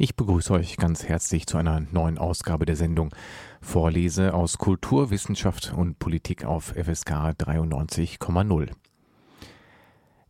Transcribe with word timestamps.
Ich 0.00 0.14
begrüße 0.14 0.52
euch 0.52 0.76
ganz 0.76 1.08
herzlich 1.08 1.48
zu 1.48 1.58
einer 1.58 1.80
neuen 1.80 2.18
Ausgabe 2.18 2.66
der 2.66 2.76
Sendung 2.76 3.12
Vorlese 3.60 4.32
aus 4.32 4.56
Kultur, 4.56 5.10
Wissenschaft 5.10 5.72
und 5.76 5.98
Politik 5.98 6.44
auf 6.44 6.66
FSK 6.66 7.34
93,0. 7.36 8.70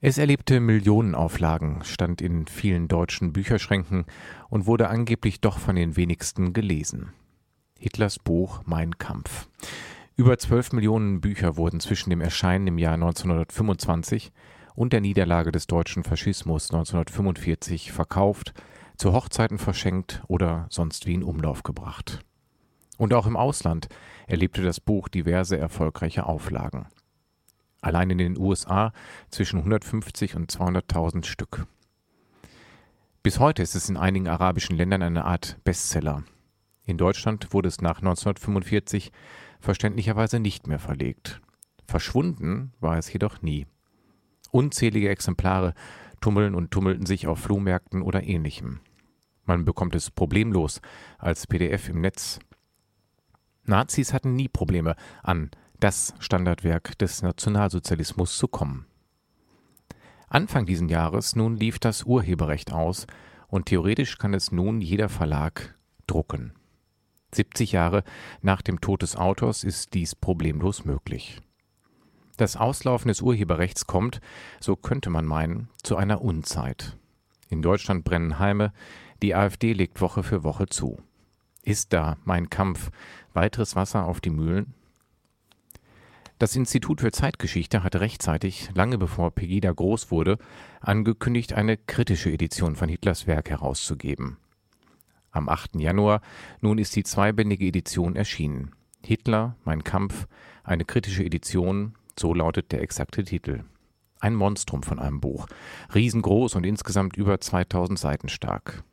Es 0.00 0.16
erlebte 0.16 0.60
Millionenauflagen, 0.60 1.84
stand 1.84 2.22
in 2.22 2.46
vielen 2.46 2.88
deutschen 2.88 3.34
Bücherschränken 3.34 4.06
und 4.48 4.64
wurde 4.64 4.88
angeblich 4.88 5.42
doch 5.42 5.58
von 5.58 5.76
den 5.76 5.96
wenigsten 5.96 6.54
gelesen. 6.54 7.12
Hitlers 7.78 8.18
Buch 8.18 8.62
Mein 8.64 8.96
Kampf. 8.96 9.50
Über 10.16 10.38
zwölf 10.38 10.72
Millionen 10.72 11.20
Bücher 11.20 11.58
wurden 11.58 11.80
zwischen 11.80 12.08
dem 12.08 12.22
Erscheinen 12.22 12.68
im 12.68 12.78
Jahr 12.78 12.94
1925 12.94 14.32
und 14.74 14.94
der 14.94 15.02
Niederlage 15.02 15.52
des 15.52 15.66
deutschen 15.66 16.04
Faschismus 16.04 16.70
1945 16.70 17.92
verkauft, 17.92 18.54
zu 18.98 19.12
Hochzeiten 19.12 19.58
verschenkt 19.58 20.22
oder 20.26 20.66
sonst 20.70 21.06
wie 21.06 21.14
in 21.14 21.22
Umlauf 21.22 21.62
gebracht. 21.62 22.24
Und 22.98 23.14
auch 23.14 23.26
im 23.26 23.36
Ausland 23.36 23.88
erlebte 24.26 24.62
das 24.62 24.80
Buch 24.80 25.08
diverse 25.08 25.56
erfolgreiche 25.56 26.26
Auflagen. 26.26 26.86
Allein 27.80 28.10
in 28.10 28.18
den 28.18 28.36
USA 28.36 28.92
zwischen 29.30 29.58
150 29.58 30.34
und 30.34 30.50
200.000 30.50 31.24
Stück. 31.24 31.66
Bis 33.22 33.38
heute 33.38 33.62
ist 33.62 33.76
es 33.76 33.88
in 33.88 33.96
einigen 33.96 34.26
arabischen 34.26 34.76
Ländern 34.76 35.02
eine 35.02 35.24
Art 35.24 35.58
Bestseller. 35.62 36.24
In 36.84 36.98
Deutschland 36.98 37.52
wurde 37.52 37.68
es 37.68 37.80
nach 37.80 37.98
1945 37.98 39.12
verständlicherweise 39.60 40.40
nicht 40.40 40.66
mehr 40.66 40.78
verlegt. 40.80 41.40
Verschwunden 41.86 42.72
war 42.80 42.98
es 42.98 43.12
jedoch 43.12 43.42
nie. 43.42 43.66
Unzählige 44.50 45.08
Exemplare 45.08 45.74
tummeln 46.20 46.54
und 46.54 46.70
tummelten 46.70 47.06
sich 47.06 47.26
auf 47.28 47.38
Flohmärkten 47.38 48.02
oder 48.02 48.24
ähnlichem. 48.24 48.80
Man 49.48 49.64
bekommt 49.64 49.94
es 49.94 50.10
problemlos 50.10 50.82
als 51.16 51.46
PDF 51.46 51.88
im 51.88 52.02
Netz. 52.02 52.38
Nazis 53.64 54.12
hatten 54.12 54.34
nie 54.34 54.46
Probleme, 54.48 54.94
an 55.22 55.50
das 55.80 56.12
Standardwerk 56.18 56.98
des 56.98 57.22
Nationalsozialismus 57.22 58.36
zu 58.36 58.46
kommen. 58.46 58.84
Anfang 60.28 60.66
diesen 60.66 60.90
Jahres 60.90 61.34
nun 61.34 61.56
lief 61.56 61.78
das 61.78 62.04
Urheberrecht 62.04 62.72
aus 62.74 63.06
und 63.46 63.64
theoretisch 63.66 64.18
kann 64.18 64.34
es 64.34 64.52
nun 64.52 64.82
jeder 64.82 65.08
Verlag 65.08 65.78
drucken. 66.06 66.52
70 67.34 67.72
Jahre 67.72 68.04
nach 68.42 68.60
dem 68.60 68.82
Tod 68.82 69.00
des 69.00 69.16
Autors 69.16 69.64
ist 69.64 69.94
dies 69.94 70.14
problemlos 70.14 70.84
möglich. 70.84 71.40
Das 72.36 72.58
Auslaufen 72.58 73.08
des 73.08 73.22
Urheberrechts 73.22 73.86
kommt, 73.86 74.20
so 74.60 74.76
könnte 74.76 75.08
man 75.08 75.24
meinen, 75.24 75.70
zu 75.82 75.96
einer 75.96 76.20
Unzeit. 76.20 76.98
In 77.48 77.62
Deutschland 77.62 78.04
brennen 78.04 78.38
Heime, 78.38 78.72
die 79.22 79.34
AfD 79.34 79.72
legt 79.72 80.00
Woche 80.00 80.22
für 80.22 80.44
Woche 80.44 80.66
zu. 80.66 80.98
Ist 81.62 81.92
da 81.92 82.16
mein 82.24 82.50
Kampf 82.50 82.90
weiteres 83.32 83.76
Wasser 83.76 84.06
auf 84.06 84.20
die 84.20 84.30
Mühlen? 84.30 84.74
Das 86.38 86.54
Institut 86.54 87.00
für 87.00 87.10
Zeitgeschichte 87.10 87.82
hat 87.82 87.96
rechtzeitig, 87.96 88.70
lange 88.74 88.96
bevor 88.96 89.32
Pegida 89.32 89.72
groß 89.72 90.12
wurde, 90.12 90.38
angekündigt, 90.80 91.52
eine 91.52 91.76
kritische 91.76 92.30
Edition 92.30 92.76
von 92.76 92.88
Hitlers 92.88 93.26
Werk 93.26 93.50
herauszugeben. 93.50 94.36
Am 95.32 95.48
8. 95.48 95.76
Januar 95.76 96.20
nun 96.60 96.78
ist 96.78 96.94
die 96.94 97.02
zweibändige 97.02 97.66
Edition 97.66 98.14
erschienen. 98.14 98.70
Hitler, 99.04 99.56
mein 99.64 99.82
Kampf, 99.82 100.28
eine 100.62 100.84
kritische 100.84 101.24
Edition, 101.24 101.94
so 102.18 102.32
lautet 102.34 102.70
der 102.70 102.82
exakte 102.82 103.24
Titel. 103.24 103.64
Ein 104.20 104.34
Monstrum 104.34 104.84
von 104.84 105.00
einem 105.00 105.20
Buch, 105.20 105.46
riesengroß 105.92 106.54
und 106.54 106.64
insgesamt 106.64 107.16
über 107.16 107.40
2000 107.40 107.98
Seiten 107.98 108.28
stark. 108.28 108.84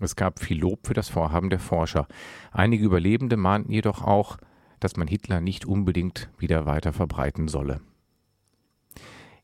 Es 0.00 0.16
gab 0.16 0.40
viel 0.40 0.58
Lob 0.58 0.86
für 0.86 0.94
das 0.94 1.08
Vorhaben 1.08 1.50
der 1.50 1.60
Forscher. 1.60 2.06
Einige 2.52 2.84
Überlebende 2.84 3.36
mahnten 3.36 3.72
jedoch 3.72 4.02
auch, 4.02 4.38
dass 4.80 4.96
man 4.96 5.08
Hitler 5.08 5.40
nicht 5.40 5.64
unbedingt 5.64 6.30
wieder 6.38 6.66
weiter 6.66 6.92
verbreiten 6.92 7.48
solle. 7.48 7.80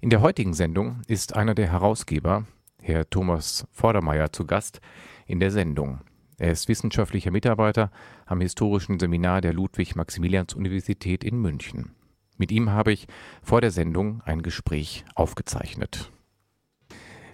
In 0.01 0.11
der 0.11 0.23
heutigen 0.23 0.55
Sendung 0.55 1.03
ist 1.07 1.37
einer 1.37 1.55
der 1.55 1.71
Herausgeber, 1.71 2.47
Herr 2.81 3.09
Thomas 3.09 3.67
Vordermeier, 3.71 4.33
zu 4.33 4.47
Gast 4.47 4.81
in 5.27 5.41
der 5.41 5.51
Sendung. 5.51 6.01
Er 6.39 6.53
ist 6.53 6.69
wissenschaftlicher 6.69 7.31
Mitarbeiter 7.31 7.91
am 8.25 8.41
historischen 8.41 8.99
Seminar 8.99 9.43
der 9.43 9.53
Ludwig-Maximilians-Universität 9.53 11.23
in 11.23 11.39
München. 11.39 11.95
Mit 12.39 12.51
ihm 12.51 12.71
habe 12.71 12.93
ich 12.93 13.07
vor 13.43 13.61
der 13.61 13.71
Sendung 13.71 14.23
ein 14.23 14.41
Gespräch 14.41 15.05
aufgezeichnet. 15.15 16.11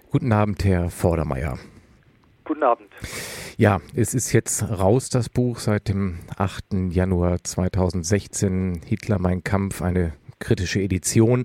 Guten 0.09 0.33
Abend, 0.33 0.65
Herr 0.65 0.89
Vordermeier. 0.89 1.57
Guten 2.47 2.63
Abend. 2.63 2.87
Ja, 3.57 3.81
es 3.93 4.13
ist 4.13 4.31
jetzt 4.31 4.63
raus, 4.63 5.09
das 5.09 5.27
Buch, 5.27 5.59
seit 5.59 5.89
dem 5.89 6.19
8. 6.37 6.91
Januar 6.91 7.43
2016. 7.43 8.79
Hitler, 8.85 9.19
mein 9.19 9.43
Kampf, 9.43 9.81
eine 9.81 10.13
kritische 10.39 10.79
Edition. 10.79 11.43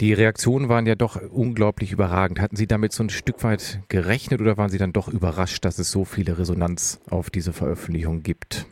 Die 0.00 0.12
Reaktionen 0.12 0.68
waren 0.68 0.84
ja 0.86 0.96
doch 0.96 1.20
unglaublich 1.30 1.92
überragend. 1.92 2.40
Hatten 2.40 2.56
Sie 2.56 2.66
damit 2.66 2.92
so 2.92 3.04
ein 3.04 3.10
Stück 3.10 3.44
weit 3.44 3.82
gerechnet 3.88 4.40
oder 4.40 4.56
waren 4.56 4.70
Sie 4.70 4.78
dann 4.78 4.92
doch 4.92 5.06
überrascht, 5.06 5.64
dass 5.64 5.78
es 5.78 5.92
so 5.92 6.04
viele 6.04 6.36
Resonanz 6.38 7.00
auf 7.08 7.30
diese 7.30 7.52
Veröffentlichung 7.52 8.24
gibt? 8.24 8.66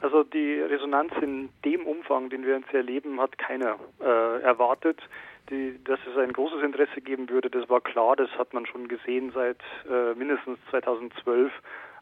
Also 0.00 0.24
die 0.24 0.60
Resonanz 0.68 1.12
in 1.22 1.48
dem 1.64 1.86
Umfang, 1.86 2.28
den 2.28 2.44
wir 2.44 2.58
jetzt 2.58 2.74
erleben, 2.74 3.20
hat 3.20 3.38
keiner 3.38 3.76
äh, 4.00 4.42
erwartet 4.42 4.98
die, 5.50 5.78
dass 5.84 6.00
es 6.10 6.16
ein 6.16 6.32
großes 6.32 6.62
Interesse 6.62 7.00
geben 7.00 7.28
würde, 7.28 7.50
das 7.50 7.68
war 7.68 7.80
klar, 7.80 8.16
das 8.16 8.30
hat 8.38 8.54
man 8.54 8.66
schon 8.66 8.88
gesehen 8.88 9.32
seit 9.34 9.58
äh, 9.90 10.14
mindestens 10.14 10.58
2012, 10.70 11.52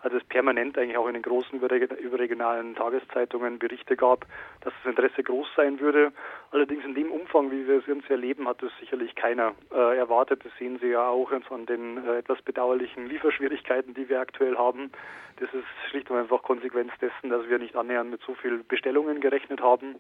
als 0.01 0.15
es 0.15 0.25
permanent 0.25 0.77
eigentlich 0.77 0.97
auch 0.97 1.07
in 1.07 1.15
den 1.15 1.23
großen 1.23 1.61
überregionalen 1.61 2.75
Tageszeitungen 2.75 3.59
Berichte 3.59 3.97
gab, 3.97 4.27
dass 4.61 4.73
das 4.83 4.91
Interesse 4.91 5.23
groß 5.23 5.47
sein 5.57 5.79
würde. 5.79 6.13
Allerdings 6.51 6.85
in 6.85 6.95
dem 6.95 7.13
Umfang, 7.13 7.53
wie 7.53 7.69
wir 7.69 7.79
es 7.79 7.89
uns 7.89 8.09
erleben, 8.11 8.49
hat 8.49 8.63
es 8.63 8.73
sicherlich 8.81 9.15
keiner 9.15 9.55
äh, 9.73 9.97
erwartet. 9.97 10.45
Das 10.45 10.53
sehen 10.59 10.79
Sie 10.81 10.89
ja 10.89 11.07
auch 11.09 11.31
an 11.51 11.67
den 11.67 12.05
äh, 12.05 12.19
etwas 12.19 12.43
bedauerlichen 12.43 13.07
Lieferschwierigkeiten, 13.07 13.95
die 13.95 14.09
wir 14.09 14.21
aktuell 14.21 14.57
haben. 14.57 14.91
Das 15.37 15.53
ist 15.55 15.65
schlicht 15.91 16.11
und 16.11 16.19
einfach 16.19 16.43
Konsequenz 16.43 16.93
dessen, 17.01 17.31
dass 17.31 17.49
wir 17.49 17.59
nicht 17.59 17.77
annähernd 17.77 18.11
mit 18.11 18.23
so 18.23 18.35
viel 18.35 18.59
Bestellungen 18.65 19.21
gerechnet 19.21 19.61
haben. 19.61 19.97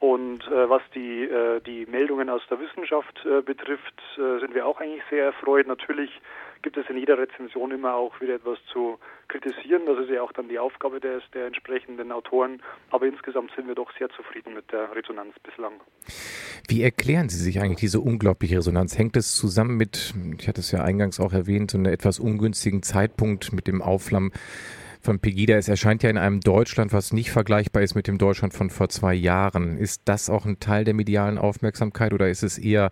Und 0.00 0.46
äh, 0.48 0.68
was 0.68 0.82
die, 0.94 1.24
äh, 1.24 1.60
die 1.60 1.86
Meldungen 1.86 2.28
aus 2.28 2.42
der 2.50 2.60
Wissenschaft 2.60 3.24
äh, 3.24 3.40
betrifft, 3.40 4.02
äh, 4.18 4.40
sind 4.40 4.54
wir 4.54 4.66
auch 4.66 4.80
eigentlich 4.80 5.02
sehr 5.08 5.24
erfreut. 5.24 5.66
Natürlich 5.66 6.10
gibt 6.62 6.76
es 6.76 6.88
in 6.88 6.96
jeder 6.96 7.18
Rezension 7.18 7.70
immer 7.70 7.94
auch 7.94 8.20
wieder 8.20 8.34
etwas 8.34 8.58
zu 8.72 8.98
kritisieren. 9.28 9.82
Das 9.86 9.98
ist 9.98 10.10
ja 10.10 10.22
auch 10.22 10.32
dann 10.32 10.48
die 10.48 10.58
Aufgabe 10.58 10.98
des, 10.98 11.22
der 11.32 11.46
entsprechenden 11.46 12.10
Autoren. 12.10 12.60
Aber 12.90 13.06
insgesamt 13.06 13.52
sind 13.54 13.68
wir 13.68 13.74
doch 13.74 13.90
sehr 13.98 14.08
zufrieden 14.10 14.54
mit 14.54 14.72
der 14.72 14.94
Resonanz 14.94 15.34
bislang. 15.42 15.74
Wie 16.66 16.82
erklären 16.82 17.28
Sie 17.28 17.38
sich 17.38 17.60
eigentlich 17.60 17.80
diese 17.80 18.00
unglaubliche 18.00 18.58
Resonanz? 18.58 18.98
Hängt 18.98 19.16
es 19.16 19.36
zusammen 19.36 19.76
mit, 19.76 20.14
ich 20.38 20.48
hatte 20.48 20.60
es 20.60 20.72
ja 20.72 20.82
eingangs 20.82 21.20
auch 21.20 21.32
erwähnt, 21.32 21.70
so 21.70 21.78
einem 21.78 21.92
etwas 21.92 22.18
ungünstigen 22.18 22.82
Zeitpunkt 22.82 23.52
mit 23.52 23.66
dem 23.66 23.82
Aufflammen 23.82 24.32
von 25.04 25.20
Pegida. 25.20 25.54
Es 25.56 25.68
erscheint 25.68 26.02
ja 26.02 26.10
in 26.10 26.18
einem 26.18 26.40
Deutschland, 26.40 26.92
was 26.92 27.12
nicht 27.12 27.30
vergleichbar 27.30 27.82
ist 27.82 27.94
mit 27.94 28.08
dem 28.08 28.18
Deutschland 28.18 28.54
von 28.54 28.70
vor 28.70 28.88
zwei 28.88 29.14
Jahren. 29.14 29.76
Ist 29.76 30.02
das 30.06 30.30
auch 30.30 30.46
ein 30.46 30.58
Teil 30.60 30.84
der 30.84 30.94
medialen 30.94 31.38
Aufmerksamkeit 31.38 32.12
oder 32.12 32.28
ist 32.28 32.42
es 32.42 32.58
eher 32.58 32.90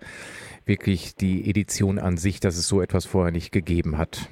wirklich 0.67 1.17
die 1.17 1.49
Edition 1.49 1.99
an 1.99 2.17
sich, 2.17 2.41
dass 2.41 2.57
es 2.57 2.69
so 2.69 2.81
etwas 2.81 3.07
vorher 3.07 3.33
nicht 3.33 3.53
gegeben 3.53 3.99
hat? 3.99 4.29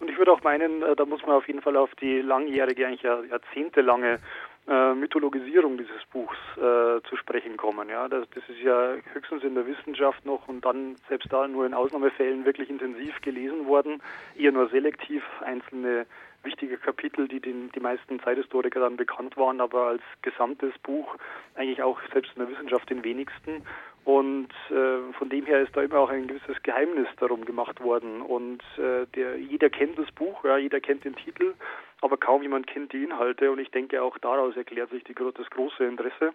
Und 0.00 0.10
ich 0.10 0.18
würde 0.18 0.32
auch 0.32 0.42
meinen, 0.42 0.82
äh, 0.82 0.94
da 0.94 1.06
muss 1.06 1.22
man 1.22 1.36
auf 1.36 1.46
jeden 1.46 1.62
Fall 1.62 1.76
auf 1.76 1.90
die 1.94 2.20
langjährige, 2.20 2.86
eigentlich 2.86 3.02
jahrzehntelange 3.02 4.18
äh, 4.66 4.94
Mythologisierung 4.94 5.76
dieses 5.76 6.04
Buchs 6.12 6.36
äh, 6.56 7.02
zu 7.08 7.16
sprechen 7.16 7.56
kommen. 7.56 7.88
Ja, 7.88 8.08
das, 8.08 8.26
das, 8.34 8.42
ist 8.48 8.60
ja 8.60 8.94
höchstens 9.12 9.42
in 9.42 9.54
der 9.54 9.66
Wissenschaft 9.66 10.24
noch 10.24 10.48
und 10.48 10.64
dann 10.64 10.96
selbst 11.08 11.32
da 11.32 11.46
nur 11.46 11.66
in 11.66 11.74
Ausnahmefällen 11.74 12.44
wirklich 12.44 12.70
intensiv 12.70 13.20
gelesen 13.20 13.66
worden, 13.66 14.02
eher 14.36 14.52
nur 14.52 14.68
selektiv 14.70 15.22
einzelne 15.42 16.06
wichtige 16.44 16.76
Kapitel, 16.76 17.26
die 17.28 17.40
den, 17.40 17.70
die 17.72 17.80
meisten 17.80 18.20
Zeithistoriker 18.20 18.80
dann 18.80 18.96
bekannt 18.96 19.36
waren, 19.36 19.60
aber 19.60 19.86
als 19.86 20.02
gesamtes 20.22 20.72
Buch 20.82 21.16
eigentlich 21.54 21.82
auch 21.82 22.00
selbst 22.12 22.32
in 22.36 22.40
der 22.40 22.50
Wissenschaft 22.50 22.88
den 22.90 23.02
wenigsten. 23.04 23.62
Und 24.04 24.50
äh, 24.70 25.12
von 25.14 25.30
dem 25.30 25.46
her 25.46 25.62
ist 25.62 25.74
da 25.74 25.82
immer 25.82 25.98
auch 25.98 26.10
ein 26.10 26.26
gewisses 26.26 26.62
Geheimnis 26.62 27.08
darum 27.18 27.44
gemacht 27.44 27.82
worden. 27.82 28.20
Und 28.20 28.62
äh, 28.76 29.06
der, 29.14 29.38
jeder 29.38 29.70
kennt 29.70 29.98
das 29.98 30.10
Buch, 30.12 30.44
ja, 30.44 30.58
jeder 30.58 30.80
kennt 30.80 31.04
den 31.04 31.16
Titel, 31.16 31.54
aber 32.02 32.18
kaum 32.18 32.42
jemand 32.42 32.66
kennt 32.66 32.92
die 32.92 33.02
Inhalte. 33.02 33.50
Und 33.50 33.60
ich 33.60 33.70
denke, 33.70 34.02
auch 34.02 34.18
daraus 34.18 34.56
erklärt 34.56 34.90
sich 34.90 35.04
die, 35.04 35.14
das 35.14 35.50
große 35.50 35.84
Interesse. 35.84 36.34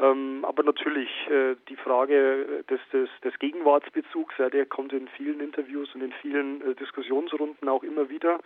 Ähm, 0.00 0.44
aber 0.46 0.62
natürlich 0.62 1.08
äh, 1.28 1.56
die 1.68 1.76
Frage 1.76 2.64
des, 2.68 2.80
des, 2.92 3.08
des 3.24 3.38
Gegenwartsbezugs, 3.38 4.34
ja, 4.38 4.50
der 4.50 4.66
kommt 4.66 4.92
in 4.92 5.08
vielen 5.08 5.40
Interviews 5.40 5.92
und 5.94 6.02
in 6.02 6.12
vielen 6.20 6.60
äh, 6.60 6.74
Diskussionsrunden 6.74 7.68
auch 7.68 7.82
immer 7.82 8.08
wieder. 8.10 8.38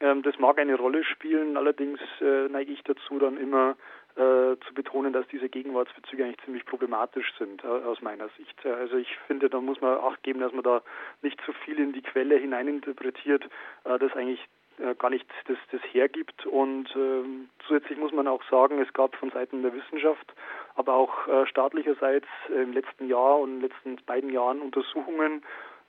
Ähm, 0.00 0.22
das 0.22 0.38
mag 0.38 0.58
eine 0.58 0.76
Rolle 0.76 1.04
spielen, 1.04 1.56
allerdings 1.56 2.00
äh, 2.20 2.48
neige 2.48 2.72
ich 2.72 2.82
dazu, 2.84 3.18
dann 3.18 3.36
immer 3.36 3.76
äh, 4.18 4.56
zu 4.66 4.74
betonen, 4.74 5.12
dass 5.12 5.28
diese 5.28 5.48
Gegenwartsbezüge 5.48 6.24
eigentlich 6.24 6.44
ziemlich 6.44 6.66
problematisch 6.66 7.32
sind 7.38 7.62
äh, 7.62 7.68
aus 7.68 8.02
meiner 8.02 8.28
Sicht. 8.30 8.66
Also 8.66 8.96
ich 8.96 9.16
finde, 9.28 9.48
da 9.48 9.60
muss 9.60 9.80
man 9.80 9.98
Acht 9.98 10.22
geben, 10.24 10.40
dass 10.40 10.52
man 10.52 10.64
da 10.64 10.82
nicht 11.22 11.40
zu 11.42 11.52
viel 11.52 11.78
in 11.78 11.92
die 11.92 12.02
Quelle 12.02 12.36
hineininterpretiert, 12.36 13.44
äh, 13.84 13.98
das 13.98 14.12
eigentlich 14.14 14.44
äh, 14.78 14.94
gar 14.96 15.10
nicht 15.10 15.26
das, 15.46 15.56
das 15.70 15.80
hergibt. 15.92 16.46
Und 16.46 16.88
ähm, 16.96 17.48
zusätzlich 17.66 17.96
muss 17.98 18.12
man 18.12 18.26
auch 18.26 18.42
sagen, 18.50 18.80
es 18.80 18.92
gab 18.92 19.14
von 19.14 19.30
Seiten 19.30 19.62
der 19.62 19.72
Wissenschaft, 19.72 20.34
aber 20.74 20.94
auch 20.94 21.28
äh, 21.28 21.46
staatlicherseits 21.46 22.26
im 22.48 22.72
letzten 22.72 23.08
Jahr 23.08 23.38
und 23.38 23.50
in 23.50 23.60
den 23.60 23.70
letzten 23.70 23.96
beiden 24.04 24.30
Jahren 24.30 24.60
Untersuchungen, 24.60 25.42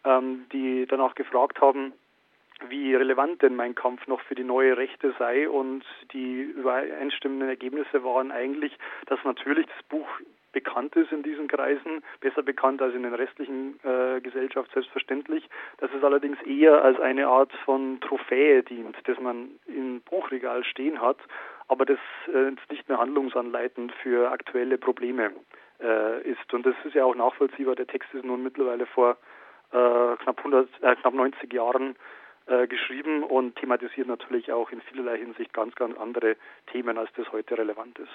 ähm, 0.05 0.45
die 0.53 0.85
danach 0.87 1.15
gefragt 1.15 1.61
haben, 1.61 1.93
wie 2.67 2.95
relevant 2.95 3.41
denn 3.41 3.55
mein 3.55 3.75
Kampf 3.75 4.05
noch 4.07 4.21
für 4.21 4.35
die 4.35 4.43
neue 4.43 4.77
Rechte 4.77 5.13
sei. 5.17 5.49
Und 5.49 5.83
die 6.13 6.41
übereinstimmenden 6.41 7.49
Ergebnisse 7.49 8.03
waren 8.03 8.31
eigentlich, 8.31 8.77
dass 9.07 9.23
natürlich 9.23 9.65
das 9.67 9.83
Buch 9.87 10.07
bekannt 10.51 10.95
ist 10.95 11.11
in 11.11 11.23
diesen 11.23 11.47
Kreisen, 11.47 12.03
besser 12.21 12.41
bekannt 12.41 12.81
als 12.81 12.95
in 12.95 13.03
den 13.03 13.13
restlichen 13.13 13.79
äh, 13.83 14.19
Gesellschaft 14.21 14.71
selbstverständlich, 14.73 15.47
dass 15.77 15.91
es 15.93 16.03
allerdings 16.03 16.41
eher 16.41 16.83
als 16.83 16.99
eine 16.99 17.27
Art 17.27 17.51
von 17.65 17.99
Trophäe 18.01 18.63
dient, 18.63 18.97
das 19.05 19.19
man 19.19 19.51
im 19.67 20.01
Buchregal 20.01 20.63
stehen 20.63 21.01
hat, 21.01 21.17
aber 21.67 21.85
das 21.85 21.99
äh, 22.33 22.51
nicht 22.71 22.89
mehr 22.89 22.97
handlungsanleitend 22.97 23.91
für 24.01 24.31
aktuelle 24.31 24.77
Probleme 24.77 25.31
äh, 25.81 26.21
ist. 26.23 26.53
Und 26.53 26.65
das 26.65 26.75
ist 26.83 26.95
ja 26.95 27.05
auch 27.05 27.15
nachvollziehbar. 27.15 27.75
Der 27.75 27.87
Text 27.87 28.13
ist 28.13 28.25
nun 28.25 28.43
mittlerweile 28.43 28.85
vor 28.87 29.17
äh, 29.71 30.15
knapp 30.17 30.39
100, 30.39 30.67
äh, 30.81 30.95
knapp 30.95 31.13
90 31.13 31.53
Jahren 31.53 31.95
äh, 32.49 32.67
geschrieben 32.67 33.23
und 33.23 33.55
thematisiert 33.57 34.07
natürlich 34.07 34.51
auch 34.51 34.71
in 34.71 34.81
vielerlei 34.81 35.17
Hinsicht 35.17 35.53
ganz, 35.53 35.75
ganz 35.75 35.97
andere 35.97 36.35
Themen, 36.71 36.97
als 36.97 37.09
das 37.15 37.31
heute 37.31 37.57
relevant 37.57 37.99
ist. 37.99 38.11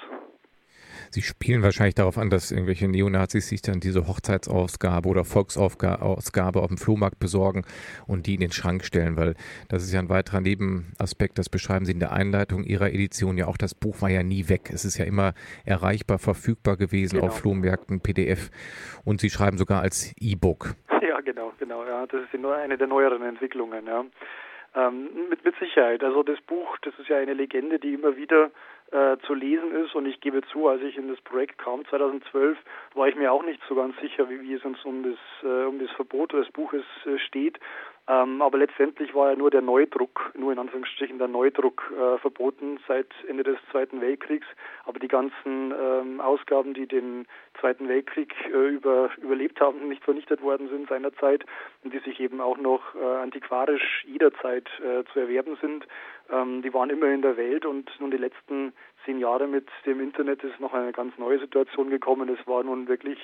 Sie 1.10 1.22
spielen 1.22 1.62
wahrscheinlich 1.62 1.94
darauf 1.94 2.18
an, 2.18 2.30
dass 2.30 2.50
irgendwelche 2.50 2.88
Neonazis 2.88 3.48
sich 3.48 3.62
dann 3.62 3.80
diese 3.80 4.06
Hochzeitsausgabe 4.06 5.08
oder 5.08 5.24
Volksausgabe 5.24 6.60
auf 6.60 6.68
dem 6.68 6.78
Flohmarkt 6.78 7.18
besorgen 7.18 7.64
und 8.06 8.26
die 8.26 8.34
in 8.34 8.40
den 8.40 8.52
Schrank 8.52 8.84
stellen, 8.84 9.16
weil 9.16 9.34
das 9.68 9.82
ist 9.82 9.92
ja 9.92 10.00
ein 10.00 10.08
weiterer 10.08 10.40
Nebenaspekt, 10.40 11.38
das 11.38 11.48
beschreiben 11.48 11.84
Sie 11.84 11.92
in 11.92 12.00
der 12.00 12.12
Einleitung 12.12 12.64
Ihrer 12.64 12.88
Edition 12.92 13.38
ja 13.38 13.46
auch. 13.46 13.56
Das 13.56 13.74
Buch 13.74 14.02
war 14.02 14.10
ja 14.10 14.22
nie 14.22 14.48
weg. 14.48 14.70
Es 14.72 14.84
ist 14.84 14.98
ja 14.98 15.04
immer 15.04 15.34
erreichbar, 15.64 16.18
verfügbar 16.18 16.76
gewesen 16.76 17.16
genau. 17.16 17.28
auf 17.28 17.38
Flohmärkten, 17.38 18.00
PDF 18.00 18.50
und 19.04 19.20
Sie 19.20 19.30
schreiben 19.30 19.58
sogar 19.58 19.82
als 19.82 20.12
E-Book. 20.18 20.74
Genau, 21.24 21.52
genau. 21.58 21.84
Ja, 21.84 22.06
das 22.06 22.22
ist 22.22 22.34
eine 22.34 22.78
der 22.78 22.86
neueren 22.86 23.22
Entwicklungen. 23.22 23.86
Ja. 23.86 24.04
Ähm, 24.76 25.28
mit, 25.28 25.44
mit 25.44 25.56
Sicherheit. 25.58 26.02
Also 26.02 26.22
das 26.22 26.40
Buch, 26.42 26.76
das 26.82 26.98
ist 26.98 27.08
ja 27.08 27.18
eine 27.18 27.34
Legende, 27.34 27.78
die 27.78 27.94
immer 27.94 28.16
wieder 28.16 28.50
äh, 28.90 29.16
zu 29.26 29.32
lesen 29.34 29.72
ist. 29.84 29.94
Und 29.94 30.06
ich 30.06 30.20
gebe 30.20 30.42
zu, 30.42 30.68
als 30.68 30.82
ich 30.82 30.96
in 30.96 31.08
das 31.08 31.20
Projekt 31.20 31.58
kam 31.58 31.84
2012, 31.86 32.58
war 32.94 33.08
ich 33.08 33.14
mir 33.14 33.32
auch 33.32 33.44
nicht 33.44 33.60
so 33.68 33.74
ganz 33.76 33.96
sicher, 34.00 34.28
wie, 34.28 34.40
wie 34.42 34.54
es 34.54 34.64
uns 34.64 34.84
um 34.84 35.04
das, 35.04 35.18
äh, 35.48 35.64
um 35.64 35.78
das 35.78 35.90
Verbot 35.92 36.32
des 36.32 36.50
Buches 36.50 36.84
äh, 37.06 37.18
steht. 37.18 37.58
Ähm, 38.06 38.42
aber 38.42 38.58
letztendlich 38.58 39.14
war 39.14 39.30
ja 39.30 39.36
nur 39.36 39.50
der 39.50 39.62
Neudruck, 39.62 40.32
nur 40.36 40.52
in 40.52 40.58
Anführungsstrichen 40.58 41.18
der 41.18 41.28
Neudruck 41.28 41.90
äh, 41.90 42.18
verboten 42.18 42.78
seit 42.86 43.08
Ende 43.26 43.44
des 43.44 43.56
Zweiten 43.70 44.02
Weltkriegs. 44.02 44.46
Aber 44.84 44.98
die 44.98 45.08
ganzen 45.08 45.72
ähm, 45.72 46.20
Ausgaben, 46.20 46.74
die 46.74 46.86
den 46.86 47.26
Zweiten 47.58 47.88
Weltkrieg 47.88 48.34
äh, 48.52 48.68
über, 48.68 49.08
überlebt 49.16 49.58
haben, 49.60 49.88
nicht 49.88 50.04
vernichtet 50.04 50.42
worden 50.42 50.68
sind 50.68 50.88
seinerzeit 50.90 51.46
und 51.82 51.94
die 51.94 51.98
sich 52.00 52.20
eben 52.20 52.42
auch 52.42 52.58
noch 52.58 52.94
äh, 52.94 53.22
antiquarisch 53.22 54.04
jederzeit 54.06 54.68
äh, 54.80 55.04
zu 55.10 55.20
erwerben 55.20 55.56
sind, 55.62 55.86
ähm, 56.30 56.60
die 56.60 56.74
waren 56.74 56.90
immer 56.90 57.06
in 57.06 57.22
der 57.22 57.38
Welt 57.38 57.64
und 57.64 57.90
nun 58.00 58.10
die 58.10 58.18
letzten 58.18 58.74
zehn 59.06 59.18
Jahre 59.18 59.46
mit 59.46 59.68
dem 59.86 60.00
Internet 60.00 60.44
ist 60.44 60.60
noch 60.60 60.74
eine 60.74 60.92
ganz 60.92 61.16
neue 61.16 61.38
Situation 61.38 61.88
gekommen. 61.88 62.28
Es 62.28 62.46
war 62.46 62.62
nun 62.62 62.86
wirklich 62.86 63.18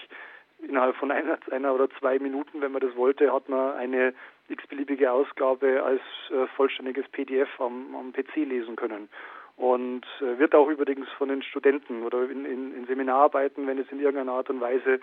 innerhalb 0.62 0.96
von 0.96 1.10
einer, 1.10 1.38
einer 1.50 1.74
oder 1.74 1.88
zwei 1.98 2.18
Minuten, 2.18 2.60
wenn 2.60 2.72
man 2.72 2.80
das 2.80 2.94
wollte, 2.96 3.32
hat 3.32 3.48
man 3.48 3.74
eine 3.74 4.14
x-beliebige 4.48 5.10
Ausgabe 5.10 5.82
als 5.82 6.00
äh, 6.30 6.46
vollständiges 6.56 7.06
PDF 7.08 7.48
am, 7.60 7.94
am 7.94 8.12
PC 8.12 8.36
lesen 8.36 8.76
können. 8.76 9.08
Und 9.56 10.06
äh, 10.20 10.38
wird 10.38 10.54
auch 10.54 10.68
übrigens 10.68 11.08
von 11.18 11.28
den 11.28 11.42
Studenten 11.42 12.02
oder 12.02 12.28
in, 12.30 12.44
in, 12.44 12.74
in 12.74 12.86
Seminararbeiten, 12.86 13.66
wenn 13.66 13.78
es 13.78 13.90
in 13.92 14.00
irgendeiner 14.00 14.32
Art 14.32 14.50
und 14.50 14.60
Weise 14.60 15.00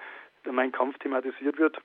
mein 0.50 0.71
Kampf 0.71 0.98
thematisiert 1.00 1.57
wird, 1.57 1.77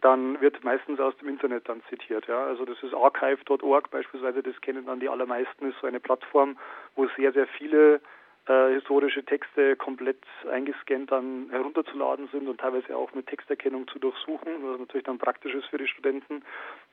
dann 0.00 0.40
wird 0.40 0.62
meistens 0.62 1.00
aus 1.00 1.16
dem 1.16 1.28
Internet 1.28 1.68
dann 1.68 1.82
zitiert. 1.88 2.26
Ja. 2.28 2.44
Also 2.44 2.64
das 2.64 2.80
ist 2.82 2.94
archive.org 2.94 3.90
beispielsweise, 3.90 4.42
das 4.42 4.60
kennen 4.60 4.86
dann 4.86 5.00
die 5.00 5.08
allermeisten, 5.08 5.68
ist 5.68 5.80
so 5.80 5.86
eine 5.86 6.00
Plattform, 6.00 6.56
wo 6.94 7.08
sehr, 7.16 7.32
sehr 7.32 7.46
viele 7.46 8.00
äh, 8.50 8.74
historische 8.74 9.24
Texte 9.24 9.76
komplett 9.76 10.18
eingescannt 10.50 11.12
dann 11.12 11.50
herunterzuladen 11.50 12.28
sind 12.32 12.48
und 12.48 12.58
teilweise 12.58 12.96
auch 12.96 13.14
mit 13.14 13.28
Texterkennung 13.28 13.86
zu 13.86 14.00
durchsuchen, 14.00 14.48
was 14.62 14.80
natürlich 14.80 15.04
dann 15.04 15.18
praktisch 15.18 15.54
ist 15.54 15.66
für 15.66 15.78
die 15.78 15.86
Studenten. 15.86 16.42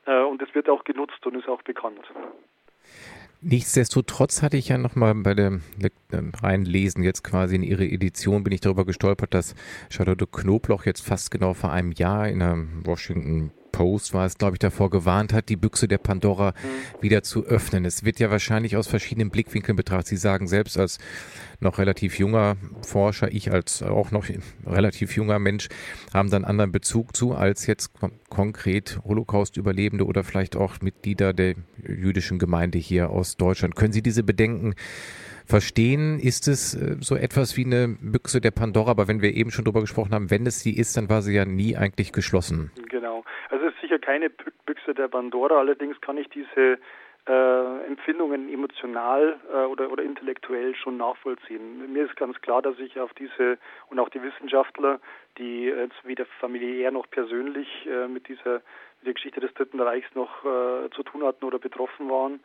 Äh, 0.06 0.22
und 0.22 0.40
es 0.44 0.54
wird 0.54 0.70
auch 0.70 0.84
genutzt 0.84 1.26
und 1.26 1.36
ist 1.36 1.48
auch 1.48 1.64
bekannt. 1.64 2.06
Nichtsdestotrotz 3.42 4.44
hatte 4.44 4.58
ich 4.58 4.70
ja 4.70 4.78
nochmal 4.78 5.16
bei 5.16 5.34
dem 5.34 5.62
äh, 5.82 5.90
Reinlesen 6.44 7.04
jetzt 7.04 7.24
quasi 7.24 7.56
in 7.56 7.64
Ihre 7.64 7.86
Edition 7.86 8.44
bin 8.44 8.54
ich 8.54 8.62
darüber 8.62 8.86
gestolpert, 8.86 9.34
dass 9.34 9.56
Charlotte 9.90 10.28
Knobloch 10.28 10.86
jetzt 10.86 11.02
fast 11.02 11.32
genau 11.32 11.56
vor 11.56 11.72
einem 11.72 11.92
Jahr 11.92 12.28
in 12.28 12.40
der 12.40 12.56
Washington 12.84 13.52
Post 13.78 14.12
war 14.16 14.26
es, 14.26 14.40
glaube 14.40 14.56
ich, 14.56 14.60
davor 14.60 14.90
gewarnt 14.90 15.34
hat, 15.34 15.50
die 15.50 15.56
Büchse 15.56 15.88
der 15.88 16.00
Pandora 16.00 16.50
mhm. 16.50 17.04
wieder 17.04 17.22
zu 17.22 17.46
öffnen. 17.46 17.86
Es 17.86 18.04
wird 18.04 18.18
ja 18.20 18.32
wahrscheinlich 18.32 18.76
aus 18.76 18.88
verschiedenen 18.88 19.30
Blickwinkeln 19.30 19.76
betrachtet. 19.76 20.08
Sie 20.08 20.18
sagen 20.18 20.48
selbst 20.48 20.80
als 20.80 20.98
noch 21.60 21.78
relativ 21.78 22.18
junger 22.18 22.56
Forscher, 22.82 23.32
ich 23.32 23.52
als 23.52 23.84
auch 23.84 24.10
noch 24.10 24.26
relativ 24.66 25.16
junger 25.16 25.38
Mensch, 25.38 25.70
haben 26.12 26.32
dann 26.32 26.44
anderen 26.44 26.72
Bezug 26.72 27.16
zu 27.16 27.36
als 27.36 27.68
jetzt 27.68 27.92
konkret 28.30 29.00
Holocaust-Überlebende 29.04 30.08
oder 30.08 30.24
vielleicht 30.24 30.56
auch 30.56 30.82
Mitglieder 30.82 31.34
der 31.34 31.54
jüdischen 31.88 32.40
Gemeinde 32.40 32.80
hier 32.80 33.12
aus 33.12 33.38
Deutschland. 33.38 33.76
Können 33.76 33.94
Sie 33.94 34.02
diese 34.02 34.24
Bedenken 34.24 34.74
verstehen? 35.48 36.20
Ist 36.20 36.48
es 36.48 36.76
äh, 36.76 36.98
so 37.00 37.16
etwas 37.16 37.58
wie 37.58 37.66
eine 37.66 37.98
Büchse 38.00 38.42
der 38.42 38.52
Pandora? 38.52 38.92
Aber 38.92 39.08
wenn 39.08 39.22
wir 39.22 39.34
eben 39.34 39.52
schon 39.52 39.66
darüber 39.66 39.82
gesprochen 39.82 40.14
haben, 40.14 40.30
wenn 40.30 40.46
es 40.46 40.60
sie 40.60 40.76
ist, 40.78 40.98
dann 40.98 41.10
war 41.10 41.22
sie 41.22 41.34
ja 41.34 41.46
nie 41.46 41.76
eigentlich 41.76 42.12
geschlossen. 42.12 42.72
Genau 42.90 43.24
sicher 43.88 44.00
keine 44.00 44.30
Büchse 44.30 44.94
der 44.94 45.08
Pandora, 45.08 45.60
allerdings 45.60 46.00
kann 46.02 46.18
ich 46.18 46.30
diese 46.30 46.78
äh, 47.28 47.86
Empfindungen 47.88 48.52
emotional 48.52 49.40
äh, 49.52 49.66
oder, 49.66 49.92
oder 49.92 50.04
intellektuell 50.04 50.76
schon 50.76 50.98
nachvollziehen. 50.98 51.92
Mir 51.92 52.06
ist 52.06 52.16
ganz 52.16 52.40
klar, 52.42 52.62
dass 52.62 52.80
ich 52.80 53.00
auf 53.00 53.14
diese 53.14 53.58
und 53.90 54.00
auch 54.00 54.10
die 54.10 54.22
Wissenschaftler, 54.22 55.00
die 55.38 55.66
jetzt 55.66 56.06
weder 56.06 56.26
familiär 56.40 56.92
noch 56.92 57.10
persönlich 57.10 57.68
äh, 57.88 58.08
mit 58.08 58.28
dieser 58.28 58.62
mit 59.00 59.08
der 59.08 59.14
Geschichte 59.14 59.40
des 59.40 59.54
Dritten 59.54 59.80
Reichs 59.80 60.08
noch 60.16 60.44
äh, 60.44 60.90
zu 60.90 61.04
tun 61.04 61.24
hatten 61.24 61.46
oder 61.46 61.60
betroffen 61.60 62.10
waren, 62.10 62.40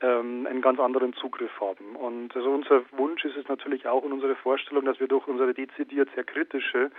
ähm, 0.00 0.46
einen 0.46 0.62
ganz 0.62 0.78
anderen 0.80 1.12
Zugriff 1.14 1.52
haben. 1.60 1.96
Und 1.96 2.34
also 2.36 2.50
unser 2.50 2.82
Wunsch 2.92 3.24
ist 3.24 3.36
es 3.36 3.48
natürlich 3.48 3.86
auch 3.86 4.02
und 4.02 4.12
unsere 4.12 4.36
Vorstellung, 4.36 4.84
dass 4.84 5.00
wir 5.00 5.08
durch 5.08 5.26
unsere 5.26 5.54
dezidiert 5.54 6.08
sehr 6.14 6.24
kritische 6.24 6.90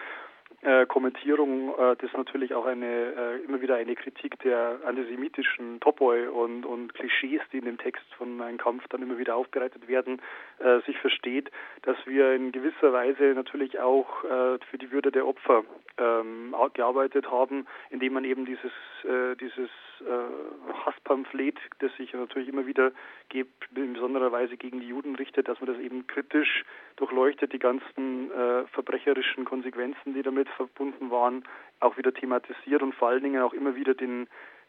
äh, 0.62 0.86
Kommentierung, 0.86 1.74
äh, 1.78 1.96
das 1.98 2.12
natürlich 2.14 2.54
auch 2.54 2.66
eine 2.66 2.86
äh, 2.86 3.44
immer 3.44 3.62
wieder 3.62 3.76
eine 3.76 3.96
Kritik 3.96 4.40
der 4.40 4.80
antisemitischen 4.86 5.80
Topoi 5.80 6.28
und, 6.28 6.66
und 6.66 6.94
Klischees, 6.94 7.42
die 7.52 7.58
in 7.58 7.66
dem 7.66 7.78
Text 7.78 8.06
von 8.18 8.38
Mein 8.38 8.58
Kampf 8.58 8.88
dann 8.90 9.02
immer 9.02 9.18
wieder 9.18 9.36
aufbereitet 9.36 9.88
werden, 9.88 10.22
äh, 10.60 10.80
sich 10.82 10.98
versteht, 11.00 11.52
dass 11.84 11.98
wir 12.06 12.34
in 12.34 12.52
gewisser 12.52 12.94
Weise 12.94 13.34
natürlich 13.36 13.80
auch 13.80 14.24
äh, 14.24 14.58
für 14.70 14.78
die 14.80 14.92
Würde 14.92 15.12
der 15.12 15.28
Opfer 15.28 15.64
ähm, 15.98 16.56
gearbeitet 16.74 17.30
haben, 17.30 17.68
indem 17.90 18.14
man 18.14 18.24
eben 18.24 18.46
dieses 18.46 18.72
äh, 19.04 19.36
dieses 19.36 19.70
äh, 20.06 20.74
Hasspamphlet, 20.86 21.58
das 21.80 21.96
sich 21.96 22.14
natürlich 22.14 22.50
immer 22.50 22.66
wieder 22.66 22.92
gibt, 23.30 23.68
in 23.76 23.94
besonderer 23.94 24.32
Weise 24.32 24.58
gegen 24.58 24.80
die 24.80 24.88
Juden 24.88 25.16
richtet, 25.16 25.48
dass 25.48 25.60
man 25.60 25.68
das 25.68 25.80
eben 25.80 26.08
kritisch 26.08 26.64
durchleuchtet, 26.96 27.54
die 27.54 27.60
ganzen 27.60 28.32
äh, 28.32 28.66
verbrecherischen 28.68 29.46
Konsequenzen, 29.46 30.14
die 30.14 30.24
damit 30.24 30.50
verbunden 30.50 31.12
waren, 31.12 31.44
auch 31.80 31.98
wieder 31.98 32.14
thematisiert 32.14 32.82
und 32.82 32.96
vor 32.96 33.10
allen 33.10 33.24
Dingen 33.24 33.42
auch 33.42 33.54
immer 33.54 33.76
wieder 33.76 33.94
den, 33.94 34.28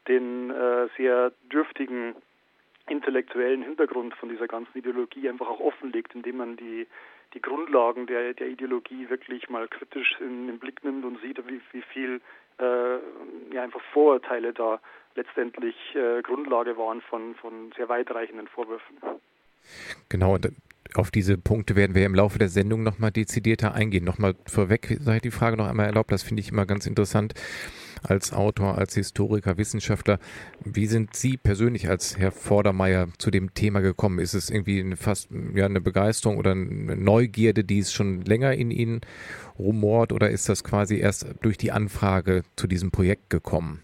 den 0.08 0.50
äh, 0.50 0.88
sehr 0.96 1.32
dürftigen 1.52 2.14
intellektuellen 2.88 3.62
Hintergrund 3.62 4.14
von 4.14 4.28
dieser 4.28 4.46
ganzen 4.46 4.78
Ideologie 4.78 5.28
einfach 5.28 5.48
auch 5.48 5.60
offenlegt, 5.60 6.14
indem 6.14 6.36
man 6.36 6.56
die, 6.56 6.86
die 7.34 7.42
Grundlagen 7.42 8.06
der, 8.06 8.34
der 8.34 8.48
Ideologie 8.48 9.08
wirklich 9.10 9.48
mal 9.48 9.66
kritisch 9.68 10.16
in 10.20 10.46
den 10.46 10.58
Blick 10.58 10.84
nimmt 10.84 11.04
und 11.04 11.20
sieht, 11.20 11.38
wie, 11.48 11.60
wie 11.72 11.82
viel 11.82 12.20
äh, 12.58 12.98
ja, 13.52 13.62
einfach 13.62 13.80
Vorurteile 13.92 14.52
da 14.52 14.80
letztendlich 15.16 15.74
äh, 15.94 16.22
Grundlage 16.22 16.76
waren 16.76 17.00
von, 17.02 17.34
von 17.36 17.72
sehr 17.76 17.88
weitreichenden 17.88 18.48
Vorwürfen. 18.48 18.98
Genau, 20.08 20.38
auf 20.94 21.10
diese 21.10 21.36
Punkte 21.36 21.76
werden 21.76 21.94
wir 21.94 22.06
im 22.06 22.14
Laufe 22.14 22.38
der 22.38 22.48
Sendung 22.48 22.82
nochmal 22.82 23.10
dezidierter 23.10 23.74
eingehen. 23.74 24.04
Nochmal 24.04 24.34
vorweg 24.46 24.96
sei 25.00 25.18
die 25.18 25.30
Frage 25.30 25.56
noch 25.56 25.66
einmal 25.66 25.86
erlaubt, 25.86 26.12
das 26.12 26.22
finde 26.22 26.40
ich 26.40 26.50
immer 26.50 26.66
ganz 26.66 26.86
interessant 26.86 27.34
als 28.02 28.32
Autor, 28.32 28.78
als 28.78 28.94
Historiker, 28.94 29.58
Wissenschaftler. 29.58 30.18
Wie 30.64 30.86
sind 30.86 31.16
Sie 31.16 31.36
persönlich 31.36 31.88
als 31.88 32.16
Herr 32.18 32.30
Vordermeier 32.30 33.08
zu 33.18 33.30
dem 33.30 33.52
Thema 33.54 33.80
gekommen? 33.80 34.18
Ist 34.18 34.34
es 34.34 34.48
irgendwie 34.48 34.94
fast 34.96 35.28
ja, 35.54 35.66
eine 35.66 35.80
Begeisterung 35.80 36.38
oder 36.38 36.52
eine 36.52 36.96
Neugierde, 36.96 37.64
die 37.64 37.80
es 37.80 37.92
schon 37.92 38.22
länger 38.22 38.52
in 38.52 38.70
Ihnen 38.70 39.00
rumort 39.58 40.12
oder 40.12 40.30
ist 40.30 40.48
das 40.48 40.62
quasi 40.62 40.98
erst 40.98 41.26
durch 41.42 41.58
die 41.58 41.72
Anfrage 41.72 42.42
zu 42.54 42.66
diesem 42.66 42.90
Projekt 42.90 43.30
gekommen? 43.30 43.82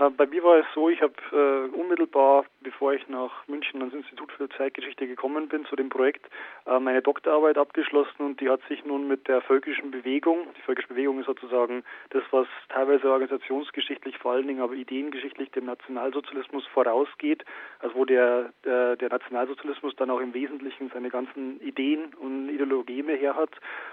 Äh, 0.00 0.10
bei 0.10 0.26
mir 0.26 0.42
war 0.42 0.58
es 0.58 0.66
so, 0.74 0.88
ich 0.88 1.00
habe 1.00 1.14
äh, 1.32 1.76
unmittelbar, 1.76 2.44
bevor 2.60 2.92
ich 2.92 3.08
nach 3.08 3.46
München 3.48 3.80
ans 3.80 3.94
Institut 3.94 4.32
für 4.32 4.48
Zeitgeschichte 4.48 5.06
gekommen 5.06 5.48
bin, 5.48 5.64
zu 5.66 5.76
dem 5.76 5.88
Projekt, 5.88 6.26
äh, 6.66 6.78
meine 6.78 7.02
Doktorarbeit 7.02 7.58
abgeschlossen 7.58 8.24
und 8.24 8.40
die 8.40 8.48
hat 8.48 8.60
sich 8.68 8.84
nun 8.84 9.06
mit 9.06 9.28
der 9.28 9.40
völkischen 9.42 9.90
Bewegung, 9.90 10.46
die 10.56 10.62
völkische 10.62 10.88
Bewegung 10.88 11.20
ist 11.20 11.26
sozusagen 11.26 11.84
das, 12.10 12.22
was 12.30 12.46
teilweise 12.68 13.10
organisationsgeschichtlich, 13.10 14.18
vor 14.18 14.32
allen 14.32 14.46
Dingen 14.46 14.60
aber 14.60 14.74
ideengeschichtlich 14.74 15.50
dem 15.52 15.66
Nationalsozialismus 15.66 16.66
vorausgeht, 16.66 17.44
also 17.80 17.94
wo 17.94 18.04
der, 18.04 18.52
der, 18.64 18.96
der 18.96 19.08
Nationalsozialismus 19.10 19.94
dann 19.96 20.10
auch 20.10 20.20
im 20.20 20.34
Wesentlichen 20.34 20.90
seine 20.92 21.10
ganzen 21.10 21.60
Ideen 21.60 22.14
und 22.14 22.48
Ideologien 22.48 23.08
her 23.08 23.36
hat, 23.36 23.50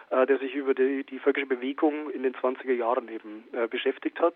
äh, 0.10 0.26
der 0.26 0.38
sich 0.40 0.56
über 0.56 0.74
die, 0.74 1.04
die 1.04 1.20
völkische 1.20 1.48
Bewegung 1.48 2.10
in 2.10 2.24
den 2.24 2.34
20er 2.34 2.74
Jahren 2.74 3.08
eben 3.10 3.44
äh, 3.52 3.68
beschäftigt 3.68 4.20
hat 4.20 4.36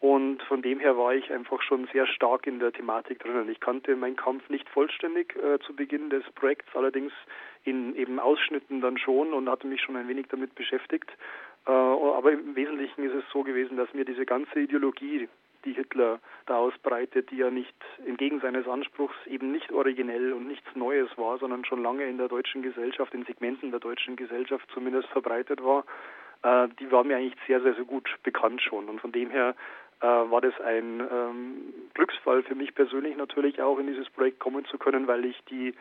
und 0.00 0.42
von 0.44 0.62
dem 0.62 0.78
her 0.78 0.96
war 0.96 1.14
ich 1.14 1.32
einfach 1.32 1.60
schon 1.62 1.88
sehr 1.92 2.06
stark 2.06 2.46
in 2.46 2.60
der 2.60 2.72
Thematik 2.72 3.18
drinnen. 3.18 3.48
Ich 3.48 3.58
kannte 3.58 3.96
meinen 3.96 4.14
Kampf 4.14 4.48
nicht 4.48 4.68
vollständig 4.68 5.34
äh, 5.36 5.58
zu 5.60 5.74
Beginn 5.74 6.08
des 6.08 6.24
Projekts, 6.36 6.68
allerdings 6.74 7.12
in 7.64 7.96
eben 7.96 8.20
Ausschnitten 8.20 8.80
dann 8.80 8.96
schon 8.96 9.32
und 9.32 9.48
hatte 9.48 9.66
mich 9.66 9.80
schon 9.80 9.96
ein 9.96 10.06
wenig 10.06 10.26
damit 10.28 10.54
beschäftigt. 10.54 11.10
Äh, 11.66 11.72
aber 11.72 12.30
im 12.30 12.54
Wesentlichen 12.54 13.02
ist 13.04 13.14
es 13.14 13.24
so 13.32 13.42
gewesen, 13.42 13.76
dass 13.76 13.92
mir 13.92 14.04
diese 14.04 14.24
ganze 14.24 14.60
Ideologie, 14.60 15.28
die 15.64 15.72
Hitler 15.72 16.20
da 16.46 16.58
ausbreitet, 16.58 17.32
die 17.32 17.38
ja 17.38 17.50
nicht 17.50 17.74
entgegen 18.06 18.40
seines 18.40 18.68
Anspruchs 18.68 19.16
eben 19.26 19.50
nicht 19.50 19.72
originell 19.72 20.32
und 20.32 20.46
nichts 20.46 20.68
Neues 20.76 21.10
war, 21.18 21.38
sondern 21.38 21.64
schon 21.64 21.82
lange 21.82 22.04
in 22.04 22.18
der 22.18 22.28
deutschen 22.28 22.62
Gesellschaft, 22.62 23.12
in 23.14 23.24
Segmenten 23.24 23.72
der 23.72 23.80
deutschen 23.80 24.14
Gesellschaft 24.14 24.68
zumindest 24.72 25.08
verbreitet 25.08 25.60
war, 25.64 25.84
äh, 26.42 26.68
die 26.78 26.90
war 26.92 27.04
mir 27.04 27.16
eigentlich 27.16 27.36
sehr, 27.46 27.60
sehr, 27.60 27.74
sehr 27.74 27.84
gut 27.84 28.08
bekannt 28.22 28.62
schon. 28.62 28.88
Und 28.88 29.00
von 29.00 29.12
dem 29.12 29.30
her 29.30 29.56
äh, 30.00 30.06
war 30.06 30.40
das 30.40 30.58
ein 30.60 31.00
ähm, 31.00 31.74
Glücksfall 31.94 32.42
für 32.42 32.54
mich 32.54 32.74
persönlich 32.74 33.16
natürlich 33.16 33.60
auch 33.60 33.78
in 33.78 33.86
dieses 33.86 34.08
Projekt 34.10 34.38
kommen 34.38 34.64
zu 34.66 34.78
können, 34.78 35.06
weil 35.06 35.24
ich 35.24 35.42
die 35.50 35.74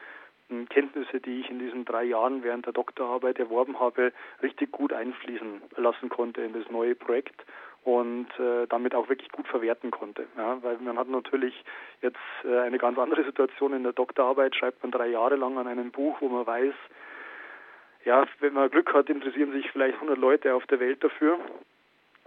ähm, 0.50 0.68
Kenntnisse, 0.70 1.20
die 1.20 1.42
ich 1.42 1.50
in 1.50 1.60
diesen 1.60 1.86
drei 1.86 2.04
Jahren 2.04 2.44
während 2.44 2.66
der 2.66 2.74
Doktorarbeit 2.74 3.40
erworben 3.40 3.80
habe, 3.80 4.12
richtig 4.42 4.72
gut 4.72 4.94
einfließen 4.94 5.62
lassen 5.76 6.10
konnte 6.10 6.42
in 6.42 6.54
das 6.54 6.70
neue 6.72 6.96
Projekt 6.96 7.46
und 7.84 8.28
äh, 8.40 8.68
damit 8.68 8.96
auch 8.96 9.08
wirklich 9.08 9.32
gut 9.32 9.48
verwerten 9.48 9.92
konnte. 9.92 10.26
Ja, 10.36 10.62
weil 10.62 10.78
man 10.80 10.98
hat 10.98 11.08
natürlich 11.08 11.64
jetzt 12.02 12.18
äh, 12.44 12.60
eine 12.60 12.78
ganz 12.78 12.98
andere 12.98 13.24
Situation 13.24 13.74
in 13.74 13.84
der 13.84 13.94
Doktorarbeit, 13.94 14.56
schreibt 14.56 14.84
man 14.84 14.92
drei 14.92 15.08
Jahre 15.08 15.36
lang 15.36 15.58
an 15.58 15.68
einem 15.68 15.92
Buch, 15.92 16.18
wo 16.20 16.28
man 16.28 16.46
weiß, 16.46 16.74
ja, 18.04 18.26
wenn 18.40 18.54
man 18.54 18.70
Glück 18.70 18.94
hat, 18.94 19.10
interessieren 19.10 19.52
sich 19.52 19.70
vielleicht 19.72 19.96
100 19.96 20.18
Leute 20.18 20.54
auf 20.54 20.66
der 20.68 20.80
Welt 20.80 21.04
dafür. 21.04 21.40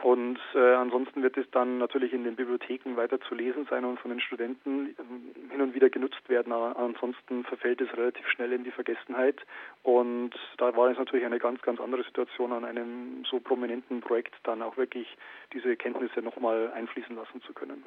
Und 0.02 0.38
äh, 0.54 0.74
ansonsten 0.74 1.22
wird 1.22 1.36
es 1.36 1.50
dann 1.50 1.78
natürlich 1.78 2.12
in 2.12 2.24
den 2.24 2.36
Bibliotheken 2.36 2.96
weiter 2.96 3.20
zu 3.20 3.34
lesen 3.34 3.66
sein 3.68 3.84
und 3.84 4.00
von 4.00 4.10
den 4.10 4.20
Studenten 4.20 4.96
ähm, 4.98 5.50
hin 5.50 5.60
und 5.60 5.74
wieder 5.74 5.90
genutzt 5.90 6.28
werden. 6.28 6.52
Aber 6.52 6.76
ansonsten 6.78 7.44
verfällt 7.44 7.80
es 7.80 7.92
relativ 7.96 8.26
schnell 8.28 8.52
in 8.52 8.64
die 8.64 8.70
Vergessenheit. 8.70 9.36
Und 9.82 10.30
da 10.58 10.74
war 10.76 10.90
es 10.90 10.98
natürlich 10.98 11.26
eine 11.26 11.38
ganz, 11.38 11.60
ganz 11.62 11.80
andere 11.80 12.02
Situation, 12.04 12.52
an 12.52 12.64
einem 12.64 13.24
so 13.30 13.40
prominenten 13.40 14.00
Projekt 14.00 14.34
dann 14.44 14.62
auch 14.62 14.76
wirklich 14.76 15.06
diese 15.52 15.76
Kenntnisse 15.76 16.22
nochmal 16.22 16.72
einfließen 16.74 17.14
lassen 17.14 17.42
zu 17.42 17.52
können. 17.52 17.84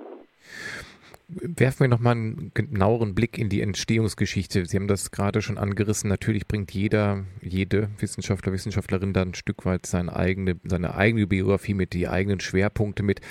Werfen 1.42 1.82
wir 1.82 1.88
nochmal 1.88 2.16
einen 2.16 2.52
genaueren 2.54 3.16
Blick 3.16 3.38
in 3.38 3.50
die 3.50 3.62
Entstehungsgeschichte. 3.62 4.66
Sie 4.66 4.78
haben 4.78 4.88
das 4.88 5.12
gerade 5.12 5.42
schon 5.42 5.58
angerissen. 5.58 6.10
Natürlich 6.10 6.48
bringt 6.48 6.72
jeder, 6.72 7.26
jede 7.42 7.90
Wissenschaftler, 8.00 8.54
Wissenschaftlerin 8.54 9.14
da 9.14 9.22
ein 9.22 9.34
Stück 9.34 9.66
weit 9.66 9.86
seine 9.86 10.16
eigene, 10.16 10.60
seine 10.64 10.96
eigene 10.96 11.28
Biografie 11.28 11.74
mit, 11.74 11.94
die 11.94 12.08
eigenen 12.08 12.40
Schwerpunkte 12.40 13.04
mit. 13.04 13.22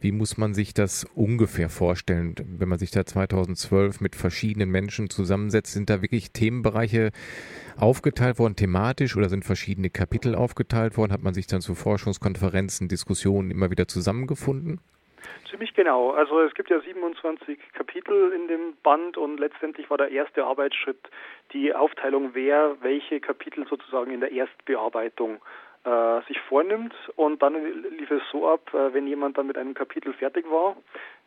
Wie 0.00 0.12
muss 0.12 0.36
man 0.36 0.54
sich 0.54 0.74
das 0.74 1.06
ungefähr 1.14 1.68
vorstellen, 1.68 2.34
wenn 2.58 2.68
man 2.68 2.78
sich 2.78 2.90
da 2.90 3.04
2012 3.04 4.00
mit 4.00 4.16
verschiedenen 4.16 4.70
Menschen 4.70 5.10
zusammensetzt? 5.10 5.72
Sind 5.72 5.90
da 5.90 6.02
wirklich 6.02 6.32
Themenbereiche 6.32 7.10
aufgeteilt 7.76 8.38
worden, 8.38 8.56
thematisch, 8.56 9.16
oder 9.16 9.28
sind 9.28 9.44
verschiedene 9.44 9.90
Kapitel 9.90 10.34
aufgeteilt 10.34 10.96
worden? 10.96 11.12
Hat 11.12 11.22
man 11.22 11.34
sich 11.34 11.46
dann 11.46 11.60
zu 11.60 11.74
Forschungskonferenzen, 11.74 12.88
Diskussionen 12.88 13.50
immer 13.50 13.70
wieder 13.70 13.88
zusammengefunden? 13.88 14.80
Ziemlich 15.50 15.74
genau. 15.74 16.10
Also 16.10 16.40
es 16.40 16.54
gibt 16.54 16.70
ja 16.70 16.80
27 16.80 17.58
Kapitel 17.72 18.32
in 18.32 18.48
dem 18.48 18.76
Band 18.82 19.16
und 19.16 19.38
letztendlich 19.38 19.90
war 19.90 19.98
der 19.98 20.10
erste 20.10 20.44
Arbeitsschritt 20.44 20.98
die 21.52 21.74
Aufteilung, 21.74 22.30
wer 22.34 22.76
welche 22.80 23.20
Kapitel 23.20 23.66
sozusagen 23.68 24.10
in 24.10 24.20
der 24.20 24.32
Erstbearbeitung 24.32 25.40
äh, 25.84 26.20
sich 26.28 26.40
vornimmt. 26.40 26.94
Und 27.16 27.42
dann 27.42 27.54
lief 27.98 28.10
es 28.10 28.22
so 28.30 28.48
ab, 28.48 28.72
äh, 28.72 28.94
wenn 28.94 29.06
jemand 29.06 29.36
dann 29.38 29.46
mit 29.46 29.58
einem 29.58 29.74
Kapitel 29.74 30.12
fertig 30.12 30.50
war, 30.50 30.76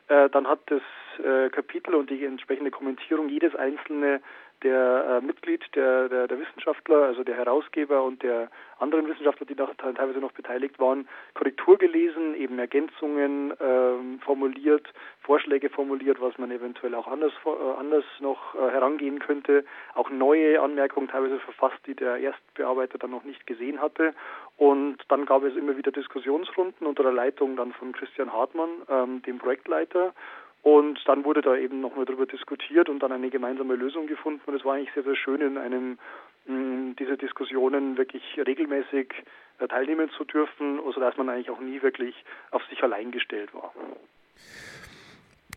äh, 0.07 0.29
dann 0.29 0.47
hat 0.47 0.59
das 0.67 0.81
äh, 1.23 1.49
Kapitel 1.49 1.95
und 1.95 2.09
die 2.09 2.25
entsprechende 2.25 2.71
Kommentierung 2.71 3.29
jedes 3.29 3.55
einzelne 3.55 4.21
der 4.63 5.21
äh, 5.21 5.25
Mitglied 5.25 5.63
der, 5.75 6.09
der, 6.09 6.27
der, 6.27 6.39
Wissenschaftler, 6.39 7.03
also 7.03 7.23
der 7.23 7.35
Herausgeber 7.35 8.03
und 8.03 8.23
der 8.23 8.49
anderen 8.79 9.07
Wissenschaftler, 9.07 9.45
die 9.45 9.55
noch, 9.55 9.73
teilweise 9.75 10.19
noch 10.19 10.31
beteiligt 10.31 10.79
waren, 10.79 11.07
Korrektur 11.33 11.77
gelesen, 11.77 12.35
eben 12.35 12.59
Ergänzungen 12.59 13.53
ähm, 13.59 14.19
formuliert, 14.19 14.87
Vorschläge 15.21 15.69
formuliert, 15.69 16.21
was 16.21 16.37
man 16.37 16.51
eventuell 16.51 16.95
auch 16.95 17.07
anders, 17.07 17.33
äh, 17.45 17.79
anders 17.79 18.05
noch 18.19 18.55
äh, 18.55 18.69
herangehen 18.71 19.19
könnte, 19.19 19.65
auch 19.93 20.09
neue 20.09 20.61
Anmerkungen 20.61 21.07
teilweise 21.07 21.39
verfasst, 21.39 21.79
die 21.85 21.95
der 21.95 22.17
Erstbearbeiter 22.17 22.97
dann 22.97 23.11
noch 23.11 23.23
nicht 23.23 23.45
gesehen 23.47 23.81
hatte. 23.81 24.13
Und 24.57 24.97
dann 25.09 25.25
gab 25.25 25.43
es 25.43 25.55
immer 25.55 25.77
wieder 25.77 25.91
Diskussionsrunden 25.91 26.87
unter 26.87 27.03
der 27.03 27.11
Leitung 27.11 27.55
dann 27.55 27.73
von 27.73 27.91
Christian 27.91 28.31
Hartmann, 28.31 28.69
ähm, 28.89 29.21
dem 29.23 29.37
Projektleiter, 29.37 30.13
und 30.65 30.99
dann 31.05 31.23
wurde 31.25 31.43
da 31.43 31.55
eben 31.55 31.79
nochmal 31.79 32.05
darüber 32.05 32.25
diskutiert 32.25 32.89
und 32.89 32.97
dann 32.97 33.11
eine 33.11 33.29
gemeinsame 33.29 33.75
Lösung 33.75 34.07
gefunden. 34.07 34.41
Und 34.47 34.55
es 34.55 34.65
war 34.65 34.73
eigentlich 34.73 34.91
sehr, 34.95 35.03
sehr 35.03 35.15
schön, 35.15 35.39
in 35.39 35.59
einem 35.59 35.99
mh, 36.47 36.95
diese 36.97 37.17
Diskussionen 37.17 37.97
wirklich 37.97 38.23
regelmäßig 38.35 39.13
äh, 39.59 39.67
teilnehmen 39.67 40.09
zu 40.17 40.23
dürfen, 40.23 40.79
sodass 40.91 41.15
man 41.17 41.29
eigentlich 41.29 41.51
auch 41.51 41.59
nie 41.59 41.83
wirklich 41.83 42.15
auf 42.49 42.63
sich 42.71 42.81
allein 42.81 43.11
gestellt 43.11 43.53
war. 43.53 43.73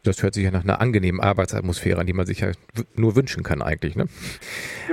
Das 0.05 0.23
hört 0.23 0.35
sich 0.35 0.45
ja 0.45 0.51
nach 0.51 0.65
einer 0.65 0.79
angenehmen 0.79 1.23
Arbeitsatmosphäre 1.23 1.99
an, 1.99 2.07
die 2.07 2.13
man 2.13 2.27
sich 2.27 2.41
ja 2.41 2.53
nur 2.95 3.17
wünschen 3.17 3.43
kann 3.43 3.63
eigentlich, 3.63 3.97
ne? 3.97 4.09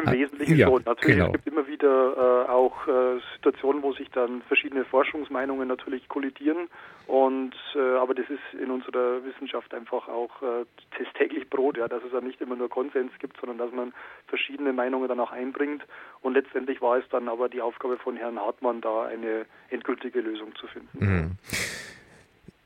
Im 0.02 0.12
Wesentlichen 0.14 0.56
ja, 0.56 0.68
schon. 0.68 0.84
Natürlich, 0.86 1.18
genau. 1.18 1.28
es 1.28 1.34
gibt 1.34 1.48
immer 1.48 1.65
wieder 1.86 2.48
äh, 2.48 2.50
auch 2.50 2.88
äh, 2.88 3.20
Situationen, 3.36 3.84
wo 3.84 3.94
sich 3.94 4.10
dann 4.10 4.42
verschiedene 4.44 4.86
Forschungsmeinungen 4.86 5.68
natürlich 5.68 6.08
kollidieren. 6.08 6.68
Und 7.08 7.56
äh, 7.75 7.98
aber 7.98 8.15
das 8.15 8.25
ist 8.30 8.60
in 8.60 8.72
unserer 8.72 9.24
Wissenschaft 9.24 9.74
einfach 9.74 10.08
auch 10.08 10.42
äh, 10.42 10.65
das 10.98 11.08
täglich 11.13 11.50
Brot, 11.50 11.77
ja, 11.77 11.88
dass 11.88 12.04
es 12.04 12.12
ja 12.12 12.22
nicht 12.22 12.42
immer 12.42 12.56
nur 12.56 12.70
Konsens 12.70 13.12
gibt, 13.20 13.39
sondern 13.39 13.60
dass 13.60 13.72
man 13.72 13.94
verschiedene 14.27 14.74
Meinungen 14.74 15.08
dann 15.08 15.20
auch 15.20 15.32
einbringt. 15.32 15.84
Und 16.22 16.34
letztendlich 16.34 16.82
war 16.82 16.98
es 16.98 17.08
dann 17.10 17.30
aber 17.30 17.50
die 17.50 17.62
Aufgabe 17.62 17.98
von 17.98 18.18
Herrn 18.18 18.39
Hartmann, 18.39 18.82
da 18.82 19.04
eine 19.04 19.46
endgültige 19.70 20.22
Lösung 20.22 20.56
zu 20.56 20.65
finden. 20.68 20.98
Mhm. 21.00 21.32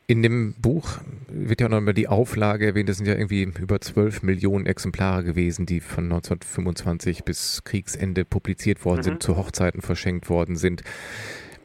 In 0.10 0.24
dem 0.24 0.56
Buch 0.60 0.98
wird 1.28 1.62
ja 1.62 1.68
auch 1.68 1.72
nochmal 1.72 1.94
die 1.94 2.08
Auflage 2.08 2.66
erwähnt. 2.66 2.90
Das 2.90 2.98
sind 2.98 3.06
ja 3.06 3.14
irgendwie 3.14 3.44
über 3.44 3.80
12 3.80 4.24
Millionen 4.24 4.66
Exemplare 4.66 5.24
gewesen, 5.24 5.68
die 5.68 5.82
von 5.82 6.06
1925 6.06 7.24
bis 7.26 7.64
Kriegsende 7.64 8.26
publiziert 8.26 8.86
worden 8.86 9.02
mhm. 9.02 9.04
sind, 9.04 9.22
zu 9.22 9.38
Hochzeiten 9.38 9.84
verschenkt 9.84 10.28
worden 10.28 10.56
sind. 10.56 10.82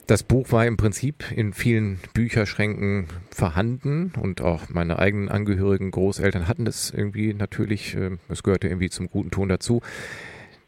Das 0.07 0.25
Buch 0.25 0.53
war 0.53 0.67
im 0.67 0.77
Prinzip 0.77 1.25
in 1.35 1.55
vielen 1.55 2.01
Bücherschränken 2.13 3.07
vorhanden 3.31 4.13
und 4.21 4.43
auch 4.43 4.69
meine 4.69 4.99
eigenen 4.99 5.31
Angehörigen, 5.31 5.91
Großeltern 5.91 6.47
hatten 6.47 6.67
es 6.67 6.91
irgendwie 6.91 7.33
natürlich, 7.33 7.97
äh, 7.97 8.11
es 8.29 8.43
gehörte 8.43 8.69
irgendwie 8.69 8.91
zum 8.91 9.09
guten 9.09 9.31
Ton 9.31 9.49
dazu. 9.49 9.81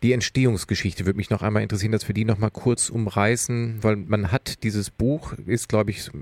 Die 0.06 0.12
Entstehungsgeschichte 0.12 1.04
würde 1.04 1.16
mich 1.16 1.30
noch 1.30 1.42
einmal 1.42 1.64
interessieren, 1.64 1.90
dass 1.90 2.06
wir 2.06 2.14
die 2.14 2.24
noch 2.24 2.38
mal 2.38 2.50
kurz 2.50 2.90
umreißen, 2.90 3.78
weil 3.82 3.96
man 3.96 4.30
hat 4.30 4.62
dieses 4.62 4.88
Buch, 4.88 5.32
ist 5.46 5.68
glaube 5.68 5.90
ich 5.90 6.12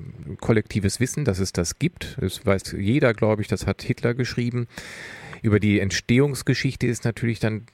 kollektives 0.41 1.01
Wissen, 1.01 1.27
dass 1.27 1.39
es 1.39 1.53
das 1.53 1.79
gibt. 1.79 2.17
Das 2.19 2.47
weiß 2.47 2.77
jeder, 2.79 3.13
glaube 3.13 3.43
ich, 3.43 3.49
das 3.49 3.67
hat 3.67 3.83
Hitler 3.83 4.15
geschrieben. 4.15 4.69
Über 5.43 5.61
die 5.61 5.81
Entstehungsgeschichte 5.81 6.87
ist 6.87 7.05
natürlich 7.05 7.41
dann 7.41 7.67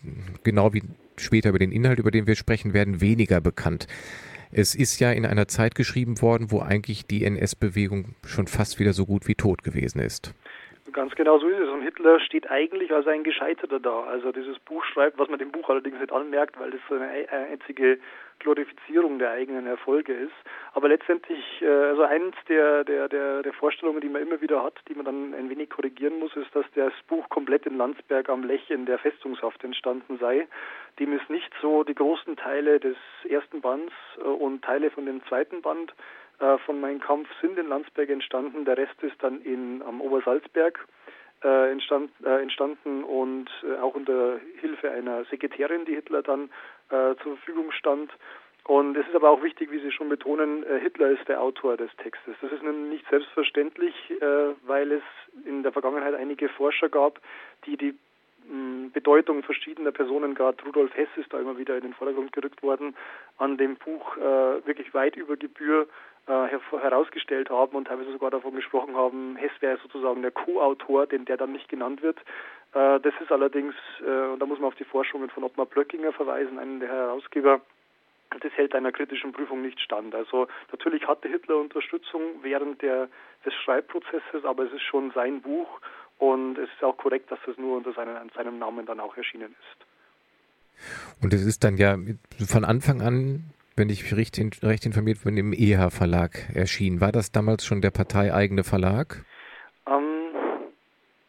genau 0.43 0.75
wie 0.75 0.83
später 1.17 1.51
über 1.51 1.61
den 1.61 1.71
Inhalt, 1.71 2.01
über 2.01 2.11
den 2.11 2.27
wir 2.27 2.35
sprechen 2.35 2.73
werden, 2.73 3.01
weniger 3.01 3.41
bekannt. 3.41 3.87
Es 4.51 4.75
ist 4.75 4.99
ja 4.99 5.13
in 5.13 5.25
einer 5.25 5.47
Zeit 5.47 5.77
geschrieben 5.77 6.21
worden, 6.23 6.51
wo 6.51 6.59
eigentlich 6.59 7.07
die 7.07 7.25
NS-Bewegung 7.25 8.17
schon 8.27 8.49
fast 8.49 8.81
wieder 8.81 8.95
so 8.95 9.07
gut 9.07 9.29
wie 9.29 9.37
tot 9.37 9.63
gewesen 9.63 10.01
ist. 10.01 10.35
Ganz 10.93 11.15
genau 11.15 11.39
so 11.39 11.49
ist 11.49 11.61
es. 11.61 11.69
Und 11.69 11.83
Hitler 11.83 12.21
steht 12.21 12.51
eigentlich 12.51 12.93
als 12.93 13.07
ein 13.07 13.25
Gescheiterter 13.25 13.81
da. 13.81 14.05
Also 14.05 14.33
dieses 14.33 14.59
Buch 14.61 14.85
schreibt, 14.85 15.19
was 15.19 15.29
man 15.29 15.39
dem 15.39 15.53
Buch 15.53 15.69
allerdings 15.69 15.99
nicht 15.99 16.13
anmerkt, 16.13 16.59
weil 16.59 16.71
das 16.71 16.81
so 16.89 16.95
eine 16.95 17.09
einzige 17.31 17.99
Glorifizierung 18.39 19.19
der 19.19 19.31
eigenen 19.31 19.67
Erfolge 19.67 20.13
ist. 20.15 20.33
Aber 20.73 20.89
letztendlich, 20.89 21.45
äh, 21.61 21.67
also 21.67 22.03
eins 22.03 22.35
der, 22.49 22.85
der, 22.85 23.09
der, 23.09 23.43
der 23.43 23.53
Vorstellungen, 23.53 24.01
die 24.01 24.09
man 24.09 24.23
immer 24.23 24.41
wieder 24.41 24.63
hat, 24.63 24.81
die 24.89 24.95
man 24.95 25.05
dann 25.05 25.35
ein 25.35 25.51
wenig 25.51 25.71
korrigieren 25.71 26.19
muss, 26.19 26.35
ist, 26.37 26.55
dass 26.55 26.65
das 26.75 26.93
Buch 27.07 27.29
komplett 27.29 27.67
in 27.67 27.77
Landsberg 27.77 28.29
am 28.29 28.43
Lech 28.43 28.71
in 28.71 28.87
der 28.87 28.99
Festungshaft 28.99 29.63
entstanden 29.63 30.19
sei. 30.19 30.49
Dem 30.99 31.13
ist 31.13 31.29
nicht 31.31 31.53
so, 31.61 31.85
die 31.85 31.95
großen 31.95 32.37
Teile 32.37 32.81
des 32.81 32.97
ersten 33.29 33.61
Bands 33.61 33.93
äh, 34.19 34.23
und 34.23 34.63
Teile 34.65 34.91
von 34.91 35.07
dem 35.07 35.23
zweiten 35.27 35.63
Band 35.63 35.93
äh, 36.41 36.59
von 36.59 36.81
Mein 36.81 37.01
Kampf 37.01 37.29
sind 37.41 37.59
in 37.59 37.69
Landsberg 37.69 38.09
entstanden. 38.09 38.65
Der 38.65 38.77
Rest 38.77 39.03
ist 39.03 39.23
dann 39.23 39.41
in, 39.43 39.83
am 39.83 40.01
Obersalzberg 40.01 40.87
äh, 41.43 41.71
entstand, 41.71 42.11
äh, 42.25 42.43
entstanden 42.43 43.05
und 43.05 43.51
äh, 43.63 43.79
auch 43.79 43.95
unter 43.95 44.41
Hilfe 44.61 44.91
einer 44.91 45.25
Sekretärin, 45.27 45.85
die 45.85 45.95
Hitler 45.95 46.23
dann 46.23 46.51
äh, 46.91 47.15
zur 47.23 47.37
Verfügung 47.37 47.73
stand. 47.73 48.11
Und 48.65 48.97
es 48.97 49.07
ist 49.07 49.15
aber 49.15 49.31
auch 49.31 49.43
wichtig, 49.43 49.71
wie 49.71 49.81
Sie 49.81 49.91
schon 49.91 50.09
betonen, 50.09 50.65
äh, 50.65 50.81
Hitler 50.81 51.11
ist 51.11 51.27
der 51.29 51.41
Autor 51.41 51.77
des 51.77 51.91
Textes. 51.97 52.35
Das 52.41 52.53
ist 52.53 52.63
nun 52.63 52.89
nicht 52.91 53.09
selbstverständlich, 53.09 53.95
weil 54.63 54.93
es 54.93 55.03
in 55.45 55.63
der 55.63 55.73
Vergangenheit 55.73 56.15
einige 56.15 56.49
Forscher 56.49 56.89
gab, 56.89 57.21
die 57.67 57.77
die 57.77 57.95
Bedeutung 58.93 59.43
verschiedener 59.43 59.93
Personen, 59.93 60.35
gerade 60.35 60.63
Rudolf 60.65 60.95
Hess 60.97 61.09
ist 61.17 61.33
da 61.33 61.39
immer 61.39 61.57
wieder 61.59 61.77
in 61.77 61.83
den 61.83 61.95
Vordergrund 61.95 62.33
gerückt 62.33 62.63
worden, 62.63 62.97
an 63.39 63.57
dem 63.57 63.77
Buch 63.77 64.17
äh, 64.17 64.67
wirklich 64.67 64.93
weit 64.93 65.17
über 65.17 65.37
Gebühr 65.37 65.87
herausgestellt 66.27 67.51
haben 67.51 67.77
und 67.77 67.87
teilweise 67.87 68.13
sogar 68.13 68.31
davon 68.31 68.55
gesprochen 68.55 68.95
haben, 68.97 69.37
Hess 69.37 69.51
wäre 69.61 69.79
sozusagen 69.83 70.23
der 70.23 70.31
Co-Autor, 70.31 71.07
den 71.07 71.25
der 71.25 71.37
dann 71.37 71.53
nicht 71.53 71.69
genannt 71.69 72.03
wird. 72.03 72.19
Äh, 72.73 73.01
das 73.01 73.15
ist 73.21 73.33
allerdings, 73.33 73.75
äh, 74.01 74.33
und 74.33 74.39
da 74.39 74.47
muss 74.47 74.59
man 74.59 74.69
auf 74.69 74.77
die 74.77 74.85
Forschungen 74.85 75.31
von 75.31 75.45
Ottmar 75.45 75.67
Blöckinger 75.67 76.13
verweisen, 76.13 76.59
einen 76.59 76.81
der 76.81 76.89
Herausgeber, 76.89 77.61
das 78.39 78.53
hält 78.53 78.75
einer 78.75 78.93
kritischen 78.93 79.33
Prüfung 79.33 79.63
nicht 79.63 79.81
stand. 79.81 80.15
Also 80.15 80.47
natürlich 80.71 81.07
hatte 81.09 81.29
Hitler 81.29 81.57
Unterstützung 81.57 82.23
während 82.43 82.81
der, 82.81 83.09
des 83.45 83.53
Schreibprozesses, 83.55 84.45
aber 84.45 84.65
es 84.65 84.73
ist 84.73 84.83
schon 84.83 85.11
sein 85.13 85.43
Buch 85.43 85.81
und 86.19 86.57
es 86.59 86.71
ist 86.71 86.85
auch 86.85 86.97
korrekt, 86.97 87.31
dass 87.33 87.41
das 87.45 87.59
nur 87.59 87.77
unter 87.77 87.93
seinen, 87.93 88.31
seinem 88.37 88.59
Namen 88.59 88.87
dann 88.87 89.01
auch 89.01 89.17
erschienen 89.17 89.53
ist. 89.59 91.23
Und 91.23 91.35
es 91.35 91.45
ist 91.45 91.65
dann 91.65 91.77
ja 91.77 91.97
von 92.47 92.65
Anfang 92.65 93.03
an, 93.03 93.53
wenn 93.81 93.89
ich 93.89 94.15
recht, 94.15 94.39
recht 94.63 94.85
informiert 94.85 95.25
bin, 95.25 95.39
im 95.39 95.55
EH 95.55 95.89
Verlag 95.91 96.55
erschienen. 96.55 97.01
War 97.01 97.13
das 97.13 97.33
damals 97.33 97.65
schon 97.65 97.81
der 97.81 97.91
parteieigene 97.91 98.63
Verlag? 98.63 99.25
Ähm, 99.87 100.33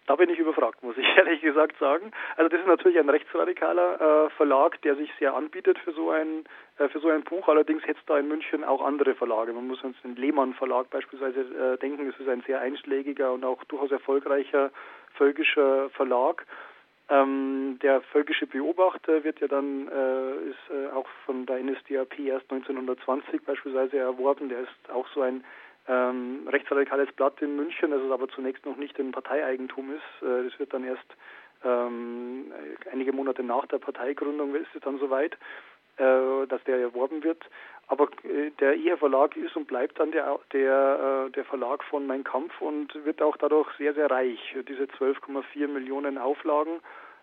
da 0.06 0.18
bin 0.18 0.30
ich 0.30 0.38
überfragt, 0.38 0.84
muss 0.84 0.98
ich 0.98 1.08
ehrlich 1.18 1.40
gesagt 1.42 1.78
sagen. 1.80 2.12
Also 2.36 2.50
das 2.50 2.60
ist 2.60 2.68
natürlich 2.68 3.00
ein 3.00 3.10
rechtsradikaler 3.10 4.26
äh, 4.26 4.30
Verlag, 4.32 4.82
der 4.82 4.98
sich 4.98 5.10
sehr 5.18 5.34
anbietet 5.34 5.80
für 5.80 5.94
so 5.94 6.12
ein 6.12 6.44
äh, 6.78 6.90
für 6.90 7.00
so 7.00 7.08
ein 7.08 7.24
Buch. 7.24 7.48
Allerdings 7.48 7.84
hätte 7.84 8.00
es 8.00 8.06
da 8.06 8.20
in 8.20 8.28
München 8.28 8.66
auch 8.66 8.84
andere 8.84 9.16
Verlage. 9.16 9.54
Man 9.54 9.68
muss 9.68 9.82
uns 9.82 9.96
den 10.04 10.18
Lehmann 10.18 10.54
Verlag 10.54 10.90
beispielsweise 10.90 11.40
äh, 11.40 11.78
denken. 11.78 12.10
Es 12.10 12.20
ist 12.20 12.28
ein 12.28 12.44
sehr 12.46 12.60
einschlägiger 12.60 13.32
und 13.32 13.46
auch 13.46 13.64
durchaus 13.64 13.92
erfolgreicher 13.92 14.72
völkischer 15.14 15.90
Verlag. 15.92 16.46
Ähm, 17.12 17.78
der 17.82 18.02
völkische 18.02 18.48
Beobachter 18.48 19.26
wird 19.26 19.42
ja 19.42 19.48
dann 19.48 19.90
äh, 19.90 20.50
ist 20.50 20.70
äh, 20.70 20.88
auch 20.94 21.08
von 21.26 21.46
der 21.46 21.62
NSDAP 21.62 22.20
erst 22.20 22.50
1920 22.50 23.44
beispielsweise 23.44 23.98
erworben. 23.98 24.48
Der 24.48 24.62
ist 24.62 24.90
auch 24.94 25.06
so 25.14 25.22
ein 25.22 25.44
ähm, 25.90 26.48
rechtsradikales 26.48 27.12
Blatt 27.12 27.42
in 27.42 27.58
München, 27.58 27.92
das 27.92 28.02
es 28.02 28.12
aber 28.12 28.30
zunächst 28.30 28.66
noch 28.66 28.78
nicht 28.78 28.98
in 28.98 29.12
Parteieigentum 29.12 29.92
ist. 29.92 30.26
Äh, 30.26 30.46
das 30.46 30.58
wird 30.58 30.74
dann 30.74 30.86
erst 30.86 31.18
ähm, 31.66 32.54
einige 32.92 33.12
Monate 33.12 33.44
nach 33.44 33.66
der 33.66 33.80
Parteigründung 33.80 34.56
ist 34.56 34.74
es 34.74 34.82
dann 34.82 34.98
soweit, 34.98 35.38
dass 36.48 36.64
der 36.64 36.78
erworben 36.78 37.24
wird. 37.24 37.44
Aber 37.92 38.08
äh, 38.24 38.52
der 38.62 38.78
eher 38.78 38.98
Verlag 38.98 39.36
ist 39.36 39.58
und 39.58 39.68
bleibt 39.68 40.00
dann 40.00 40.12
der, 40.12 40.40
der, 40.54 41.26
äh, 41.28 41.32
der 41.32 41.44
Verlag 41.44 41.84
von 41.84 42.08
Mein 42.08 42.24
Kampf 42.24 42.62
und 42.62 42.94
wird 43.04 43.22
auch 43.22 43.36
dadurch 43.36 43.68
sehr, 43.78 43.94
sehr 43.94 44.10
reich. 44.10 44.40
Diese 44.70 44.84
12,4 44.84 45.68
Millionen 45.68 46.18
Auflagen, 46.18 46.80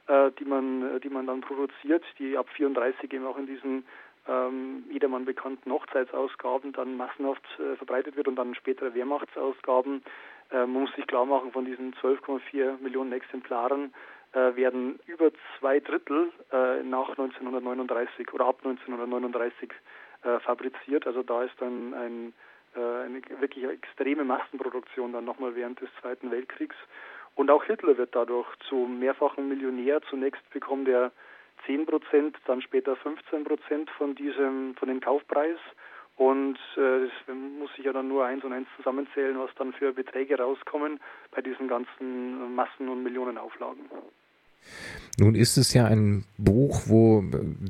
äh, 0.09 0.31
die, 0.39 0.45
man, 0.45 1.01
die 1.01 1.09
man 1.09 1.27
dann 1.27 1.41
produziert, 1.41 2.05
die 2.19 2.37
ab 2.37 2.49
34 2.51 3.11
eben 3.11 3.27
auch 3.27 3.39
in 3.39 3.47
diesen 3.47 3.87
ähm, 4.29 4.85
jedermann 4.91 5.25
bekannten 5.25 5.73
Hochzeitsausgaben 5.73 6.73
dann 6.73 6.99
massenhaft 6.99 7.45
äh, 7.59 7.77
verbreitet 7.77 8.17
wird 8.17 8.29
und 8.29 8.37
dann 8.37 8.55
spätere 8.55 8.93
Wehrmachtsausgaben. 8.93 10.03
Äh, 10.51 10.67
man 10.67 10.83
muss 10.83 10.95
sich 10.97 11.07
klar 11.07 11.25
machen, 11.25 11.51
von 11.53 11.65
diesen 11.65 11.95
12,4 11.95 12.83
Millionen 12.83 13.13
Exemplaren 13.13 13.95
äh, 14.33 14.57
werden 14.57 14.99
über 15.07 15.31
zwei 15.59 15.81
Drittel 15.81 16.33
äh, 16.53 16.83
nach 16.83 17.09
1939 17.11 18.33
oder 18.33 18.47
ab 18.47 18.59
1939 18.65 19.71
äh, 20.23 20.41
fabriziert. 20.41 21.07
Also 21.07 21.23
da 21.23 21.45
ist 21.45 21.55
dann 21.61 21.95
ein, 21.95 22.35
äh, 22.75 22.81
eine 22.81 23.23
wirklich 23.41 23.65
extreme 23.65 24.25
Massenproduktion 24.25 25.13
dann 25.13 25.25
nochmal 25.25 25.55
während 25.55 25.81
des 25.81 25.89
Zweiten 26.01 26.31
Weltkriegs. 26.31 26.77
Und 27.35 27.51
auch 27.51 27.65
Hitler 27.65 27.97
wird 27.97 28.15
dadurch 28.15 28.49
zu 28.69 28.75
mehrfachen 28.75 29.49
Millionär. 29.49 30.03
Zunächst 30.11 30.43
bekommt 30.51 30.89
er 30.89 31.13
10 31.67 31.87
Prozent, 31.87 32.37
dann 32.47 32.61
später 32.63 32.97
15 32.97 33.45
Prozent 33.45 33.91
von 33.91 34.15
diesem, 34.15 34.75
von 34.75 34.89
dem 34.89 35.01
Kaufpreis. 35.01 35.59
Und 36.17 36.59
äh, 36.77 37.07
das 37.07 37.35
muss 37.35 37.71
ich 37.77 37.85
ja 37.85 37.93
dann 37.93 38.09
nur 38.09 38.25
eins 38.25 38.43
und 38.43 38.53
eins 38.53 38.67
zusammenzählen, 38.77 39.39
was 39.39 39.55
dann 39.55 39.73
für 39.73 39.93
Beträge 39.93 40.37
rauskommen 40.37 40.99
bei 41.31 41.43
diesen 41.43 41.69
ganzen 41.69 42.57
Massen- 42.57 42.89
und 42.89 43.05
Millionenauflagen. 43.05 43.89
Nun 45.21 45.35
ist 45.35 45.57
es 45.57 45.75
ja 45.75 45.85
ein 45.85 46.25
Buch, 46.37 46.83
wo 46.87 47.25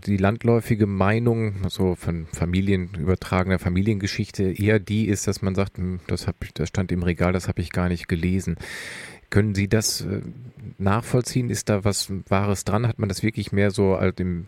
die 0.06 0.18
landläufige 0.18 0.86
Meinung, 0.86 1.54
so 1.70 1.94
von 1.94 2.26
Familien 2.26 2.90
übertragener 2.98 3.58
Familiengeschichte, 3.58 4.52
eher 4.52 4.78
die 4.78 5.08
ist, 5.08 5.26
dass 5.26 5.40
man 5.40 5.54
sagt, 5.54 5.78
hm, 5.78 6.00
das, 6.08 6.26
hab, 6.26 6.36
das 6.54 6.68
stand 6.68 6.92
im 6.92 7.02
Regal, 7.02 7.32
das 7.32 7.48
habe 7.48 7.62
ich 7.62 7.72
gar 7.72 7.88
nicht 7.88 8.06
gelesen. 8.06 8.56
Können 9.30 9.54
Sie 9.54 9.66
das 9.66 10.02
äh, 10.02 10.20
nachvollziehen? 10.76 11.48
Ist 11.48 11.70
da 11.70 11.84
was 11.84 12.12
Wahres 12.28 12.64
dran? 12.64 12.86
Hat 12.86 12.98
man 12.98 13.08
das 13.08 13.22
wirklich 13.22 13.50
mehr 13.50 13.70
so, 13.70 13.98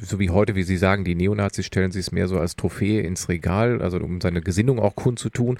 so 0.00 0.18
wie 0.18 0.28
heute, 0.28 0.54
wie 0.54 0.62
Sie 0.62 0.76
sagen, 0.76 1.04
die 1.04 1.14
Neonazis 1.14 1.64
stellen 1.64 1.92
Sie 1.92 2.00
es 2.00 2.12
mehr 2.12 2.28
so 2.28 2.38
als 2.38 2.54
Trophäe 2.54 3.00
ins 3.00 3.30
Regal, 3.30 3.80
also 3.80 3.96
um 3.98 4.20
seine 4.20 4.42
Gesinnung 4.42 4.78
auch 4.78 4.94
kundzutun? 4.94 5.56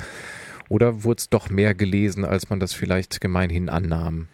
Oder 0.69 1.05
wurde 1.05 1.21
es 1.21 1.31
doch 1.31 1.49
mehr 1.49 1.75
gelesen, 1.75 2.27
als 2.27 2.51
man 2.51 2.61
das 2.61 2.75
vielleicht 2.75 3.23
gemeinhin 3.23 3.71
annahm? 3.71 4.29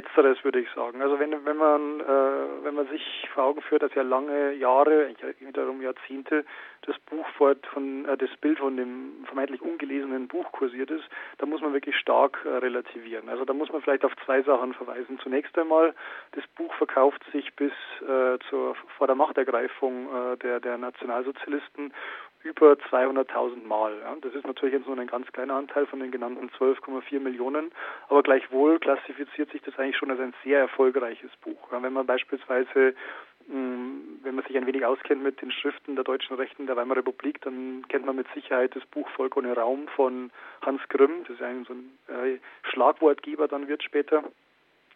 Letzteres 0.00 0.42
würde 0.44 0.60
ich 0.60 0.68
sagen. 0.70 1.02
Also 1.02 1.18
wenn 1.18 1.44
wenn 1.44 1.56
man 1.56 2.00
äh, 2.00 2.64
wenn 2.64 2.74
man 2.74 2.88
sich 2.88 3.28
vor 3.34 3.44
Augen 3.44 3.60
führt, 3.60 3.82
dass 3.82 3.94
ja 3.94 4.02
lange 4.02 4.54
Jahre, 4.54 5.14
wiederum 5.40 5.82
Jahrzehnte, 5.82 6.44
das 6.86 6.98
Buch 7.00 7.26
von 7.36 8.06
äh, 8.06 8.16
das 8.16 8.30
Bild 8.40 8.58
von 8.58 8.76
dem 8.78 9.24
vermeintlich 9.26 9.60
ungelesenen 9.60 10.26
Buch 10.26 10.50
kursiert 10.52 10.90
ist, 10.90 11.04
da 11.36 11.44
muss 11.44 11.60
man 11.60 11.74
wirklich 11.74 11.96
stark 11.96 12.38
äh, 12.46 12.48
relativieren. 12.48 13.28
Also 13.28 13.44
da 13.44 13.52
muss 13.52 13.70
man 13.70 13.82
vielleicht 13.82 14.04
auf 14.04 14.12
zwei 14.24 14.40
Sachen 14.42 14.72
verweisen. 14.72 15.18
Zunächst 15.22 15.56
einmal, 15.58 15.94
das 16.32 16.46
Buch 16.56 16.72
verkauft 16.74 17.22
sich 17.32 17.54
bis 17.54 17.72
äh, 18.00 18.38
zur 18.48 18.74
vor 18.96 19.06
der 19.06 19.16
Machtergreifung 19.16 20.08
äh, 20.08 20.36
der 20.38 20.60
der 20.60 20.78
Nationalsozialisten 20.78 21.92
über 22.42 22.72
200.000 22.72 23.66
Mal. 23.66 23.98
Ja. 24.02 24.16
Das 24.20 24.34
ist 24.34 24.46
natürlich 24.46 24.74
jetzt 24.74 24.86
nur 24.86 24.98
ein 24.98 25.06
ganz 25.06 25.30
kleiner 25.32 25.54
Anteil 25.54 25.86
von 25.86 26.00
den 26.00 26.10
genannten 26.10 26.48
12,4 26.58 27.20
Millionen, 27.20 27.70
aber 28.08 28.22
gleichwohl 28.22 28.78
klassifiziert 28.78 29.50
sich 29.50 29.62
das 29.62 29.78
eigentlich 29.78 29.96
schon 29.96 30.10
als 30.10 30.20
ein 30.20 30.34
sehr 30.44 30.60
erfolgreiches 30.60 31.30
Buch. 31.42 31.70
Ja. 31.72 31.82
Wenn 31.82 31.92
man 31.92 32.06
beispielsweise 32.06 32.94
hm, 33.48 34.20
wenn 34.22 34.34
man 34.34 34.44
sich 34.44 34.56
ein 34.56 34.66
wenig 34.66 34.84
auskennt 34.84 35.22
mit 35.22 35.40
den 35.42 35.50
Schriften 35.50 35.94
der 35.94 36.04
deutschen 36.04 36.36
Rechten 36.36 36.66
der 36.66 36.76
Weimarer 36.76 36.98
Republik, 36.98 37.40
dann 37.42 37.84
kennt 37.88 38.06
man 38.06 38.16
mit 38.16 38.26
Sicherheit 38.34 38.76
das 38.76 38.84
Buch 38.86 39.08
Volk 39.10 39.36
ohne 39.36 39.54
Raum 39.54 39.88
von 39.96 40.30
Hans 40.62 40.80
Grimm. 40.88 41.24
Das 41.26 41.36
ist 41.36 41.42
ein 41.42 41.64
so 41.64 41.72
ein 41.72 41.98
äh, 42.08 42.38
Schlagwortgeber 42.62 43.48
dann 43.48 43.66
wird 43.66 43.82
später 43.82 44.22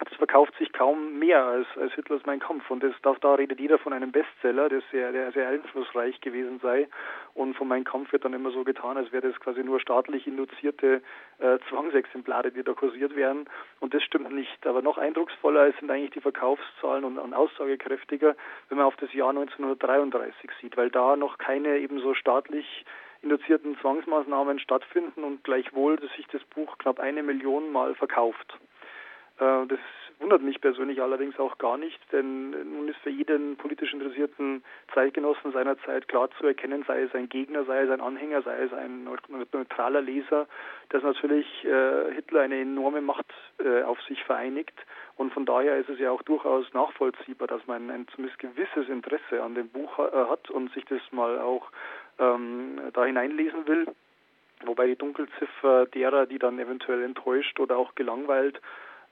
das 0.00 0.12
verkauft 0.14 0.54
sich 0.58 0.72
kaum 0.72 1.18
mehr 1.20 1.44
als, 1.44 1.66
als 1.80 1.92
Hitlers 1.94 2.22
Mein 2.26 2.40
Kampf. 2.40 2.68
Und 2.70 2.82
das, 2.82 2.94
da, 3.02 3.14
da 3.20 3.34
redet 3.34 3.60
jeder 3.60 3.78
von 3.78 3.92
einem 3.92 4.10
Bestseller, 4.10 4.68
der 4.68 4.82
sehr, 4.90 5.12
der 5.12 5.30
sehr 5.32 5.48
einflussreich 5.48 6.20
gewesen 6.20 6.58
sei. 6.60 6.88
Und 7.34 7.54
von 7.54 7.68
Mein 7.68 7.84
Kampf 7.84 8.12
wird 8.12 8.24
dann 8.24 8.32
immer 8.32 8.50
so 8.50 8.64
getan, 8.64 8.96
als 8.96 9.12
wäre 9.12 9.30
das 9.30 9.38
quasi 9.40 9.62
nur 9.62 9.78
staatlich 9.78 10.26
induzierte 10.26 11.00
äh, 11.38 11.58
Zwangsexemplare, 11.68 12.50
die 12.50 12.64
da 12.64 12.72
kursiert 12.72 13.14
wären. 13.14 13.48
Und 13.78 13.94
das 13.94 14.02
stimmt 14.02 14.32
nicht. 14.32 14.66
Aber 14.66 14.82
noch 14.82 14.98
eindrucksvoller 14.98 15.72
sind 15.78 15.90
eigentlich 15.90 16.10
die 16.10 16.20
Verkaufszahlen 16.20 17.04
und, 17.04 17.18
und 17.18 17.32
aussagekräftiger, 17.32 18.34
wenn 18.68 18.78
man 18.78 18.86
auf 18.86 18.96
das 18.96 19.12
Jahr 19.12 19.30
1933 19.30 20.50
sieht, 20.60 20.76
weil 20.76 20.90
da 20.90 21.14
noch 21.14 21.38
keine 21.38 21.78
ebenso 21.78 22.14
staatlich 22.14 22.84
induzierten 23.22 23.78
Zwangsmaßnahmen 23.78 24.58
stattfinden 24.58 25.24
und 25.24 25.42
gleichwohl 25.44 25.96
dass 25.96 26.12
sich 26.12 26.26
das 26.26 26.42
Buch 26.44 26.76
knapp 26.78 27.00
eine 27.00 27.22
Million 27.22 27.72
Mal 27.72 27.94
verkauft. 27.94 28.58
Äh, 29.38 29.66
das 29.66 29.78
wundert 30.20 30.42
mich 30.42 30.60
persönlich 30.60 31.02
allerdings 31.02 31.38
auch 31.38 31.58
gar 31.58 31.76
nicht, 31.76 32.00
denn 32.12 32.50
nun 32.50 32.88
ist 32.88 32.98
für 32.98 33.10
jeden 33.10 33.56
politisch 33.56 33.92
interessierten 33.92 34.62
Zeitgenossen 34.94 35.52
seiner 35.52 35.76
Zeit 35.80 36.08
klar 36.08 36.30
zu 36.38 36.46
erkennen, 36.46 36.84
sei 36.86 37.02
es 37.02 37.14
ein 37.14 37.28
Gegner, 37.28 37.64
sei 37.64 37.82
es 37.82 37.90
ein 37.90 38.00
Anhänger, 38.00 38.42
sei 38.42 38.62
es 38.62 38.72
ein 38.72 39.08
neutraler 39.52 40.00
Leser, 40.00 40.46
dass 40.90 41.02
natürlich 41.02 41.46
äh, 41.64 42.12
Hitler 42.14 42.42
eine 42.42 42.60
enorme 42.60 43.00
Macht 43.00 43.26
äh, 43.58 43.82
auf 43.82 44.00
sich 44.02 44.22
vereinigt. 44.24 44.74
Und 45.16 45.32
von 45.32 45.46
daher 45.46 45.76
ist 45.78 45.88
es 45.88 45.98
ja 45.98 46.10
auch 46.10 46.22
durchaus 46.22 46.72
nachvollziehbar, 46.72 47.46
dass 47.48 47.66
man 47.66 47.90
ein 47.90 48.06
zumindest 48.08 48.38
gewisses 48.40 48.88
Interesse 48.88 49.42
an 49.42 49.54
dem 49.54 49.68
Buch 49.68 49.98
hat 49.98 50.50
und 50.50 50.72
sich 50.72 50.84
das 50.86 51.00
mal 51.12 51.38
auch 51.38 51.70
ähm, 52.18 52.80
da 52.92 53.04
hineinlesen 53.04 53.66
will. 53.68 53.86
Wobei 54.64 54.86
die 54.86 54.96
Dunkelziffer 54.96 55.86
derer, 55.86 56.26
die 56.26 56.38
dann 56.38 56.58
eventuell 56.58 57.02
enttäuscht 57.02 57.60
oder 57.60 57.76
auch 57.76 57.94
gelangweilt 57.94 58.60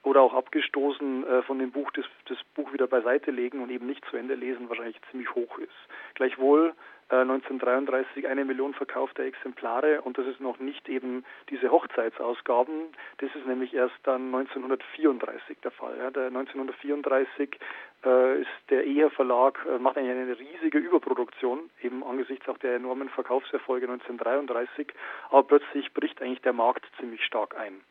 oder 0.03 0.21
auch 0.21 0.35
abgestoßen 0.35 1.27
äh, 1.27 1.43
von 1.43 1.59
dem 1.59 1.71
Buch 1.71 1.91
das, 1.93 2.05
das 2.27 2.39
Buch 2.55 2.73
wieder 2.73 2.87
beiseite 2.87 3.31
legen 3.31 3.63
und 3.63 3.71
eben 3.71 3.87
nicht 3.87 4.05
zu 4.07 4.17
Ende 4.17 4.35
lesen, 4.35 4.69
wahrscheinlich 4.69 5.01
ziemlich 5.11 5.33
hoch 5.35 5.59
ist. 5.59 5.71
Gleichwohl 6.15 6.75
äh, 7.13 7.17
1933 7.17 8.27
eine 8.27 8.45
Million 8.45 8.75
verkaufter 8.75 9.23
Exemplare 9.23 10.01
und 10.03 10.19
das 10.19 10.27
ist 10.27 10.41
noch 10.41 10.59
nicht 10.59 10.89
eben 10.89 11.25
diese 11.51 11.71
Hochzeitsausgaben. 11.71 12.93
Das 13.19 13.35
ist 13.35 13.47
nämlich 13.47 13.75
erst 13.75 13.95
dann 14.05 14.35
1934 14.35 15.59
der 15.61 15.71
Fall. 15.71 15.97
Ja. 15.99 16.11
Der 16.11 16.27
1934 16.27 17.59
äh, 18.05 18.41
ist 18.41 18.49
der 18.71 18.87
EHA 18.87 19.11
Verlag 19.11 19.65
äh, 19.69 19.79
macht 19.79 19.99
eigentlich 19.99 20.11
eine 20.11 20.39
riesige 20.39 20.79
Überproduktion 20.79 21.71
eben 21.83 22.03
angesichts 22.03 22.49
auch 22.49 22.59
der 22.59 22.77
enormen 22.77 23.09
Verkaufserfolge 23.11 23.87
1933, 23.87 24.89
aber 25.31 25.45
plötzlich 25.45 25.93
bricht 25.93 26.21
eigentlich 26.23 26.43
der 26.43 26.53
Markt 26.53 26.85
ziemlich 26.99 27.25
stark 27.25 27.57
ein. 27.57 27.83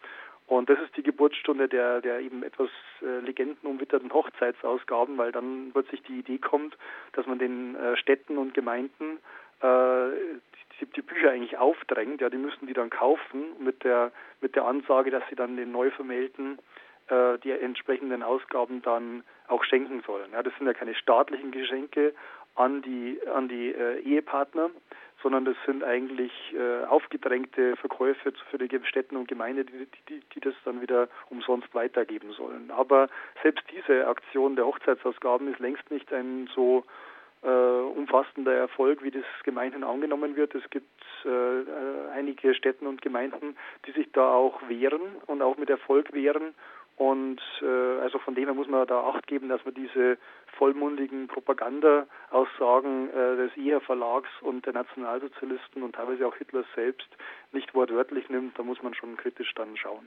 Und 0.52 0.70
das 0.70 0.78
ist 0.82 0.98
die 0.98 1.04
Geburtsstunde 1.04 1.70
der, 1.70 2.02
der 2.02 2.20
eben 2.20 2.44
etwas 2.44 2.70
äh, 3.02 3.20
legendenumwitterten 3.22 4.12
Hochzeitsausgaben, 4.12 5.18
weil 5.18 5.32
dann 5.32 5.70
plötzlich 5.72 6.04
die 6.04 6.20
Idee 6.20 6.40
kommt, 6.40 6.78
dass 7.14 7.26
man 7.26 7.40
den 7.40 7.78
äh, 7.78 7.96
Städten 7.96 8.38
und 8.38 8.54
Gemeinden 8.54 9.20
äh, 9.62 10.10
die, 10.82 10.88
die, 10.88 11.02
Bücher 11.02 11.32
eigentlich 11.32 11.58
aufdrängt. 11.58 12.20
Ja, 12.20 12.30
die 12.30 12.36
müssen 12.36 12.68
die 12.68 12.74
dann 12.74 12.90
kaufen 12.90 13.46
mit 13.60 13.86
der, 13.86 14.12
mit 14.42 14.58
der 14.58 14.66
Ansage, 14.66 15.10
dass 15.10 15.24
sie 15.30 15.38
dann 15.38 15.56
den 15.56 15.72
Neuvermählten 15.72 16.60
äh, 17.08 17.38
die 17.38 17.52
entsprechenden 17.52 18.22
Ausgaben 18.22 18.82
dann 18.82 19.24
auch 19.48 19.64
schenken 19.64 20.04
sollen. 20.06 20.34
Ja, 20.34 20.44
das 20.44 20.54
sind 20.58 20.68
ja 20.68 20.74
keine 20.74 20.96
staatlichen 20.96 21.52
Geschenke 21.52 22.14
an 22.56 22.82
die, 22.82 23.20
an 23.34 23.48
die 23.48 23.74
äh, 23.74 24.00
Ehepartner, 24.02 24.70
sondern 25.22 25.46
das 25.46 25.56
sind 25.66 25.84
eigentlich 25.84 26.32
äh, 26.54 26.86
aufgedrängte 26.86 27.76
Verkäufe 27.78 28.34
für 28.50 28.58
die 28.58 28.70
Städten 28.86 29.16
und 29.16 29.28
Gemeinden, 29.28 29.68
die, 29.68 29.88
die, 30.10 30.22
die 30.34 30.40
das 30.40 30.56
dann 30.66 30.82
wieder 30.82 31.08
umsonst 31.30 31.74
weitergeben 31.74 32.32
sollen. 32.32 32.72
Aber 32.72 33.08
selbst 33.44 33.64
diese 33.72 34.08
Aktion 34.08 34.56
der 34.56 34.66
Hochzeitsausgaben 34.66 35.52
ist 35.52 35.60
längst 35.60 35.90
nicht 35.92 36.12
ein 36.12 36.50
so 36.54 36.84
äh, 37.44 37.48
umfassender 37.48 38.54
Erfolg, 38.54 39.04
wie 39.04 39.12
das 39.12 39.26
gemeinhin 39.44 39.84
angenommen 39.84 40.36
wird. 40.36 40.54
Es 40.56 40.70
gibt 40.70 40.90
äh, 41.26 41.30
äh, 41.30 41.66
einige 42.14 42.54
Städten 42.54 42.88
und 42.88 43.02
Gemeinden, 43.02 43.56
die 43.86 43.92
sich 43.92 44.12
da 44.12 44.34
auch 44.34 44.62
wehren 44.68 45.02
und 45.28 45.42
auch 45.42 45.58
mit 45.58 45.70
Erfolg 45.70 46.14
wehren 46.14 46.54
und 47.02 47.42
äh, 47.64 48.00
also 48.04 48.20
von 48.20 48.36
dem 48.36 48.46
her 48.46 48.54
muss 48.54 48.68
man 48.68 48.86
da 48.86 49.00
Acht 49.02 49.26
geben, 49.26 49.50
dass 49.50 49.66
man 49.66 49.74
diese 49.74 50.20
vollmundigen 50.56 51.28
Propaganda-Aussagen 51.28 53.10
äh, 53.10 53.38
des 53.38 53.58
IHA 53.58 53.80
Verlags 53.80 54.30
und 54.42 54.68
der 54.68 54.74
Nationalsozialisten 54.74 55.82
und 55.82 55.96
teilweise 55.96 56.28
auch 56.28 56.36
Hitlers 56.36 56.68
selbst 56.76 57.08
nicht 57.54 57.74
wortwörtlich 57.74 58.30
nimmt. 58.30 58.60
Da 58.60 58.62
muss 58.62 58.84
man 58.84 58.94
schon 58.94 59.18
kritisch 59.18 59.52
dann 59.56 59.76
schauen. 59.78 60.06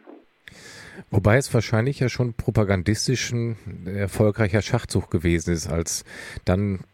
Wobei 1.11 1.37
es 1.37 1.53
wahrscheinlich 1.53 1.99
ja 1.99 2.09
schon 2.09 2.35
propagandistisch 2.35 3.33
ein 3.33 3.57
erfolgreicher 3.89 4.63
Schachzug 4.63 5.11
gewesen 5.11 5.53
ist, 5.53 5.69
als 5.69 6.05
dann 6.45 6.85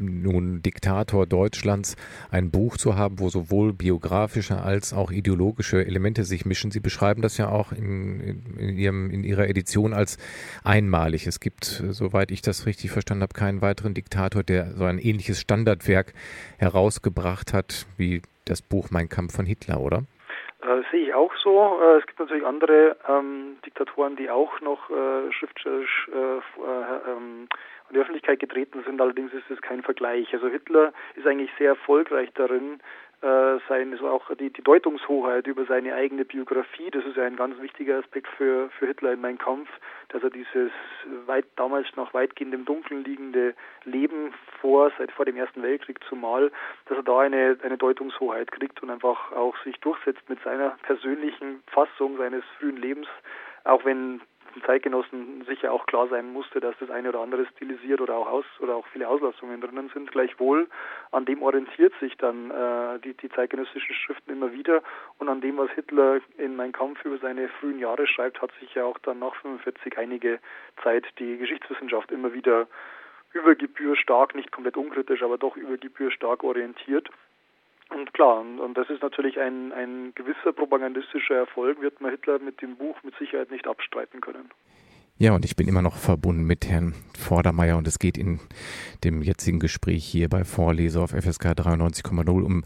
nun 0.00 0.62
Diktator 0.62 1.26
Deutschlands 1.26 1.96
ein 2.30 2.50
Buch 2.50 2.76
zu 2.76 2.96
haben, 2.96 3.18
wo 3.18 3.28
sowohl 3.28 3.72
biografische 3.72 4.62
als 4.62 4.92
auch 4.92 5.10
ideologische 5.10 5.84
Elemente 5.84 6.24
sich 6.24 6.44
mischen. 6.44 6.70
Sie 6.70 6.80
beschreiben 6.80 7.22
das 7.22 7.36
ja 7.36 7.48
auch 7.48 7.72
in, 7.72 8.42
in, 8.58 8.76
ihrem, 8.76 9.10
in 9.10 9.24
Ihrer 9.24 9.48
Edition 9.48 9.92
als 9.92 10.18
einmalig. 10.64 11.26
Es 11.26 11.40
gibt, 11.40 11.64
soweit 11.64 12.30
ich 12.30 12.42
das 12.42 12.66
richtig 12.66 12.90
verstanden 12.90 13.22
habe, 13.22 13.34
keinen 13.34 13.62
weiteren 13.62 13.94
Diktator, 13.94 14.42
der 14.42 14.72
so 14.72 14.84
ein 14.84 14.98
ähnliches 14.98 15.40
Standardwerk 15.40 16.12
herausgebracht 16.58 17.52
hat 17.52 17.86
wie 17.96 18.22
das 18.44 18.62
Buch 18.62 18.90
Mein 18.90 19.08
Kampf 19.08 19.36
von 19.36 19.46
Hitler, 19.46 19.80
oder? 19.80 20.04
Äh, 20.62 20.82
sehe 20.90 21.08
ich 21.08 21.14
auch 21.14 21.32
so. 21.42 21.80
Äh, 21.80 21.98
es 21.98 22.06
gibt 22.06 22.18
natürlich 22.18 22.44
andere 22.44 22.96
ähm, 23.08 23.56
Diktatoren, 23.64 24.16
die 24.16 24.28
auch 24.28 24.60
noch 24.60 24.90
äh, 24.90 25.32
schriftstellerisch 25.32 26.10
in 27.90 27.94
die 27.94 28.00
Öffentlichkeit 28.00 28.40
getreten 28.40 28.82
sind. 28.84 29.00
Allerdings 29.00 29.32
ist 29.32 29.50
es 29.50 29.60
kein 29.60 29.82
Vergleich. 29.82 30.32
Also 30.32 30.48
Hitler 30.48 30.92
ist 31.16 31.26
eigentlich 31.26 31.50
sehr 31.58 31.70
erfolgreich 31.70 32.30
darin, 32.34 32.80
äh, 33.22 33.58
sein, 33.68 33.92
also 33.92 34.08
auch 34.08 34.34
die, 34.34 34.48
die 34.48 34.62
Deutungshoheit 34.62 35.46
über 35.46 35.66
seine 35.66 35.94
eigene 35.94 36.24
Biografie, 36.24 36.90
das 36.90 37.04
ist 37.04 37.18
ja 37.18 37.24
ein 37.24 37.36
ganz 37.36 37.60
wichtiger 37.60 37.98
Aspekt 37.98 38.28
für, 38.38 38.70
für 38.70 38.86
Hitler 38.86 39.12
in 39.12 39.20
Mein 39.20 39.36
Kampf, 39.36 39.68
dass 40.08 40.22
er 40.22 40.30
dieses 40.30 40.70
weit, 41.26 41.44
damals 41.56 41.86
noch 41.96 42.14
weitgehend 42.14 42.54
im 42.54 42.64
Dunkeln 42.64 43.04
liegende 43.04 43.54
Leben 43.84 44.32
vor, 44.62 44.90
seit 44.96 45.12
vor 45.12 45.26
dem 45.26 45.36
Ersten 45.36 45.62
Weltkrieg 45.62 46.02
zumal, 46.08 46.50
dass 46.86 46.96
er 46.96 47.02
da 47.02 47.20
eine, 47.20 47.58
eine 47.62 47.76
Deutungshoheit 47.76 48.52
kriegt 48.52 48.82
und 48.82 48.88
einfach 48.88 49.32
auch 49.32 49.54
sich 49.64 49.78
durchsetzt 49.80 50.26
mit 50.30 50.42
seiner 50.42 50.78
persönlichen 50.82 51.62
Fassung 51.66 52.16
seines 52.16 52.42
frühen 52.58 52.78
Lebens, 52.78 53.08
auch 53.64 53.84
wenn 53.84 54.22
den 54.54 54.62
Zeitgenossen 54.62 55.44
sicher 55.46 55.72
auch 55.72 55.86
klar 55.86 56.08
sein 56.08 56.32
musste, 56.32 56.60
dass 56.60 56.74
das 56.78 56.90
eine 56.90 57.08
oder 57.08 57.20
andere 57.20 57.46
stilisiert 57.46 58.00
oder 58.00 58.16
auch 58.16 58.28
aus 58.28 58.44
oder 58.60 58.76
auch 58.76 58.86
viele 58.88 59.08
Auslassungen 59.08 59.60
drinnen 59.60 59.90
sind. 59.92 60.10
Gleichwohl 60.10 60.68
an 61.10 61.24
dem 61.24 61.42
orientiert 61.42 61.92
sich 62.00 62.16
dann 62.16 62.50
äh, 62.50 62.98
die, 63.00 63.14
die 63.14 63.28
zeitgenössischen 63.30 63.94
Schriften 63.94 64.30
immer 64.32 64.52
wieder 64.52 64.82
und 65.18 65.28
an 65.28 65.40
dem, 65.40 65.58
was 65.58 65.70
Hitler 65.72 66.20
in 66.38 66.56
Mein 66.56 66.72
Kampf 66.72 67.04
über 67.04 67.18
seine 67.18 67.48
frühen 67.48 67.78
Jahre 67.78 68.06
schreibt, 68.06 68.40
hat 68.42 68.50
sich 68.60 68.74
ja 68.74 68.84
auch 68.84 68.98
dann 68.98 69.18
nach 69.18 69.34
45 69.36 69.98
einige 69.98 70.38
Zeit 70.82 71.06
die 71.18 71.38
Geschichtswissenschaft 71.38 72.10
immer 72.10 72.32
wieder 72.32 72.66
über 73.32 73.54
Gebühr 73.54 73.96
stark, 73.96 74.34
nicht 74.34 74.50
komplett 74.50 74.76
unkritisch, 74.76 75.22
aber 75.22 75.38
doch 75.38 75.56
über 75.56 75.76
Gebühr 75.76 76.10
stark 76.10 76.42
orientiert. 76.42 77.08
Und 77.90 78.12
klar, 78.14 78.40
und, 78.40 78.60
und, 78.60 78.76
das 78.76 78.88
ist 78.88 79.02
natürlich 79.02 79.38
ein, 79.40 79.72
ein 79.72 80.12
gewisser 80.14 80.52
propagandistischer 80.52 81.34
Erfolg, 81.34 81.80
wird 81.80 82.00
man 82.00 82.12
Hitler 82.12 82.38
mit 82.38 82.62
dem 82.62 82.76
Buch 82.76 82.96
mit 83.02 83.14
Sicherheit 83.18 83.50
nicht 83.50 83.66
abstreiten 83.66 84.20
können. 84.20 84.50
Ja, 85.18 85.34
und 85.34 85.44
ich 85.44 85.54
bin 85.54 85.68
immer 85.68 85.82
noch 85.82 85.96
verbunden 85.96 86.44
mit 86.44 86.66
Herrn 86.66 86.94
Vordermeier 87.18 87.76
und 87.76 87.86
es 87.86 87.98
geht 87.98 88.16
in 88.16 88.40
dem 89.04 89.20
jetzigen 89.20 89.58
Gespräch 89.58 90.04
hier 90.04 90.30
bei 90.30 90.44
Vorleser 90.44 91.02
auf 91.02 91.10
FSK 91.10 91.48
93,0 91.48 92.42
um 92.42 92.62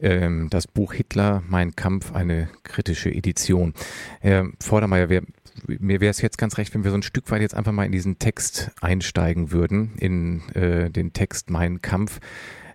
ähm, 0.00 0.48
das 0.50 0.66
Buch 0.66 0.92
Hitler, 0.92 1.42
Mein 1.48 1.74
Kampf, 1.74 2.14
eine 2.14 2.50
kritische 2.62 3.10
Edition. 3.10 3.72
Herr 4.20 4.48
Vordermeier, 4.60 5.08
wir, 5.08 5.22
mir 5.66 6.00
wäre 6.00 6.10
es 6.10 6.20
jetzt 6.20 6.36
ganz 6.36 6.58
recht, 6.58 6.74
wenn 6.74 6.84
wir 6.84 6.90
so 6.90 6.98
ein 6.98 7.02
Stück 7.02 7.30
weit 7.30 7.40
jetzt 7.40 7.54
einfach 7.54 7.72
mal 7.72 7.86
in 7.86 7.92
diesen 7.92 8.18
Text 8.18 8.70
einsteigen 8.80 9.50
würden, 9.50 9.96
in 9.98 10.42
äh, 10.54 10.90
den 10.90 11.12
Text 11.12 11.50
Mein 11.50 11.80
Kampf. 11.80 12.20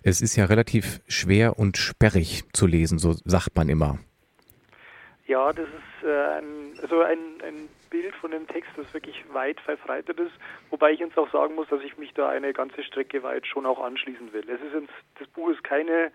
Es 0.06 0.20
ist 0.20 0.36
ja 0.36 0.44
relativ 0.44 1.00
schwer 1.08 1.58
und 1.58 1.78
sperrig 1.78 2.44
zu 2.52 2.66
lesen, 2.66 2.98
so 2.98 3.12
sagt 3.24 3.56
man 3.56 3.70
immer. 3.70 3.98
Ja, 5.26 5.50
das 5.50 5.66
ist 5.66 6.06
äh, 6.06 6.38
ein, 6.38 6.78
also 6.82 7.00
ein, 7.00 7.40
ein 7.42 7.68
Bild 7.88 8.14
von 8.16 8.30
dem 8.30 8.46
Text, 8.46 8.70
das 8.76 8.92
wirklich 8.92 9.24
weit 9.32 9.58
verbreitet 9.60 10.20
ist, 10.20 10.32
wobei 10.68 10.92
ich 10.92 11.00
jetzt 11.00 11.16
auch 11.16 11.32
sagen 11.32 11.54
muss, 11.54 11.68
dass 11.68 11.80
ich 11.80 11.96
mich 11.96 12.12
da 12.12 12.28
eine 12.28 12.52
ganze 12.52 12.82
Strecke 12.82 13.22
weit 13.22 13.46
schon 13.46 13.64
auch 13.64 13.82
anschließen 13.82 14.30
will. 14.34 14.44
Es 14.50 14.60
ist 14.60 14.74
ins, 14.74 14.90
das 15.18 15.26
Buch 15.28 15.48
ist 15.48 15.64
keine 15.64 16.12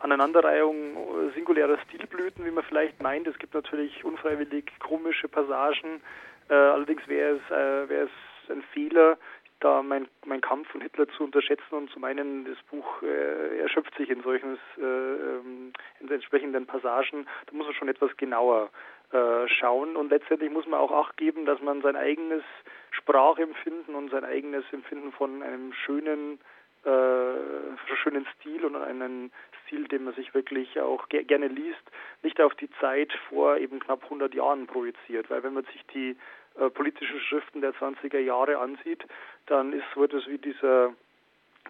Aneinanderreihung 0.00 1.30
singulärer 1.32 1.78
Stilblüten, 1.86 2.44
wie 2.44 2.50
man 2.50 2.64
vielleicht 2.64 3.00
meint. 3.00 3.28
Es 3.28 3.38
gibt 3.38 3.54
natürlich 3.54 4.04
unfreiwillig 4.04 4.72
komische 4.80 5.28
Passagen. 5.28 6.02
Äh, 6.48 6.54
allerdings 6.54 7.06
wäre 7.06 7.36
es, 7.36 7.50
äh, 7.52 7.88
wäre 7.88 8.06
es 8.06 8.50
ein 8.50 8.64
Fehler, 8.72 9.18
da 9.60 9.82
mein, 9.82 10.08
mein 10.24 10.40
Kampf 10.40 10.68
von 10.68 10.80
Hitler 10.80 11.06
zu 11.08 11.24
unterschätzen 11.24 11.74
und 11.74 11.90
zu 11.90 12.00
meinen, 12.00 12.44
das 12.44 12.56
Buch 12.70 13.02
äh, 13.02 13.58
erschöpft 13.60 13.94
sich 13.96 14.10
in 14.10 14.22
solchen 14.22 14.58
äh, 14.78 14.82
ähm, 14.82 15.72
in 16.00 16.10
entsprechenden 16.10 16.66
Passagen. 16.66 17.26
Da 17.46 17.56
muss 17.56 17.66
man 17.66 17.74
schon 17.74 17.88
etwas 17.88 18.16
genauer 18.16 18.70
äh, 19.12 19.48
schauen 19.48 19.96
und 19.96 20.10
letztendlich 20.10 20.50
muss 20.50 20.66
man 20.66 20.80
auch 20.80 20.92
Acht 20.92 21.16
geben, 21.16 21.44
dass 21.44 21.60
man 21.60 21.82
sein 21.82 21.96
eigenes 21.96 22.42
Sprachempfinden 22.90 23.94
und 23.94 24.10
sein 24.10 24.24
eigenes 24.24 24.64
Empfinden 24.72 25.12
von 25.12 25.42
einem 25.42 25.72
schönen 25.72 26.40
äh, 26.84 27.96
schönen 28.02 28.26
Stil 28.36 28.64
und 28.64 28.74
einen 28.76 29.30
Stil, 29.62 29.86
den 29.88 30.04
man 30.04 30.14
sich 30.14 30.32
wirklich 30.32 30.80
auch 30.80 31.08
ge 31.08 31.24
gerne 31.24 31.48
liest, 31.48 31.82
nicht 32.22 32.40
auf 32.40 32.54
die 32.54 32.70
Zeit 32.80 33.12
vor 33.28 33.58
eben 33.58 33.80
knapp 33.80 34.04
100 34.04 34.34
Jahren 34.34 34.66
projiziert. 34.66 35.28
Weil 35.28 35.42
wenn 35.42 35.54
man 35.54 35.64
sich 35.64 35.84
die 35.92 36.16
äh, 36.58 36.70
politischen 36.70 37.20
Schriften 37.20 37.60
der 37.60 37.74
20er 37.74 38.18
Jahre 38.18 38.58
ansieht, 38.58 39.04
dann 39.46 39.72
ist, 39.72 39.96
wird 39.96 40.14
es 40.14 40.26
wie 40.26 40.38
dieser 40.38 40.94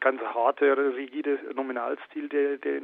ganz 0.00 0.20
harte, 0.22 0.94
rigide 0.96 1.38
Nominalstil, 1.54 2.28
der, 2.28 2.56
der, 2.56 2.80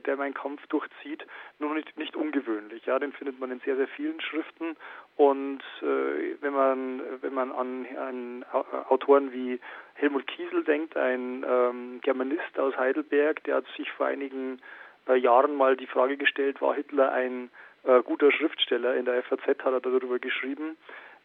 der 0.00 0.16
mein 0.16 0.34
Kampf 0.34 0.66
durchzieht, 0.68 1.26
nur 1.58 1.74
nicht, 1.74 1.96
nicht 1.98 2.16
ungewöhnlich. 2.16 2.84
Ja, 2.86 2.98
den 2.98 3.12
findet 3.12 3.38
man 3.38 3.50
in 3.50 3.60
sehr, 3.60 3.76
sehr 3.76 3.88
vielen 3.88 4.20
Schriften. 4.20 4.76
Und 5.16 5.62
äh, 5.82 6.36
wenn 6.40 6.54
man 6.54 7.02
wenn 7.20 7.34
man 7.34 7.52
an, 7.52 7.86
an 7.96 8.44
Autoren 8.88 9.32
wie 9.32 9.60
Helmut 9.94 10.26
Kiesel 10.26 10.64
denkt, 10.64 10.96
ein 10.96 11.44
ähm, 11.46 12.00
Germanist 12.02 12.58
aus 12.58 12.76
Heidelberg, 12.76 13.44
der 13.44 13.56
hat 13.56 13.66
sich 13.76 13.90
vor 13.92 14.06
einigen 14.06 14.60
äh, 15.08 15.16
Jahren 15.16 15.54
mal 15.54 15.76
die 15.76 15.86
Frage 15.86 16.16
gestellt, 16.16 16.60
war 16.60 16.74
Hitler 16.74 17.12
ein 17.12 17.50
äh, 17.84 18.02
guter 18.02 18.32
Schriftsteller? 18.32 18.96
In 18.96 19.04
der 19.04 19.22
FAZ 19.22 19.46
hat 19.46 19.72
er 19.72 19.80
darüber 19.80 20.18
geschrieben. 20.18 20.76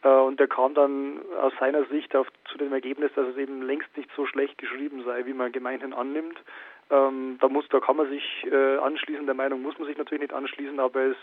Äh, 0.03 0.09
und 0.09 0.39
er 0.39 0.47
kam 0.47 0.73
dann 0.73 1.19
aus 1.41 1.53
seiner 1.59 1.85
Sicht 1.85 2.15
auf, 2.15 2.27
zu 2.51 2.57
dem 2.57 2.73
Ergebnis, 2.73 3.11
dass 3.15 3.27
es 3.27 3.37
eben 3.37 3.61
längst 3.61 3.95
nicht 3.97 4.09
so 4.15 4.25
schlecht 4.25 4.57
geschrieben 4.57 5.03
sei, 5.03 5.25
wie 5.25 5.33
man 5.33 5.51
gemeinhin 5.51 5.93
annimmt. 5.93 6.39
Ähm, 6.91 7.37
da 7.39 7.49
muss, 7.49 7.67
da 7.69 7.79
kann 7.79 7.97
man 7.97 8.09
sich 8.09 8.47
äh, 8.51 8.77
anschließen. 8.77 9.25
Der 9.25 9.35
Meinung 9.35 9.61
muss 9.61 9.77
man 9.77 9.87
sich 9.87 9.97
natürlich 9.97 10.21
nicht 10.21 10.33
anschließen, 10.33 10.79
aber 10.79 11.01
es 11.01 11.17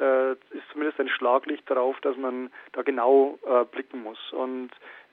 äh, 0.00 0.32
ist 0.32 0.68
zumindest 0.72 0.98
ein 1.00 1.08
Schlaglicht 1.08 1.68
darauf, 1.70 2.00
dass 2.00 2.16
man 2.16 2.50
da 2.72 2.80
genau 2.82 3.38
äh, 3.46 3.64
blicken 3.64 4.02
muss. 4.02 4.32
Und 4.32 4.70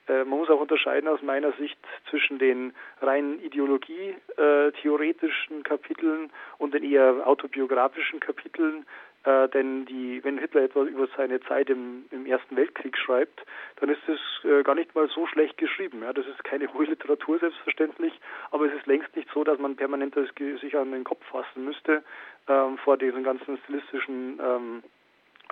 äh, 0.08 0.24
man 0.24 0.40
muss 0.40 0.50
auch 0.50 0.62
unterscheiden 0.62 1.08
aus 1.08 1.22
meiner 1.22 1.52
Sicht 1.54 1.78
zwischen 2.10 2.40
den 2.40 2.74
rein 3.02 3.40
ideologie-theoretischen 3.42 5.62
Kapiteln 5.64 6.32
und 6.58 6.74
den 6.74 6.84
eher 6.84 7.28
autobiografischen 7.28 8.20
Kapiteln. 8.20 8.88
Äh, 9.26 9.50
denn 9.50 9.86
die, 9.86 10.24
wenn 10.24 10.38
Hitler 10.38 10.62
etwas 10.62 10.88
über 10.88 11.08
seine 11.18 11.42
Zeit 11.42 11.70
im, 11.70 12.06
im 12.12 12.26
Ersten 12.26 12.56
Weltkrieg 12.56 12.98
schreibt, 12.98 13.46
dann 13.78 13.90
ist 13.90 14.02
es 14.08 14.20
äh, 14.50 14.64
gar 14.64 14.76
nicht 14.76 14.96
mal 14.96 15.10
so 15.10 15.28
schlecht 15.28 15.58
geschrieben. 15.58 16.04
Ja, 16.04 16.14
das 16.14 16.26
ist 16.26 16.44
keine 16.44 16.74
hohe 16.74 16.86
Literatur 16.86 17.38
selbstverständlich, 17.40 18.14
aber 18.52 18.66
es 18.66 18.74
ist 18.74 18.88
längst 18.88 19.14
nicht 19.16 19.30
so, 19.34 19.44
dass 19.44 19.60
man 19.60 19.76
permanent 19.76 20.16
das, 20.16 20.30
sich 20.62 20.78
an 20.78 20.92
den 20.92 21.04
Kopf 21.04 21.26
fassen 21.26 21.66
müsste 21.66 22.04
ähm, 22.48 22.78
vor 22.78 22.98
diesen 22.98 23.24
ganzen 23.24 23.58
stilistischen 23.58 24.40
ähm, 24.42 24.84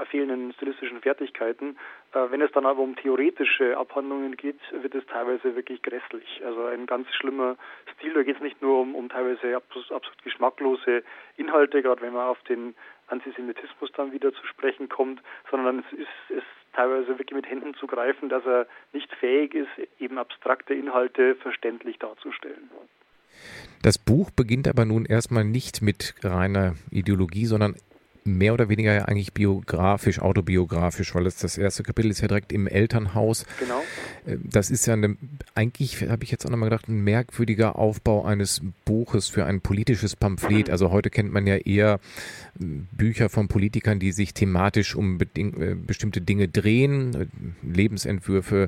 fehlenden 0.05 0.53
stilistischen 0.53 1.01
Fertigkeiten. 1.01 1.77
Äh, 2.13 2.29
wenn 2.29 2.41
es 2.41 2.51
dann 2.51 2.65
aber 2.65 2.81
um 2.81 2.95
theoretische 2.95 3.77
Abhandlungen 3.77 4.37
geht, 4.37 4.59
wird 4.71 4.95
es 4.95 5.05
teilweise 5.07 5.55
wirklich 5.55 5.81
grässlich. 5.81 6.41
Also 6.45 6.65
ein 6.65 6.85
ganz 6.85 7.07
schlimmer 7.15 7.57
Stil. 7.95 8.13
Da 8.13 8.23
geht 8.23 8.37
es 8.37 8.41
nicht 8.41 8.61
nur 8.61 8.81
um, 8.81 8.95
um 8.95 9.09
teilweise 9.09 9.55
absolut, 9.55 9.91
absolut 9.91 10.23
geschmacklose 10.23 11.03
Inhalte, 11.37 11.81
gerade 11.81 12.01
wenn 12.01 12.13
man 12.13 12.27
auf 12.27 12.41
den 12.43 12.75
Antisemitismus 13.07 13.91
dann 13.95 14.11
wieder 14.11 14.33
zu 14.33 14.45
sprechen 14.45 14.89
kommt, 14.89 15.21
sondern 15.49 15.79
es 15.79 15.99
ist 15.99 16.37
es 16.37 16.43
teilweise 16.73 17.07
wirklich 17.09 17.33
mit 17.33 17.49
Händen 17.49 17.73
zu 17.73 17.87
greifen, 17.87 18.29
dass 18.29 18.45
er 18.45 18.67
nicht 18.93 19.11
fähig 19.15 19.55
ist, 19.55 19.69
eben 19.99 20.17
abstrakte 20.17 20.73
Inhalte 20.73 21.35
verständlich 21.35 21.97
darzustellen. 21.97 22.69
Das 23.81 23.97
Buch 23.97 24.31
beginnt 24.31 24.67
aber 24.67 24.85
nun 24.85 25.05
erstmal 25.05 25.43
nicht 25.43 25.81
mit 25.81 26.15
reiner 26.23 26.75
Ideologie, 26.91 27.45
sondern 27.45 27.75
mehr 28.27 28.53
oder 28.53 28.69
weniger 28.69 28.93
ja 28.93 29.05
eigentlich 29.05 29.33
biografisch, 29.33 30.19
autobiografisch, 30.19 31.15
weil 31.15 31.25
es 31.25 31.37
das 31.37 31.57
erste 31.57 31.83
Kapitel 31.83 32.11
ist 32.11 32.21
ja 32.21 32.27
direkt 32.27 32.51
im 32.51 32.67
Elternhaus. 32.67 33.45
Genau. 33.59 33.81
Äh, 34.25 34.37
das 34.43 34.69
ist 34.69 34.85
ja 34.85 34.93
eine, 34.93 35.17
eigentlich, 35.55 36.07
habe 36.07 36.23
ich 36.23 36.31
jetzt 36.31 36.45
auch 36.45 36.49
nochmal 36.49 36.69
gedacht, 36.69 36.87
ein 36.87 37.03
merkwürdiger 37.03 37.77
Aufbau 37.77 38.25
eines 38.25 38.61
Buches 38.85 39.27
für 39.27 39.45
ein 39.45 39.61
politisches 39.61 40.15
Pamphlet. 40.15 40.67
Mhm. 40.67 40.71
Also 40.71 40.91
heute 40.91 41.09
kennt 41.09 41.31
man 41.31 41.47
ja 41.47 41.55
eher 41.55 41.99
äh, 42.59 42.63
Bücher 42.91 43.29
von 43.29 43.47
Politikern, 43.47 43.99
die 43.99 44.11
sich 44.11 44.33
thematisch 44.33 44.95
um 44.95 45.19
äh, 45.19 45.75
bestimmte 45.75 46.21
Dinge 46.21 46.47
drehen, 46.47 47.31
Lebensentwürfe. 47.63 48.67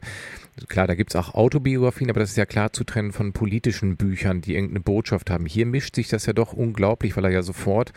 Klar, 0.68 0.88
da 0.88 0.96
gibt 0.96 1.12
es 1.12 1.16
auch 1.16 1.36
Autobiografien, 1.36 2.10
aber 2.10 2.20
das 2.20 2.32
ist 2.32 2.38
ja 2.38 2.46
klar 2.46 2.74
zu 2.74 2.84
trennen 2.84 3.12
von 3.12 3.32
politischen 3.34 3.96
Büchern, 3.96 4.42
die 4.42 4.56
irgendeine 4.56 4.82
Botschaft 4.82 5.30
haben. 5.30 5.46
Hier 5.46 5.66
mischt 5.66 5.96
sich 5.96 6.10
das 6.10 6.26
ja 6.26 6.34
doch 6.34 6.54
unglaublich, 6.54 7.16
weil 7.16 7.26
er 7.26 7.32
ja 7.32 7.44
sofort 7.44 7.94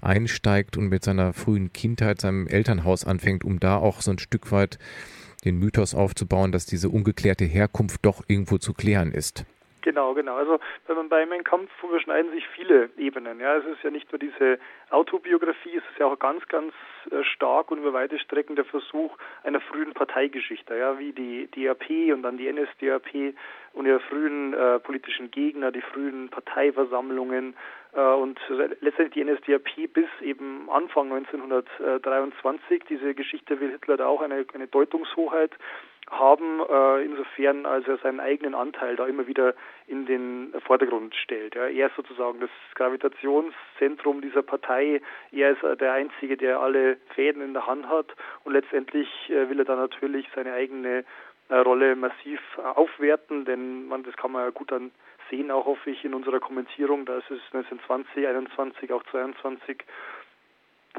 einsteigt 0.00 0.76
und 0.76 0.88
mit 0.88 1.03
seiner 1.04 1.32
frühen 1.32 1.72
Kindheit, 1.72 2.20
seinem 2.20 2.46
Elternhaus 2.46 3.04
anfängt, 3.04 3.44
um 3.44 3.60
da 3.60 3.76
auch 3.76 4.00
so 4.00 4.10
ein 4.10 4.18
Stück 4.18 4.50
weit 4.52 4.78
den 5.44 5.58
Mythos 5.58 5.94
aufzubauen, 5.94 6.52
dass 6.52 6.66
diese 6.66 6.88
ungeklärte 6.88 7.44
Herkunft 7.44 8.00
doch 8.02 8.24
irgendwo 8.26 8.58
zu 8.58 8.72
klären 8.72 9.12
ist. 9.12 9.44
Genau, 9.84 10.14
genau. 10.14 10.36
Also 10.36 10.60
wenn 10.86 10.96
man 10.96 11.10
bei 11.10 11.26
Mein 11.26 11.44
Kampf 11.44 11.70
überschneiden 11.82 12.32
sich 12.32 12.48
viele 12.48 12.88
Ebenen. 12.96 13.38
Ja, 13.38 13.56
es 13.56 13.66
ist 13.66 13.82
ja 13.82 13.90
nicht 13.90 14.10
nur 14.10 14.18
diese 14.18 14.58
Autobiografie, 14.88 15.76
es 15.76 15.84
ist 15.92 15.98
ja 15.98 16.06
auch 16.06 16.18
ganz, 16.18 16.48
ganz 16.48 16.72
äh, 17.10 17.22
stark 17.22 17.70
und 17.70 17.80
über 17.80 17.92
weite 17.92 18.18
Strecken 18.18 18.56
der 18.56 18.64
Versuch 18.64 19.14
einer 19.42 19.60
frühen 19.60 19.92
Parteigeschichte, 19.92 20.74
ja, 20.74 20.98
wie 20.98 21.12
die 21.12 21.50
DAP 21.50 22.14
und 22.14 22.22
dann 22.22 22.38
die 22.38 22.50
NSDAP 22.50 23.34
und 23.74 23.84
ihre 23.84 24.00
frühen 24.00 24.54
äh, 24.54 24.78
politischen 24.78 25.30
Gegner, 25.30 25.70
die 25.70 25.82
frühen 25.82 26.30
Parteiversammlungen 26.30 27.54
äh, 27.92 28.00
und 28.00 28.40
letztendlich 28.80 29.12
die 29.12 29.24
NSDAP 29.24 29.92
bis 29.92 30.08
eben 30.22 30.70
Anfang 30.70 31.12
1923. 31.12 32.84
Diese 32.88 33.14
Geschichte 33.14 33.60
will 33.60 33.72
Hitler 33.72 33.98
da 33.98 34.06
auch 34.06 34.22
eine, 34.22 34.46
eine 34.54 34.66
Deutungshoheit 34.66 35.50
haben, 36.18 36.60
äh, 36.60 37.04
insofern 37.04 37.66
als 37.66 37.86
er 37.86 37.98
seinen 37.98 38.20
eigenen 38.20 38.54
Anteil 38.54 38.96
da 38.96 39.06
immer 39.06 39.26
wieder 39.26 39.54
in 39.86 40.06
den 40.06 40.54
Vordergrund 40.66 41.14
stellt. 41.14 41.54
Ja. 41.54 41.66
Er 41.66 41.88
ist 41.88 41.96
sozusagen 41.96 42.40
das 42.40 42.50
Gravitationszentrum 42.74 44.20
dieser 44.20 44.42
Partei. 44.42 45.00
Er 45.32 45.50
ist 45.52 45.62
äh, 45.62 45.76
der 45.76 45.92
Einzige, 45.92 46.36
der 46.36 46.60
alle 46.60 46.96
Fäden 47.14 47.42
in 47.42 47.52
der 47.52 47.66
Hand 47.66 47.88
hat 47.88 48.14
und 48.44 48.52
letztendlich 48.52 49.08
äh, 49.28 49.48
will 49.48 49.58
er 49.58 49.64
dann 49.64 49.78
natürlich 49.78 50.28
seine 50.34 50.52
eigene 50.52 51.04
Rolle 51.50 51.94
massiv 51.94 52.40
aufwerten, 52.56 53.44
denn 53.44 53.86
man, 53.86 54.02
das 54.02 54.16
kann 54.16 54.32
man 54.32 54.44
ja 54.44 54.50
gut 54.50 54.72
dann 54.72 54.92
sehen, 55.28 55.50
auch 55.50 55.66
hoffe 55.66 55.90
ich, 55.90 56.04
in 56.04 56.14
unserer 56.14 56.40
Kommentierung, 56.40 57.04
da 57.04 57.18
ist 57.18 57.30
es 57.30 57.40
1920, 57.52 58.26
21, 58.26 58.92
auch 58.92 59.02
22 59.10 59.84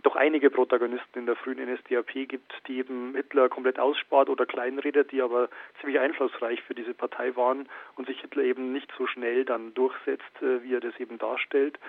doch 0.03 0.15
einige 0.15 0.49
Protagonisten 0.49 1.19
in 1.19 1.25
der 1.25 1.36
frühen 1.36 1.60
NSDAP 1.60 2.27
gibt, 2.27 2.53
die 2.67 2.77
eben 2.77 3.15
Hitler 3.15 3.49
komplett 3.49 3.79
ausspart 3.79 4.29
oder 4.29 4.45
kleinredet, 4.45 5.12
die 5.12 5.21
aber 5.21 5.49
ziemlich 5.79 5.99
einflussreich 5.99 6.62
für 6.63 6.75
diese 6.75 6.93
Partei 6.93 7.36
waren 7.36 7.67
und 7.95 8.08
sich 8.08 8.19
Hitler 8.21 8.43
eben 8.43 8.71
nicht 8.73 8.91
so 8.97 9.08
schnell 9.08 9.45
dann 9.45 9.73
durchsetzt, 9.73 10.41
äh, 10.41 10.63
wie 10.63 10.73
er 10.73 10.81
das 10.81 10.99
eben 10.99 11.17
darstellt. 11.17 11.79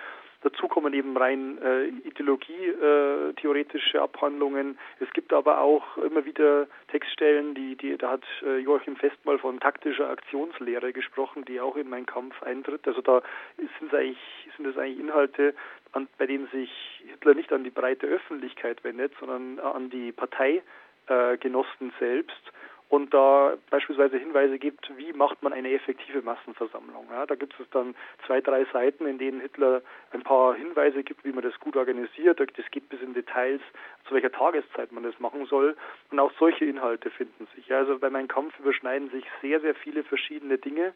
Dazu 0.41 0.67
kommen 0.67 0.93
eben 0.93 1.17
rein 1.17 1.57
äh, 1.61 1.87
Ideologie-theoretische 2.07 3.97
äh, 3.97 4.01
Abhandlungen. 4.01 4.77
Es 4.99 5.09
gibt 5.13 5.33
aber 5.33 5.61
auch 5.61 5.97
immer 5.97 6.25
wieder 6.25 6.67
Textstellen, 6.89 7.55
die, 7.55 7.75
die 7.75 7.97
da 7.97 8.11
hat 8.11 8.23
äh, 8.43 8.59
Joachim 8.59 8.95
Fest 8.97 9.17
mal 9.25 9.39
von 9.39 9.59
taktischer 9.59 10.09
Aktionslehre 10.09 10.93
gesprochen, 10.93 11.43
die 11.45 11.59
auch 11.59 11.75
in 11.75 11.89
meinen 11.89 12.05
Kampf 12.05 12.41
eintritt. 12.43 12.87
Also 12.87 13.01
da 13.01 13.23
sind 13.57 13.91
es 13.91 13.93
eigentlich, 13.93 14.19
sind 14.55 14.67
es 14.67 14.77
eigentlich 14.77 14.99
Inhalte, 14.99 15.55
an, 15.93 16.07
bei 16.17 16.27
denen 16.27 16.47
sich 16.47 16.69
Hitler 17.07 17.33
nicht 17.33 17.51
an 17.51 17.63
die 17.63 17.71
breite 17.71 18.05
Öffentlichkeit 18.05 18.83
wendet, 18.83 19.13
sondern 19.19 19.59
an 19.59 19.89
die 19.89 20.11
Parteigenossen 20.11 21.93
selbst 21.99 22.51
und 22.89 23.13
da 23.13 23.57
beispielsweise 23.69 24.17
Hinweise 24.17 24.57
gibt, 24.57 24.89
wie 24.97 25.11
macht 25.11 25.43
man 25.43 25.51
eine 25.51 25.71
effektive 25.71 26.21
Massenversammlung. 26.21 27.07
Ja, 27.11 27.25
da 27.25 27.35
gibt 27.35 27.59
es 27.59 27.69
dann 27.71 27.95
zwei, 28.25 28.39
drei 28.39 28.65
Seiten, 28.71 29.05
in 29.05 29.17
denen 29.17 29.41
Hitler 29.41 29.81
ein 30.11 30.23
paar 30.23 30.55
Hinweise 30.55 31.03
gibt, 31.03 31.25
wie 31.25 31.33
man 31.33 31.43
das 31.43 31.59
gut 31.59 31.75
organisiert. 31.75 32.39
Das 32.39 32.71
geht 32.71 32.87
bis 32.87 33.01
in 33.01 33.13
Details, 33.13 33.61
zu 34.07 34.13
welcher 34.13 34.31
Tageszeit 34.31 34.93
man 34.93 35.03
das 35.03 35.19
machen 35.19 35.45
soll. 35.47 35.75
Und 36.11 36.19
auch 36.19 36.31
solche 36.39 36.63
Inhalte 36.63 37.09
finden 37.09 37.47
sich. 37.55 37.73
Also 37.73 37.99
bei 37.99 38.09
meinem 38.09 38.29
Kampf 38.29 38.57
überschneiden 38.57 39.09
sich 39.09 39.25
sehr, 39.41 39.59
sehr 39.59 39.75
viele 39.75 40.03
verschiedene 40.03 40.57
Dinge. 40.57 40.93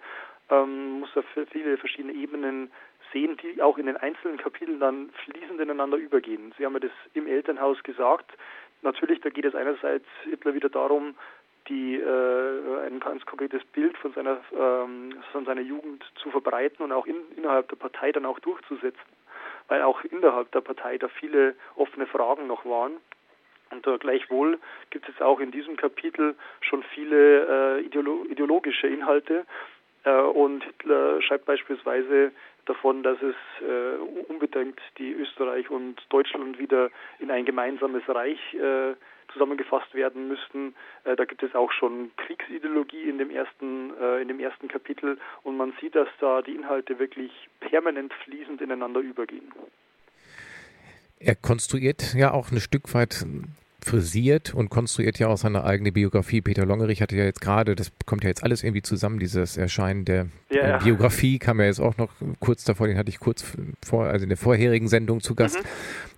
Ähm, 0.49 1.01
muss 1.01 1.10
da 1.13 1.23
viele 1.51 1.77
verschiedene 1.77 2.13
Ebenen 2.13 2.71
sehen, 3.12 3.38
die 3.38 3.62
auch 3.62 3.77
in 3.77 3.88
den 3.88 3.97
einzelnen 3.97 4.38
Kapiteln 4.38 4.80
dann 4.80 5.10
fließend 5.25 5.60
ineinander 5.60 5.97
übergehen. 5.97 6.54
Sie 6.58 6.65
haben 6.65 6.73
ja 6.73 6.80
das 6.80 6.91
im 7.13 7.27
Elternhaus 7.27 7.84
gesagt. 7.84 8.32
Natürlich, 8.82 9.21
da 9.21 9.30
geht 9.30 9.45
es 9.45 9.54
einerseits 9.54 10.08
Hitler 10.23 10.54
wieder 10.54 10.69
darum, 10.69 11.15
die 11.71 11.95
äh, 11.95 12.86
ein 12.86 12.99
ganz 12.99 13.25
konkretes 13.25 13.63
Bild 13.71 13.97
von 13.97 14.12
seiner 14.13 14.41
ähm, 14.53 15.15
von 15.31 15.45
seiner 15.45 15.62
Jugend 15.62 16.03
zu 16.15 16.29
verbreiten 16.29 16.84
und 16.84 16.91
auch 16.91 17.07
in, 17.07 17.15
innerhalb 17.38 17.69
der 17.69 17.77
Partei 17.77 18.12
dann 18.12 18.25
auch 18.25 18.39
durchzusetzen, 18.39 18.99
weil 19.69 19.81
auch 19.81 20.03
innerhalb 20.03 20.51
der 20.51 20.60
Partei 20.60 20.97
da 20.97 21.07
viele 21.07 21.55
offene 21.75 22.07
Fragen 22.07 22.47
noch 22.47 22.65
waren. 22.65 22.97
Und 23.71 23.88
äh, 23.88 23.97
gleichwohl 23.99 24.60
gibt 24.89 25.07
es 25.07 25.21
auch 25.21 25.39
in 25.39 25.51
diesem 25.51 25.77
Kapitel 25.77 26.36
schon 26.60 26.84
viele 26.93 27.77
äh, 27.77 27.86
ideolo 27.86 28.25
ideologische 28.29 28.88
Inhalte. 28.88 29.45
Äh, 30.03 30.12
und 30.12 30.65
Hitler 30.65 31.21
schreibt 31.21 31.45
beispielsweise 31.45 32.34
davon, 32.65 33.01
dass 33.01 33.17
es 33.21 33.36
äh, 33.62 33.95
unbedingt 34.27 34.79
die 34.97 35.13
Österreich 35.13 35.69
und 35.69 35.95
Deutschland 36.10 36.60
wieder 36.60 36.89
in 37.19 37.31
ein 37.31 37.45
gemeinsames 37.45 38.03
Reich 38.10 38.39
äh, 38.55 38.93
zusammengefasst 39.34 39.94
werden 39.94 40.28
müssten. 40.28 40.76
Äh, 41.04 41.15
da 41.15 41.26
gibt 41.26 41.44
es 41.44 41.54
auch 41.56 41.72
schon 41.72 42.12
Kriegsideologie 42.17 43.10
in 43.10 43.17
dem 43.17 43.32
ersten 43.32 43.91
äh, 44.00 44.22
in 44.22 44.28
dem 44.28 44.39
ersten 44.39 44.67
Kapitel 44.67 45.17
und 45.44 45.58
man 45.58 45.74
sieht, 45.80 45.96
dass 45.96 46.10
da 46.20 46.41
die 46.41 46.56
Inhalte 46.56 47.00
wirklich 47.00 47.32
permanent 47.60 48.13
fließend 48.26 48.62
ineinander 48.62 49.00
übergehen. 49.00 49.52
Er 51.20 51.36
konstruiert 51.36 52.15
ja 52.15 52.32
auch 52.32 52.52
ein 52.52 52.60
Stück 52.60 52.94
weit 52.94 53.26
frisiert 53.84 54.54
und 54.54 54.70
konstruiert 54.70 55.17
ja 55.17 55.28
auch 55.28 55.38
seine 55.38 55.63
eigene 55.63 55.91
Biografie. 55.91 56.41
Peter 56.41 56.65
Longerich 56.65 57.02
hatte 57.02 57.15
ja 57.15 57.24
jetzt 57.24 57.41
gerade, 57.41 57.76
das 57.76 57.91
kommt 58.06 58.24
ja 58.24 58.30
jetzt 58.30 58.44
alles 58.44 58.63
irgendwie 58.63 58.84
zusammen, 58.84 59.20
dieses 59.20 59.58
Erscheinen 59.58 60.06
der 60.06 60.28
ja, 60.52 60.67
ja. 60.67 60.78
Biografie 60.78 61.39
kam 61.39 61.60
ja 61.60 61.65
jetzt 61.65 61.80
auch 61.80 61.98
noch 61.98 62.12
kurz 62.39 62.63
davor, 62.63 62.88
den 62.88 62.98
hatte 62.98 63.10
ich 63.10 63.20
kurz 63.20 63.44
vor, 63.84 64.06
also 64.06 64.24
in 64.24 64.30
der 64.30 64.38
vorherigen 64.38 64.88
Sendung 64.88 65.22
zu 65.22 65.34
Gast. 65.34 65.58
Mhm. 65.58 65.67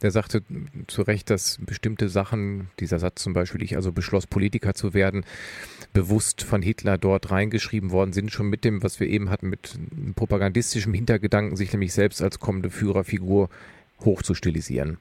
Der 0.01 0.11
sagte 0.11 0.43
zu 0.87 1.03
Recht, 1.03 1.29
dass 1.29 1.57
bestimmte 1.65 2.09
Sachen, 2.09 2.69
dieser 2.79 2.99
Satz 2.99 3.23
zum 3.23 3.33
Beispiel, 3.33 3.63
ich 3.63 3.77
also 3.77 3.93
beschloss, 3.93 4.27
Politiker 4.27 4.73
zu 4.73 4.93
werden, 4.93 5.23
bewusst 5.93 6.43
von 6.43 6.61
Hitler 6.61 6.97
dort 6.97 7.31
reingeschrieben 7.31 7.91
worden 7.91 8.11
sind, 8.11 8.31
schon 8.31 8.49
mit 8.49 8.65
dem, 8.65 8.83
was 8.83 8.99
wir 8.99 9.07
eben 9.07 9.29
hatten, 9.29 9.49
mit 9.49 9.79
propagandistischem 10.15 10.93
Hintergedanken, 10.93 11.55
sich 11.55 11.71
nämlich 11.71 11.93
selbst 11.93 12.21
als 12.21 12.39
kommende 12.39 12.69
Führerfigur 12.69 13.49
hochzustilisieren. 14.03 14.97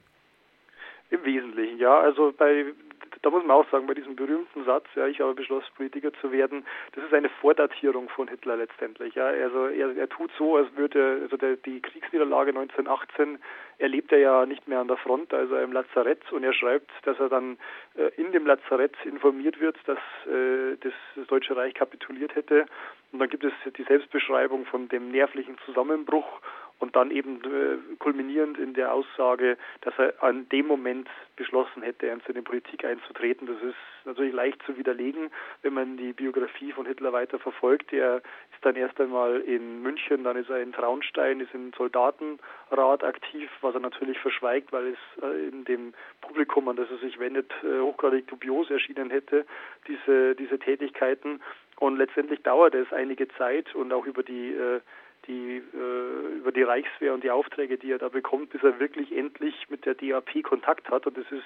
Wesentlichen, 1.11 1.42
ja. 1.83 1.99
Also 1.99 2.33
bei 2.35 2.73
da 3.21 3.29
muss 3.29 3.43
man 3.45 3.55
auch 3.55 3.69
sagen, 3.69 3.87
bei 3.87 3.93
diesem 3.93 4.15
berühmten 4.15 4.65
Satz, 4.65 4.85
ja, 4.95 5.07
ich 5.07 5.21
habe 5.21 5.33
beschlossen, 5.33 5.67
Politiker 5.75 6.11
zu 6.19 6.31
werden, 6.31 6.65
das 6.93 7.05
ist 7.05 7.13
eine 7.13 7.29
Vordatierung 7.29 8.09
von 8.09 8.27
Hitler 8.27 8.57
letztendlich. 8.57 9.15
Ja. 9.15 9.27
Also 9.27 9.67
er, 9.67 9.95
er 9.95 10.09
tut 10.09 10.29
so, 10.37 10.57
als 10.57 10.67
würde 10.75 11.19
also 11.23 11.37
der, 11.37 11.55
die 11.55 11.81
Kriegsniederlage 11.81 12.49
1918 12.49 13.39
erlebt 13.77 14.11
er 14.11 14.19
ja 14.19 14.45
nicht 14.45 14.67
mehr 14.67 14.79
an 14.79 14.87
der 14.87 14.97
Front, 14.97 15.33
also 15.33 15.55
im 15.55 15.71
Lazarett, 15.71 16.31
und 16.31 16.43
er 16.43 16.53
schreibt, 16.53 16.91
dass 17.03 17.19
er 17.19 17.29
dann 17.29 17.57
äh, 17.95 18.09
in 18.21 18.31
dem 18.33 18.45
Lazarett 18.45 18.95
informiert 19.05 19.59
wird, 19.59 19.77
dass 19.85 19.99
äh, 20.27 20.77
das, 20.81 20.93
das 21.15 21.27
Deutsche 21.27 21.55
Reich 21.55 21.73
kapituliert 21.73 22.35
hätte. 22.35 22.65
Und 23.11 23.19
dann 23.19 23.29
gibt 23.29 23.43
es 23.43 23.53
die 23.77 23.83
Selbstbeschreibung 23.83 24.65
von 24.65 24.89
dem 24.89 25.11
nervlichen 25.11 25.57
Zusammenbruch 25.65 26.41
und 26.79 26.95
dann 26.95 27.11
eben 27.11 27.41
äh, 27.43 27.95
kulminierend 27.99 28.57
in 28.57 28.73
der 28.73 28.93
Aussage, 28.93 29.57
dass 29.81 29.93
er 29.97 30.21
an 30.21 30.49
dem 30.49 30.67
Moment 30.67 31.07
beschlossen 31.35 31.81
hätte, 31.81 32.07
ernst 32.07 32.27
in 32.27 32.35
die 32.35 32.41
Politik 32.41 32.83
einzutreten. 32.83 33.47
Das 33.47 33.61
ist 33.61 33.75
natürlich 34.05 34.33
leicht 34.33 34.61
zu 34.63 34.77
widerlegen, 34.77 35.31
wenn 35.61 35.73
man 35.73 35.97
die 35.97 36.13
Biografie 36.13 36.71
von 36.73 36.85
Hitler 36.85 37.13
weiter 37.13 37.39
verfolgt. 37.39 37.93
Er 37.93 38.17
ist 38.17 38.63
dann 38.63 38.75
erst 38.75 38.99
einmal 38.99 39.39
in 39.41 39.81
München, 39.81 40.23
dann 40.23 40.35
ist 40.35 40.49
er 40.49 40.61
in 40.61 40.73
Traunstein, 40.73 41.39
ist 41.39 41.53
im 41.53 41.71
Soldatenrat 41.73 43.03
aktiv, 43.03 43.49
was 43.61 43.73
er 43.73 43.79
natürlich 43.79 44.19
verschweigt, 44.19 44.71
weil 44.73 44.87
es 44.87 45.23
äh, 45.23 45.47
in 45.47 45.63
dem 45.65 45.93
Publikum, 46.21 46.67
an 46.67 46.75
das 46.75 46.91
er 46.91 46.97
sich 46.97 47.17
wendet, 47.19 47.51
äh, 47.63 47.79
hochgradig 47.79 48.27
dubios 48.27 48.69
erschienen 48.69 49.09
hätte, 49.09 49.45
diese, 49.87 50.35
diese 50.35 50.59
Tätigkeiten. 50.59 51.41
Und 51.77 51.97
letztendlich 51.97 52.41
dauert 52.43 52.75
es 52.75 52.91
einige 52.93 53.27
Zeit 53.29 53.73
und 53.73 53.91
auch 53.91 54.05
über 54.05 54.23
die 54.23 54.53
äh, 54.53 54.79
die, 55.27 55.57
äh, 55.57 56.37
über 56.37 56.51
die 56.51 56.63
Reichswehr 56.63 57.13
und 57.13 57.23
die 57.23 57.31
Aufträge, 57.31 57.77
die 57.77 57.91
er 57.91 57.97
da 57.97 58.09
bekommt, 58.09 58.49
bis 58.51 58.63
er 58.63 58.79
wirklich 58.79 59.15
endlich 59.15 59.69
mit 59.69 59.85
der 59.85 59.95
DAP 59.95 60.43
Kontakt 60.43 60.89
hat. 60.89 61.07
Und 61.07 61.17
das 61.17 61.31
ist 61.31 61.43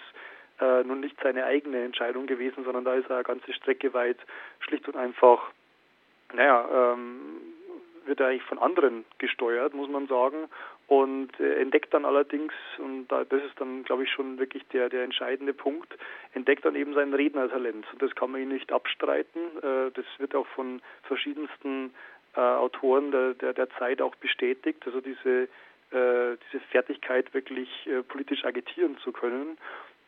äh, 0.60 0.84
nun 0.84 1.00
nicht 1.00 1.18
seine 1.22 1.46
eigene 1.46 1.84
Entscheidung 1.84 2.28
gewesen, 2.28 2.64
sondern 2.64 2.86
da 2.86 2.96
ist 2.96 3.10
er 3.10 3.18
eine 3.18 3.24
ganze 3.24 3.54
Strecke 3.54 3.94
weit 3.94 4.18
schlicht 4.60 4.88
und 4.88 4.96
einfach, 4.96 5.52
naja, 6.34 6.94
ähm, 6.94 7.42
wird 8.06 8.20
er 8.20 8.28
eigentlich 8.28 8.44
von 8.44 8.60
anderen 8.60 9.06
gesteuert, 9.18 9.74
muss 9.74 9.90
man 9.90 10.08
sagen, 10.08 10.48
und 10.88 11.38
äh, 11.40 11.60
entdeckt 11.60 11.94
dann 11.94 12.06
allerdings, 12.06 12.54
und 12.78 13.08
da, 13.10 13.26
das 13.26 13.44
ist 13.44 13.60
dann, 13.60 13.84
glaube 13.84 14.04
ich, 14.04 14.12
schon 14.12 14.40
wirklich 14.40 14.66
der, 14.70 14.88
der 14.88 15.04
entscheidende 15.04 15.54
Punkt, 15.54 15.98
entdeckt 16.34 16.64
dann 16.64 16.76
eben 16.76 16.94
sein 16.94 17.14
Rednertalent. 17.14 17.86
Und 17.92 18.02
das 18.02 18.16
kann 18.16 18.32
man 18.32 18.42
ihm 18.42 18.50
nicht 18.50 18.72
abstreiten. 18.72 19.42
Äh, 19.58 19.92
das 19.94 20.06
wird 20.18 20.34
auch 20.34 20.48
von 20.48 20.82
verschiedensten 21.04 21.94
äh, 22.38 22.40
Autoren 22.40 23.12
der, 23.12 23.34
der, 23.34 23.54
der 23.54 23.70
Zeit 23.72 24.00
auch 24.00 24.16
bestätigt, 24.16 24.84
also 24.86 25.02
diese, 25.02 25.44
äh, 25.92 26.38
diese 26.46 26.64
Fertigkeit 26.70 27.34
wirklich 27.34 27.68
äh, 27.88 28.04
politisch 28.04 28.46
agitieren 28.46 28.98
zu 29.00 29.12
können. 29.12 29.58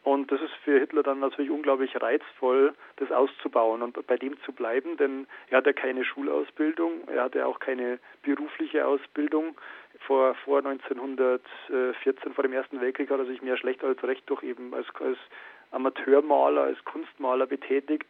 Und 0.03 0.31
das 0.31 0.39
ist 0.39 0.53
für 0.63 0.79
Hitler 0.79 1.03
dann 1.03 1.19
natürlich 1.19 1.51
unglaublich 1.51 1.99
reizvoll, 1.99 2.73
das 2.97 3.11
auszubauen 3.11 3.81
und 3.81 4.07
bei 4.07 4.15
dem 4.15 4.39
zu 4.43 4.53
bleiben, 4.53 4.95
denn 4.95 5.27
er 5.49 5.57
hatte 5.57 5.73
keine 5.73 6.05
Schulausbildung, 6.05 7.07
er 7.07 7.23
hatte 7.23 7.45
auch 7.45 7.59
keine 7.59 7.99
berufliche 8.21 8.85
Ausbildung. 8.85 9.57
Vor, 10.07 10.35
vor 10.45 10.59
1914, 10.59 12.33
vor 12.33 12.43
dem 12.43 12.53
Ersten 12.53 12.79
Weltkrieg, 12.79 13.09
hat 13.09 13.19
er 13.19 13.25
sich 13.25 13.41
mehr 13.41 13.57
schlecht 13.57 13.83
als 13.83 14.01
recht 14.03 14.29
durch 14.29 14.43
eben 14.43 14.73
als, 14.73 14.87
als 14.99 15.17
Amateurmaler, 15.71 16.61
als 16.61 16.83
Kunstmaler 16.85 17.47
betätigt 17.47 18.09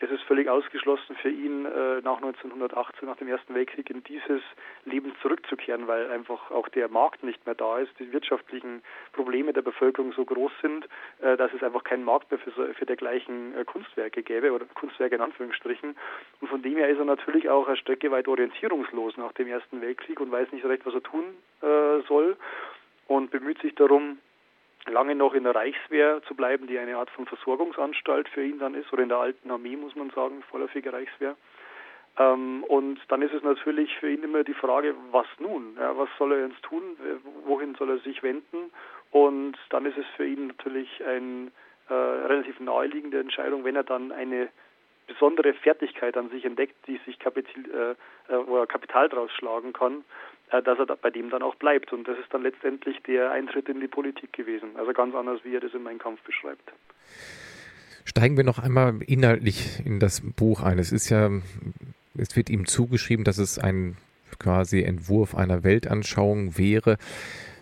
es 0.00 0.10
ist 0.10 0.22
völlig 0.24 0.48
ausgeschlossen 0.48 1.16
für 1.16 1.30
ihn, 1.30 1.64
äh, 1.66 2.00
nach 2.02 2.16
1918, 2.16 3.08
nach 3.08 3.16
dem 3.16 3.28
Ersten 3.28 3.54
Weltkrieg, 3.54 3.88
in 3.90 4.02
dieses 4.04 4.42
Leben 4.84 5.14
zurückzukehren, 5.22 5.86
weil 5.86 6.10
einfach 6.10 6.50
auch 6.50 6.68
der 6.68 6.88
Markt 6.88 7.22
nicht 7.22 7.44
mehr 7.46 7.54
da 7.54 7.78
ist, 7.78 7.92
die 7.98 8.12
wirtschaftlichen 8.12 8.82
Probleme 9.12 9.52
der 9.52 9.62
Bevölkerung 9.62 10.12
so 10.12 10.24
groß 10.24 10.52
sind, 10.60 10.88
äh, 11.20 11.36
dass 11.36 11.52
es 11.52 11.62
einfach 11.62 11.84
keinen 11.84 12.04
Markt 12.04 12.30
mehr 12.30 12.40
für, 12.40 12.74
für 12.74 12.86
dergleichen 12.86 13.56
äh, 13.56 13.64
Kunstwerke 13.64 14.22
gäbe 14.22 14.52
oder 14.52 14.66
Kunstwerke 14.74 15.14
in 15.14 15.20
Anführungsstrichen. 15.20 15.96
Und 16.40 16.48
von 16.48 16.62
dem 16.62 16.76
her 16.76 16.88
ist 16.88 16.98
er 16.98 17.04
natürlich 17.04 17.48
auch 17.48 17.68
eine 17.68 17.76
Strecke 17.76 18.10
weit 18.10 18.28
orientierungslos 18.28 19.16
nach 19.16 19.32
dem 19.32 19.48
Ersten 19.48 19.80
Weltkrieg 19.80 20.20
und 20.20 20.32
weiß 20.32 20.50
nicht 20.52 20.64
recht, 20.64 20.84
was 20.84 20.94
er 20.94 21.02
tun 21.02 21.24
soll 22.08 22.36
und 23.06 23.30
bemüht 23.30 23.60
sich 23.60 23.74
darum, 23.74 24.18
lange 24.86 25.14
noch 25.14 25.34
in 25.34 25.44
der 25.44 25.54
Reichswehr 25.54 26.22
zu 26.26 26.34
bleiben, 26.34 26.66
die 26.66 26.78
eine 26.78 26.96
Art 26.96 27.10
von 27.10 27.26
Versorgungsanstalt 27.26 28.28
für 28.28 28.44
ihn 28.44 28.58
dann 28.58 28.74
ist, 28.74 28.92
oder 28.92 29.02
in 29.02 29.08
der 29.08 29.18
alten 29.18 29.50
Armee, 29.50 29.76
muss 29.76 29.94
man 29.94 30.10
sagen, 30.10 30.42
vorläufige 30.50 30.92
Reichswehr. 30.92 31.36
Ähm, 32.18 32.64
und 32.64 33.00
dann 33.08 33.22
ist 33.22 33.34
es 33.34 33.42
natürlich 33.42 33.94
für 33.98 34.10
ihn 34.10 34.22
immer 34.22 34.44
die 34.44 34.54
Frage, 34.54 34.94
was 35.10 35.26
nun? 35.38 35.76
Ja, 35.78 35.96
was 35.96 36.08
soll 36.18 36.32
er 36.32 36.46
jetzt 36.46 36.62
tun? 36.62 36.82
Wohin 37.44 37.74
soll 37.74 37.90
er 37.90 37.98
sich 37.98 38.22
wenden? 38.22 38.70
Und 39.10 39.56
dann 39.70 39.86
ist 39.86 39.98
es 39.98 40.06
für 40.16 40.26
ihn 40.26 40.48
natürlich 40.48 40.88
eine 41.04 41.50
äh, 41.88 41.94
relativ 41.94 42.60
naheliegende 42.60 43.18
Entscheidung, 43.20 43.64
wenn 43.64 43.76
er 43.76 43.84
dann 43.84 44.12
eine 44.12 44.48
besondere 45.06 45.52
Fertigkeit 45.54 46.16
an 46.16 46.30
sich 46.30 46.44
entdeckt, 46.44 46.76
die 46.86 46.98
sich 47.04 47.18
Kapital, 47.18 47.96
äh, 48.28 48.32
äh, 48.32 48.46
wo 48.46 48.58
er 48.58 48.66
Kapital 48.66 49.08
draus 49.08 49.30
schlagen 49.32 49.72
kann, 49.72 49.98
äh, 49.98 50.04
dass 50.50 50.78
er 50.78 50.86
bei 50.96 51.10
dem 51.10 51.30
dann 51.30 51.42
auch 51.42 51.56
bleibt. 51.56 51.92
Und 51.92 52.06
das 52.06 52.18
ist 52.18 52.32
dann 52.32 52.42
letztendlich 52.42 53.02
der 53.02 53.30
Eintritt 53.32 53.68
in 53.68 53.80
die 53.80 53.88
Politik 53.88 54.32
gewesen. 54.32 54.76
Also 54.76 54.92
ganz 54.92 55.14
anders, 55.14 55.40
wie 55.44 55.54
er 55.54 55.60
das 55.60 55.74
in 55.74 55.82
meinem 55.82 55.98
Kampf 55.98 56.20
beschreibt. 56.22 56.72
Steigen 58.04 58.36
wir 58.36 58.44
noch 58.44 58.58
einmal 58.58 59.02
inhaltlich 59.06 59.80
in 59.84 59.98
das 59.98 60.20
Buch 60.20 60.62
ein. 60.62 60.78
Es 60.78 60.92
ist 60.92 61.08
ja, 61.08 61.30
es 62.16 62.36
wird 62.36 62.50
ihm 62.50 62.66
zugeschrieben, 62.66 63.24
dass 63.24 63.38
es 63.38 63.58
ein 63.58 63.96
quasi 64.38 64.82
Entwurf 64.82 65.34
einer 65.34 65.64
Weltanschauung 65.64 66.58
wäre. 66.58 66.98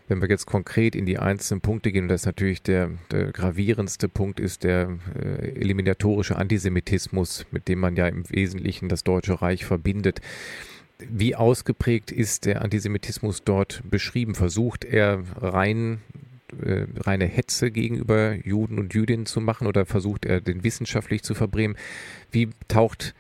Wenn 0.09 0.21
wir 0.21 0.29
jetzt 0.29 0.47
konkret 0.47 0.95
in 0.97 1.07
die 1.07 1.19
einzelnen 1.19 1.61
Punkte 1.61 1.93
gehen, 1.93 2.05
und 2.05 2.09
das 2.09 2.23
ist 2.23 2.27
natürlich 2.27 2.63
der, 2.63 2.91
der 3.11 3.33
gravierendste 3.33 4.09
Punkt, 4.09 4.41
ist 4.41 4.65
der 4.65 4.99
äh, 5.15 5.53
eliminatorische 5.59 6.37
Antisemitismus, 6.37 7.47
mit 7.51 7.69
dem 7.69 7.79
man 7.79 7.97
ja 7.97 8.09
im 8.09 8.29
Wesentlichen 8.29 8.89
das 8.89 9.05
Deutsche 9.05 9.41
Reich 9.41 9.65
verbindet. 9.65 10.21
Wie 11.11 11.35
ausgeprägt 11.35 12.11
ist 12.13 12.47
der 12.47 12.63
Antisemitismus 12.63 13.45
dort 13.45 13.83
beschrieben? 13.89 14.35
Versucht 14.35 14.85
er 14.85 15.23
rein 15.41 16.01
äh, 16.61 16.87
reine 16.99 17.25
Hetze 17.25 17.71
gegenüber 17.71 18.35
Juden 18.35 18.79
und 18.79 18.93
Jüdinnen 18.93 19.27
zu 19.27 19.41
machen 19.41 19.67
oder 19.67 19.87
versucht 19.87 20.27
er 20.27 20.41
den 20.41 20.65
wissenschaftlich 20.65 21.23
zu 21.23 21.35
verbremen? 21.35 21.77
Wie 22.31 22.51
taucht 22.69 23.15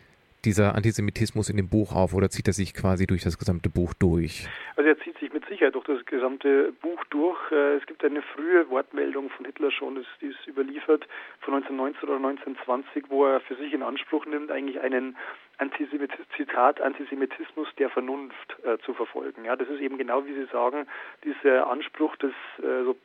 dieser 0.44 0.74
Antisemitismus 0.74 1.48
in 1.48 1.56
dem 1.56 1.68
Buch 1.68 1.92
auf 1.92 2.14
oder 2.14 2.28
zieht 2.28 2.48
er 2.48 2.52
sich 2.52 2.74
quasi 2.74 3.06
durch 3.06 3.22
das 3.22 3.38
gesamte 3.38 3.70
Buch 3.70 3.94
durch? 3.94 4.48
Also 4.76 4.88
er 4.88 4.98
zieht 4.98 5.18
sich 5.18 5.31
Sicherheit 5.52 5.74
durch 5.74 5.84
das 5.84 6.04
gesamte 6.06 6.72
Buch 6.80 7.04
durch. 7.10 7.38
Äh, 7.52 7.76
es 7.76 7.86
gibt 7.86 8.02
eine 8.04 8.22
frühe 8.22 8.68
Wortmeldung 8.70 9.28
von 9.30 9.44
Hitler 9.44 9.70
schon, 9.70 10.02
die 10.20 10.26
ist 10.26 10.46
überliefert 10.46 11.06
von 11.40 11.54
1919 11.54 12.08
oder 12.08 12.16
1920, 12.16 13.04
wo 13.10 13.26
er 13.26 13.40
für 13.40 13.54
sich 13.56 13.72
in 13.74 13.82
Anspruch 13.82 14.24
nimmt, 14.24 14.50
eigentlich 14.50 14.80
einen 14.80 15.16
Antisemitis 15.58 16.24
Zitat 16.36 16.80
Antisemitismus 16.80 17.68
der 17.78 17.90
Vernunft 17.90 18.56
äh, 18.64 18.78
zu 18.78 18.94
verfolgen. 18.94 19.44
Ja, 19.44 19.54
das 19.54 19.68
ist 19.68 19.80
eben 19.80 19.98
genau 19.98 20.24
wie 20.24 20.32
Sie 20.32 20.46
sagen, 20.46 20.86
dieser 21.22 21.68
Anspruch 21.68 22.16
des 22.16 22.32
äh, 22.58 22.84
so 22.84 22.96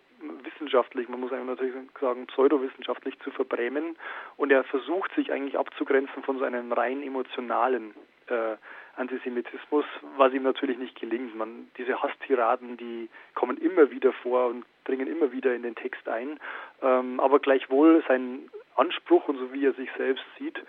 wissenschaftlich, 0.44 1.10
man 1.10 1.20
muss 1.20 1.32
eigentlich 1.32 1.60
natürlich 1.60 1.76
sagen, 2.00 2.28
pseudowissenschaftlich 2.28 3.20
zu 3.20 3.30
verbrämen. 3.32 3.98
Und 4.38 4.52
er 4.52 4.64
versucht 4.64 5.14
sich 5.16 5.32
eigentlich 5.32 5.60
abzugrenzen 5.60 6.24
von 6.24 6.40
so 6.40 6.46
einem 6.46 6.72
rein 6.72 7.04
emotionalen 7.04 7.94
äh, 8.28 8.56
Antisemitismus, 8.98 9.86
was 10.18 10.34
ihm 10.34 10.44
natürlich 10.44 10.78
nicht 10.78 11.00
gelingt. 11.00 11.36
Man, 11.36 11.70
diese 11.78 12.02
Hasstiraden, 12.02 12.78
die 12.78 13.10
kommen 13.36 13.58
immer 13.58 13.92
wieder 13.92 14.12
vor 14.12 14.48
und 14.48 14.66
dringen 14.86 15.08
immer 15.08 15.32
wieder 15.32 15.54
in 15.56 15.64
den 15.64 15.76
Text 15.76 16.08
ein. 16.08 16.40
Ähm, 16.82 17.20
aber 17.20 17.40
gleichwohl 17.40 18.04
sein 18.08 18.50
Anspruch 18.76 19.28
und 19.28 19.38
so 19.38 19.54
wie 19.54 19.66
er 19.66 19.74
sich 19.74 19.90
selbst 19.98 20.26
sieht, 20.38 20.62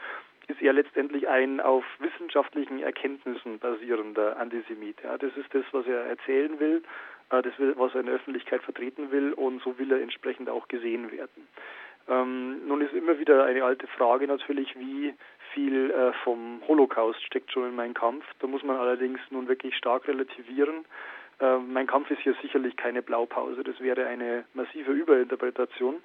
ist 0.46 0.62
er 0.62 0.72
letztendlich 0.72 1.28
ein 1.28 1.60
auf 1.60 1.84
wissenschaftlichen 1.98 2.80
Erkenntnissen 2.80 3.58
basierender 3.58 4.38
Antisemit. 4.38 5.02
Ja, 5.02 5.18
das 5.18 5.36
ist 5.36 5.52
das, 5.54 5.64
was 5.72 5.86
er 5.86 6.06
erzählen 6.06 6.58
will 6.58 6.82
äh, 7.30 7.42
das 7.42 7.58
will, 7.58 7.74
was 7.76 7.94
er 7.94 8.00
in 8.00 8.06
der 8.06 8.16
Öffentlichkeit 8.16 8.62
vertreten 8.62 9.10
will 9.10 9.32
und 9.32 9.62
so 9.62 9.78
will 9.78 9.92
er 9.92 10.00
entsprechend 10.00 10.48
auch 10.48 10.68
gesehen 10.68 11.10
werden. 11.12 11.48
Ähm, 12.08 12.66
nun 12.66 12.80
ist 12.80 12.94
immer 12.94 13.18
wieder 13.18 13.44
eine 13.44 13.64
alte 13.64 13.86
Frage 13.86 14.26
natürlich, 14.26 14.78
wie 14.78 15.14
viel 15.58 15.90
äh, 15.90 16.12
vom 16.22 16.62
Holocaust 16.68 17.20
steckt 17.24 17.50
schon 17.50 17.68
in 17.68 17.74
meinem 17.74 17.94
Kampf. 17.94 18.24
Da 18.38 18.46
muss 18.46 18.62
man 18.62 18.76
allerdings 18.76 19.18
nun 19.30 19.48
wirklich 19.48 19.74
stark 19.76 20.06
relativieren. 20.06 20.84
Äh, 21.40 21.58
mein 21.58 21.88
Kampf 21.88 22.10
ist 22.12 22.20
hier 22.20 22.36
sicherlich 22.42 22.76
keine 22.76 23.02
Blaupause, 23.02 23.64
das 23.64 23.80
wäre 23.80 24.06
eine 24.06 24.44
massive 24.54 24.92
Überinterpretation. 24.92 25.96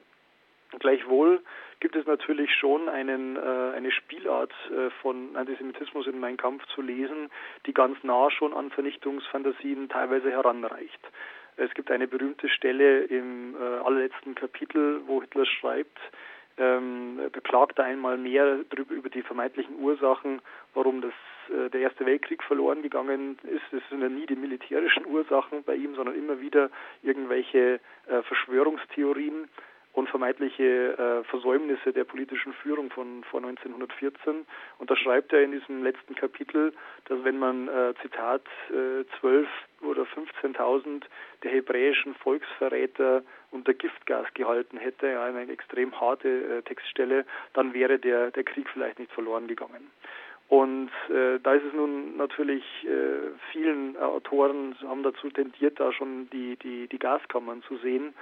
Gleichwohl 0.79 1.43
gibt 1.81 1.95
es 1.95 2.07
natürlich 2.07 2.51
schon 2.55 2.89
einen, 2.89 3.35
äh, 3.35 3.75
eine 3.75 3.91
Spielart 3.91 4.53
äh, 4.71 4.89
von 5.03 5.35
Antisemitismus 5.35 6.07
in 6.07 6.19
Mein 6.19 6.37
Kampf 6.37 6.65
zu 6.73 6.81
lesen, 6.81 7.29
die 7.67 7.73
ganz 7.75 8.03
nah 8.03 8.31
schon 8.31 8.55
an 8.55 8.71
Vernichtungsfantasien 8.71 9.87
teilweise 9.89 10.31
heranreicht. 10.31 10.99
Es 11.57 11.71
gibt 11.75 11.91
eine 11.91 12.07
berühmte 12.07 12.49
Stelle 12.49 13.03
im 13.03 13.55
äh, 13.55 13.59
allerletzten 13.59 14.33
Kapitel, 14.33 15.01
wo 15.05 15.21
Hitler 15.21 15.45
schreibt, 15.45 15.99
ähm, 16.57 17.19
beklagt 17.31 17.79
einmal 17.79 18.17
mehr 18.17 18.59
drüber, 18.69 18.93
über 18.93 19.09
die 19.09 19.23
vermeintlichen 19.23 19.79
Ursachen, 19.79 20.41
warum 20.73 21.01
das, 21.01 21.13
äh, 21.49 21.69
der 21.69 21.81
Erste 21.81 22.05
Weltkrieg 22.05 22.43
verloren 22.43 22.81
gegangen 22.81 23.37
ist. 23.43 23.73
Es 23.73 23.87
sind 23.89 24.01
ja 24.01 24.09
nie 24.09 24.25
die 24.25 24.35
militärischen 24.35 25.05
Ursachen 25.05 25.63
bei 25.63 25.75
ihm, 25.75 25.95
sondern 25.95 26.15
immer 26.15 26.39
wieder 26.39 26.69
irgendwelche 27.01 27.79
äh, 28.07 28.21
Verschwörungstheorien 28.23 29.49
und 29.93 30.09
vermeintliche 30.09 30.97
äh, 30.97 31.23
Versäumnisse 31.29 31.93
der 31.93 32.03
politischen 32.03 32.51
Führung 32.53 32.89
von 32.89 33.23
vor 33.25 33.39
1914. 33.39 34.45
Und 34.79 34.89
da 34.89 34.95
schreibt 34.95 35.31
er 35.33 35.43
in 35.43 35.51
diesem 35.51 35.83
letzten 35.83 36.15
Kapitel, 36.15 36.73
dass 37.05 37.23
wenn 37.23 37.37
man 37.37 37.67
äh, 37.67 37.93
Zitat 38.01 38.41
äh, 38.69 39.05
12 39.19 39.47
oder 39.81 40.03
15.000 40.03 41.03
der 41.43 41.51
hebräischen 41.51 42.15
Volksverräter 42.15 43.21
unter 43.51 43.73
Giftgas 43.73 44.25
gehalten 44.33 44.77
hätte, 44.77 45.07
ja, 45.07 45.25
eine 45.25 45.51
extrem 45.51 45.99
harte 45.99 46.27
äh, 46.27 46.61
Textstelle, 46.63 47.25
dann 47.53 47.73
wäre 47.73 47.99
der, 47.99 48.31
der 48.31 48.43
Krieg 48.43 48.67
vielleicht 48.69 48.97
nicht 48.97 49.11
verloren 49.11 49.47
gegangen. 49.47 49.91
Und 50.49 50.91
äh, 51.09 51.39
da 51.41 51.53
ist 51.53 51.65
es 51.65 51.73
nun 51.73 52.17
natürlich, 52.17 52.63
äh, 52.83 53.31
vielen 53.51 53.97
Autoren 53.97 54.75
haben 54.87 55.03
dazu 55.03 55.29
tendiert, 55.29 55.79
da 55.79 55.91
schon 55.93 56.29
die, 56.31 56.57
die, 56.57 56.87
die 56.87 56.99
Gaskammern 56.99 57.63
zu 57.63 57.77
sehen. 57.77 58.13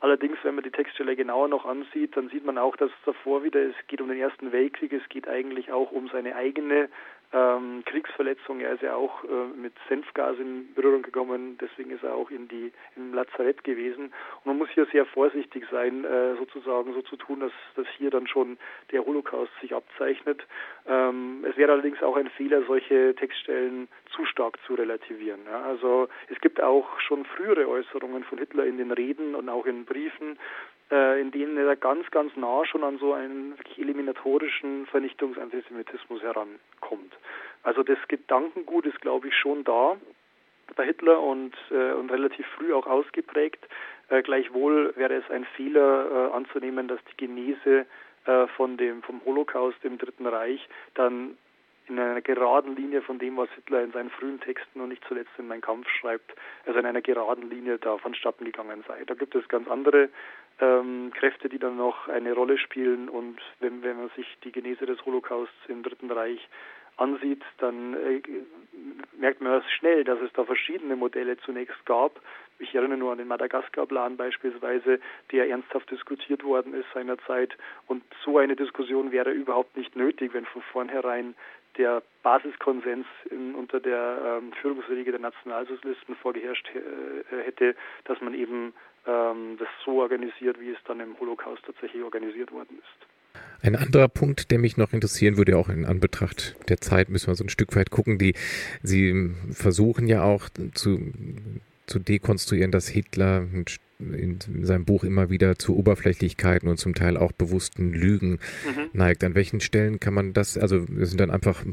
Allerdings, 0.00 0.38
wenn 0.42 0.54
man 0.54 0.64
die 0.64 0.70
Textstelle 0.70 1.16
genauer 1.16 1.48
noch 1.48 1.64
ansieht, 1.64 2.16
dann 2.16 2.28
sieht 2.28 2.44
man 2.44 2.58
auch, 2.58 2.76
dass 2.76 2.90
es 2.90 3.04
davor 3.04 3.42
wieder, 3.42 3.60
es 3.60 3.74
geht 3.86 4.00
um 4.00 4.08
den 4.08 4.18
Ersten 4.18 4.52
Weltkrieg, 4.52 4.92
es 4.92 5.08
geht 5.08 5.26
eigentlich 5.26 5.72
auch 5.72 5.90
um 5.90 6.08
seine 6.08 6.36
eigene 6.36 6.88
ähm, 7.32 7.82
Kriegsverletzung. 7.84 8.60
Er 8.60 8.72
ist 8.72 8.82
ja 8.82 8.94
auch 8.94 9.24
äh, 9.24 9.56
mit 9.56 9.72
Senfgas 9.88 10.38
in 10.38 10.72
Berührung 10.74 11.02
gekommen, 11.02 11.58
deswegen 11.60 11.90
ist 11.90 12.02
er 12.02 12.14
auch 12.14 12.30
in 12.30 12.48
die 12.48 12.72
im 12.96 13.14
Lazarett 13.14 13.64
gewesen. 13.64 14.06
Und 14.06 14.46
man 14.46 14.58
muss 14.58 14.68
hier 14.70 14.86
sehr 14.86 15.06
vorsichtig 15.06 15.64
sein, 15.70 16.04
äh, 16.04 16.36
sozusagen 16.36 16.92
so 16.94 17.02
zu 17.02 17.16
tun, 17.16 17.40
dass, 17.40 17.52
dass 17.74 17.86
hier 17.96 18.10
dann 18.10 18.26
schon 18.26 18.58
der 18.92 19.04
Holocaust 19.04 19.52
sich 19.60 19.74
abzeichnet. 19.74 20.42
Ähm, 20.86 21.44
es 21.48 21.56
wäre 21.56 21.72
allerdings 21.72 22.02
auch 22.02 22.16
ein 22.16 22.30
Fehler, 22.30 22.62
solche 22.66 23.14
Textstellen 23.16 23.88
zu 24.14 24.24
stark 24.24 24.58
zu 24.66 24.74
relativieren. 24.74 25.40
Ja. 25.46 25.62
Also 25.62 26.08
es 26.28 26.40
gibt 26.40 26.60
auch 26.60 27.00
schon 27.00 27.24
frühere 27.24 27.68
Äußerungen 27.68 28.24
von 28.24 28.38
Hitler 28.38 28.64
in 28.64 28.78
den 28.78 28.92
Reden 28.92 29.34
und 29.34 29.48
auch 29.48 29.66
in 29.66 29.84
Briefen, 29.84 30.38
in 30.88 31.32
denen 31.32 31.56
er 31.56 31.74
ganz, 31.74 32.08
ganz 32.12 32.36
nah 32.36 32.64
schon 32.64 32.84
an 32.84 32.98
so 32.98 33.12
einen 33.12 33.58
wirklich 33.58 33.78
eliminatorischen 33.78 34.86
Vernichtungsantisemitismus 34.86 36.22
herankommt. 36.22 37.12
Also 37.64 37.82
das 37.82 37.98
Gedankengut 38.06 38.86
ist, 38.86 39.00
glaube 39.00 39.26
ich, 39.26 39.34
schon 39.34 39.64
da 39.64 39.96
bei 40.74 40.84
Hitler 40.84 41.20
und, 41.20 41.54
äh, 41.70 41.92
und 41.92 42.10
relativ 42.10 42.46
früh 42.56 42.72
auch 42.72 42.86
ausgeprägt. 42.86 43.66
Äh, 44.08 44.22
gleichwohl 44.22 44.92
wäre 44.96 45.14
es 45.14 45.30
ein 45.30 45.44
Fehler 45.56 46.30
äh, 46.30 46.36
anzunehmen, 46.36 46.88
dass 46.88 47.00
die 47.10 47.26
Genese 47.26 47.86
äh, 48.26 48.46
von 48.56 48.76
dem, 48.76 49.02
vom 49.02 49.20
Holocaust 49.24 49.78
im 49.84 49.98
Dritten 49.98 50.26
Reich 50.26 50.68
dann 50.94 51.36
in 51.88 51.98
einer 51.98 52.20
geraden 52.20 52.74
Linie 52.76 53.02
von 53.02 53.18
dem, 53.18 53.36
was 53.36 53.48
Hitler 53.54 53.82
in 53.82 53.92
seinen 53.92 54.10
frühen 54.10 54.40
Texten 54.40 54.80
und 54.80 54.88
nicht 54.88 55.04
zuletzt 55.06 55.30
in 55.38 55.48
Mein 55.48 55.60
Kampf 55.60 55.88
schreibt, 55.88 56.34
also 56.64 56.78
in 56.78 56.86
einer 56.86 57.02
geraden 57.02 57.48
Linie 57.48 57.78
da 57.78 57.98
vonstatten 57.98 58.44
gegangen 58.44 58.84
sei. 58.88 59.04
Da 59.04 59.14
gibt 59.14 59.34
es 59.34 59.48
ganz 59.48 59.68
andere 59.68 60.08
ähm, 60.60 61.12
Kräfte, 61.14 61.48
die 61.48 61.58
dann 61.58 61.76
noch 61.76 62.08
eine 62.08 62.32
Rolle 62.32 62.58
spielen 62.58 63.08
und 63.08 63.38
wenn, 63.60 63.82
wenn 63.82 63.98
man 63.98 64.10
sich 64.16 64.26
die 64.44 64.52
Genese 64.52 64.86
des 64.86 65.04
Holocausts 65.04 65.54
im 65.68 65.82
Dritten 65.82 66.10
Reich 66.10 66.48
ansieht, 66.96 67.42
dann 67.58 67.94
äh, 67.94 68.22
merkt 69.18 69.40
man 69.40 69.62
schnell, 69.78 70.04
dass 70.04 70.20
es 70.20 70.32
da 70.32 70.44
verschiedene 70.44 70.96
Modelle 70.96 71.36
zunächst 71.38 71.84
gab. 71.84 72.20
Ich 72.58 72.74
erinnere 72.74 72.98
nur 72.98 73.12
an 73.12 73.18
den 73.18 73.28
Madagaskar-Plan 73.28 74.16
beispielsweise, 74.16 74.98
der 75.30 75.48
ernsthaft 75.48 75.90
diskutiert 75.90 76.42
worden 76.42 76.72
ist 76.72 76.86
seinerzeit. 76.94 77.56
Und 77.86 78.02
so 78.24 78.38
eine 78.38 78.56
Diskussion 78.56 79.12
wäre 79.12 79.30
überhaupt 79.30 79.76
nicht 79.76 79.94
nötig, 79.94 80.32
wenn 80.32 80.46
von 80.46 80.62
vornherein 80.72 81.34
der 81.78 82.02
Basiskonsens 82.22 83.06
in, 83.30 83.54
unter 83.54 83.80
der 83.80 84.40
ähm, 84.42 84.52
Führungsriege 84.60 85.10
der 85.10 85.20
Nationalsozialisten 85.20 86.16
vorgeherrscht 86.16 86.68
äh, 86.74 87.44
hätte, 87.44 87.74
dass 88.04 88.20
man 88.20 88.34
eben 88.34 88.72
ähm, 89.06 89.56
das 89.58 89.68
so 89.84 90.00
organisiert, 90.00 90.60
wie 90.60 90.70
es 90.70 90.78
dann 90.86 91.00
im 91.00 91.18
Holocaust 91.18 91.62
tatsächlich 91.64 92.02
organisiert 92.02 92.52
worden 92.52 92.78
ist. 92.78 93.06
Ein 93.62 93.76
anderer 93.76 94.08
Punkt, 94.08 94.50
der 94.50 94.58
mich 94.58 94.76
noch 94.76 94.92
interessieren 94.92 95.36
würde, 95.36 95.56
auch 95.56 95.68
in 95.68 95.84
Anbetracht 95.84 96.56
der 96.68 96.78
Zeit, 96.78 97.08
müssen 97.08 97.28
wir 97.28 97.34
so 97.34 97.44
ein 97.44 97.48
Stück 97.48 97.74
weit 97.76 97.90
gucken. 97.90 98.18
Die, 98.18 98.34
Sie 98.82 99.30
versuchen 99.50 100.06
ja 100.08 100.22
auch 100.22 100.48
zu, 100.74 101.12
zu 101.86 101.98
dekonstruieren, 101.98 102.70
dass 102.70 102.88
Hitler 102.88 103.46
in 103.98 104.38
seinem 104.62 104.84
Buch 104.84 105.04
immer 105.04 105.30
wieder 105.30 105.56
zu 105.56 105.76
Oberflächlichkeiten 105.76 106.68
und 106.68 106.76
zum 106.78 106.94
Teil 106.94 107.16
auch 107.16 107.32
bewussten 107.32 107.92
Lügen 107.92 108.32
mhm. 108.64 108.90
neigt. 108.92 109.24
An 109.24 109.34
welchen 109.34 109.60
Stellen 109.60 110.00
kann 110.00 110.14
man 110.14 110.32
das, 110.32 110.58
also 110.58 110.84
es 111.00 111.10
sind 111.10 111.20
dann 111.20 111.30
einfach 111.30 111.64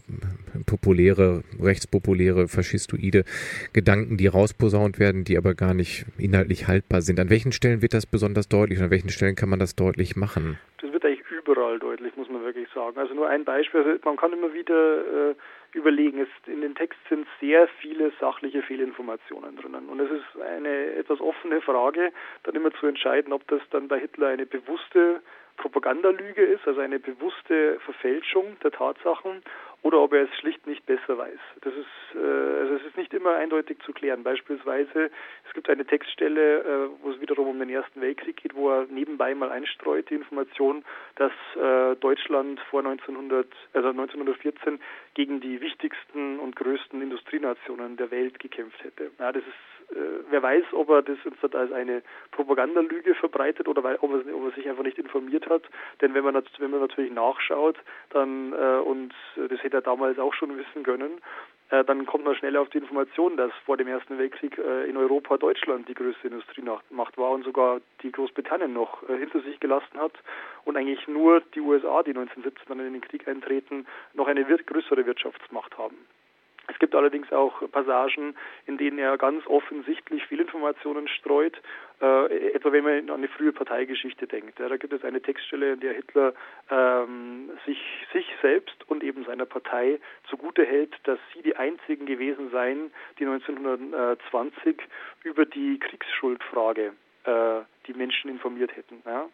populäre, 0.65 1.43
rechtspopuläre, 1.61 2.47
faschistoide 2.47 3.25
Gedanken, 3.73 4.17
die 4.17 4.27
rausposaunt 4.27 4.99
werden, 4.99 5.23
die 5.23 5.37
aber 5.37 5.53
gar 5.53 5.73
nicht 5.73 6.05
inhaltlich 6.17 6.67
haltbar 6.67 7.01
sind. 7.01 7.19
An 7.19 7.29
welchen 7.29 7.51
Stellen 7.51 7.81
wird 7.81 7.93
das 7.93 8.05
besonders 8.05 8.47
deutlich 8.47 8.79
und 8.79 8.85
an 8.85 8.91
welchen 8.91 9.09
Stellen 9.09 9.35
kann 9.35 9.49
man 9.49 9.59
das 9.59 9.75
deutlich 9.75 10.15
machen? 10.15 10.57
Das 10.81 10.91
wird 10.91 11.03
eigentlich 11.05 11.23
überall 11.31 11.79
deutlich, 11.79 12.15
muss 12.15 12.29
man 12.29 12.43
wirklich 12.43 12.67
sagen. 12.73 12.97
Also 12.97 13.13
nur 13.13 13.27
ein 13.27 13.43
Beispiel, 13.43 13.81
also 13.81 13.99
man 14.05 14.15
kann 14.15 14.33
immer 14.33 14.53
wieder 14.53 15.31
äh, 15.31 15.35
überlegen. 15.73 16.19
Es, 16.19 16.29
in 16.47 16.61
den 16.61 16.75
Text 16.75 16.99
sind 17.09 17.27
sehr 17.39 17.67
viele 17.79 18.11
sachliche 18.19 18.61
Fehlinformationen 18.61 19.55
drinnen. 19.55 19.89
Und 19.89 19.99
es 19.99 20.11
ist 20.11 20.41
eine 20.41 20.93
etwas 20.93 21.19
offene 21.19 21.61
Frage, 21.61 22.11
dann 22.43 22.55
immer 22.55 22.71
zu 22.73 22.87
entscheiden, 22.87 23.33
ob 23.33 23.47
das 23.47 23.61
dann 23.71 23.87
bei 23.87 23.99
Hitler 23.99 24.27
eine 24.27 24.45
bewusste 24.45 25.21
Propagandalüge 25.57 26.43
ist, 26.43 26.67
also 26.67 26.81
eine 26.81 26.99
bewusste 26.99 27.79
Verfälschung 27.81 28.57
der 28.63 28.71
Tatsachen, 28.71 29.43
oder 29.83 29.99
ob 29.99 30.13
er 30.13 30.23
es 30.23 30.39
schlicht 30.39 30.65
nicht 30.65 30.85
besser 30.85 31.17
weiß. 31.17 31.39
Das 31.61 31.73
ist, 31.73 32.15
äh, 32.15 32.19
also 32.19 32.75
es 32.75 32.85
ist 32.85 32.97
nicht 32.97 33.13
immer 33.13 33.35
eindeutig 33.35 33.79
zu 33.85 33.91
klären. 33.91 34.23
Beispielsweise, 34.23 35.11
es 35.45 35.53
gibt 35.53 35.69
eine 35.69 35.85
Textstelle, 35.85 36.59
äh, 36.59 36.89
wo 37.01 37.11
es 37.11 37.19
wiederum 37.19 37.49
um 37.49 37.59
den 37.59 37.69
Ersten 37.69 37.99
Weltkrieg 37.99 38.37
geht, 38.37 38.55
wo 38.55 38.69
er 38.69 38.85
nebenbei 38.85 39.35
mal 39.35 39.51
einstreut 39.51 40.09
die 40.09 40.15
Information, 40.15 40.85
dass 41.15 41.33
äh, 41.55 41.95
Deutschland 41.97 42.61
vor 42.69 42.79
1900, 42.79 43.45
also 43.73 43.89
1914 43.89 44.79
gegen 45.15 45.41
die 45.41 45.59
wichtigsten 45.59 46.39
und 46.39 46.55
größten 46.55 47.01
Industrienationen 47.01 47.97
der 47.97 48.09
Welt 48.09 48.39
gekämpft 48.39 48.81
hätte. 48.83 49.11
Ja, 49.19 49.33
das 49.33 49.43
ist, 49.43 49.72
wer 50.29 50.41
weiß, 50.41 50.65
ob 50.73 50.89
er 50.89 51.01
das 51.01 51.17
uns 51.25 51.55
als 51.55 51.71
eine 51.71 52.01
Propagandalüge 52.31 53.15
verbreitet 53.15 53.67
oder 53.67 53.83
weil, 53.83 53.97
ob, 53.97 54.11
er, 54.11 54.35
ob 54.35 54.45
er 54.45 54.51
sich 54.51 54.67
einfach 54.67 54.83
nicht 54.83 54.97
informiert 54.97 55.47
hat. 55.49 55.63
Denn 56.01 56.13
wenn 56.13 56.23
man, 56.23 56.41
wenn 56.57 56.71
man 56.71 56.79
natürlich 56.79 57.11
nachschaut, 57.11 57.77
dann 58.09 58.53
äh, 58.53 58.79
und 58.79 59.13
das 59.35 59.61
hätte 59.63 59.77
er 59.77 59.81
damals 59.81 60.19
auch 60.19 60.33
schon 60.33 60.57
wissen 60.57 60.83
können, 60.83 61.21
äh, 61.73 61.83
dann 61.83 62.05
kommt 62.05 62.23
man 62.23 62.35
schnell 62.35 62.55
auf 62.57 62.69
die 62.69 62.77
Information, 62.77 63.35
dass 63.35 63.51
vor 63.65 63.77
dem 63.77 63.87
Ersten 63.87 64.19
Weltkrieg 64.19 64.59
äh, 64.59 64.87
in 64.87 64.95
Europa 64.95 65.37
Deutschland 65.37 65.87
die 65.89 65.95
größte 65.95 66.27
Industriemacht 66.27 67.17
war 67.17 67.31
und 67.31 67.43
sogar 67.43 67.81
die 68.03 68.11
Großbritannien 68.11 68.71
noch 68.71 69.01
äh, 69.09 69.17
hinter 69.17 69.41
sich 69.41 69.59
gelassen 69.59 69.97
hat 69.97 70.13
und 70.65 70.77
eigentlich 70.77 71.07
nur 71.07 71.41
die 71.55 71.61
USA, 71.61 72.03
die 72.03 72.11
1917 72.11 72.65
dann 72.67 72.85
in 72.85 72.93
den 72.93 73.01
Krieg 73.01 73.27
eintreten, 73.27 73.87
noch 74.13 74.27
eine 74.27 74.45
größere 74.45 75.05
Wirtschaftsmacht 75.05 75.75
haben. 75.77 75.97
Es 76.67 76.79
gibt 76.79 76.95
allerdings 76.95 77.31
auch 77.33 77.69
Passagen, 77.71 78.35
in 78.65 78.77
denen 78.77 78.97
er 78.97 79.17
ganz 79.17 79.45
offensichtlich 79.47 80.25
Fehlinformationen 80.25 81.09
streut, 81.09 81.61
äh, 82.01 82.53
etwa 82.53 82.71
wenn 82.71 82.83
man 82.83 83.09
an 83.09 83.17
eine 83.17 83.27
frühe 83.27 83.51
Parteigeschichte 83.51 84.27
denkt. 84.27 84.59
Ja, 84.59 84.69
da 84.69 84.77
gibt 84.77 84.93
es 84.93 85.03
eine 85.03 85.21
Textstelle, 85.21 85.73
in 85.73 85.81
der 85.81 85.93
Hitler 85.93 86.33
ähm, 86.71 87.51
sich, 87.65 87.79
sich 88.13 88.25
selbst 88.41 88.75
und 88.87 89.03
eben 89.03 89.25
seiner 89.25 89.45
Partei 89.45 89.99
zugute 90.29 90.63
hält, 90.65 90.95
dass 91.03 91.19
sie 91.33 91.41
die 91.41 91.55
einzigen 91.55 92.05
gewesen 92.05 92.49
seien, 92.51 92.91
die 93.19 93.25
1920 93.25 94.77
über 95.23 95.45
die 95.45 95.79
Kriegsschuldfrage 95.79 96.93
äh, 97.25 97.61
die 97.87 97.93
Menschen 97.93 98.29
informiert 98.29 98.75
hätten. 98.75 99.01
Ja? 99.05 99.27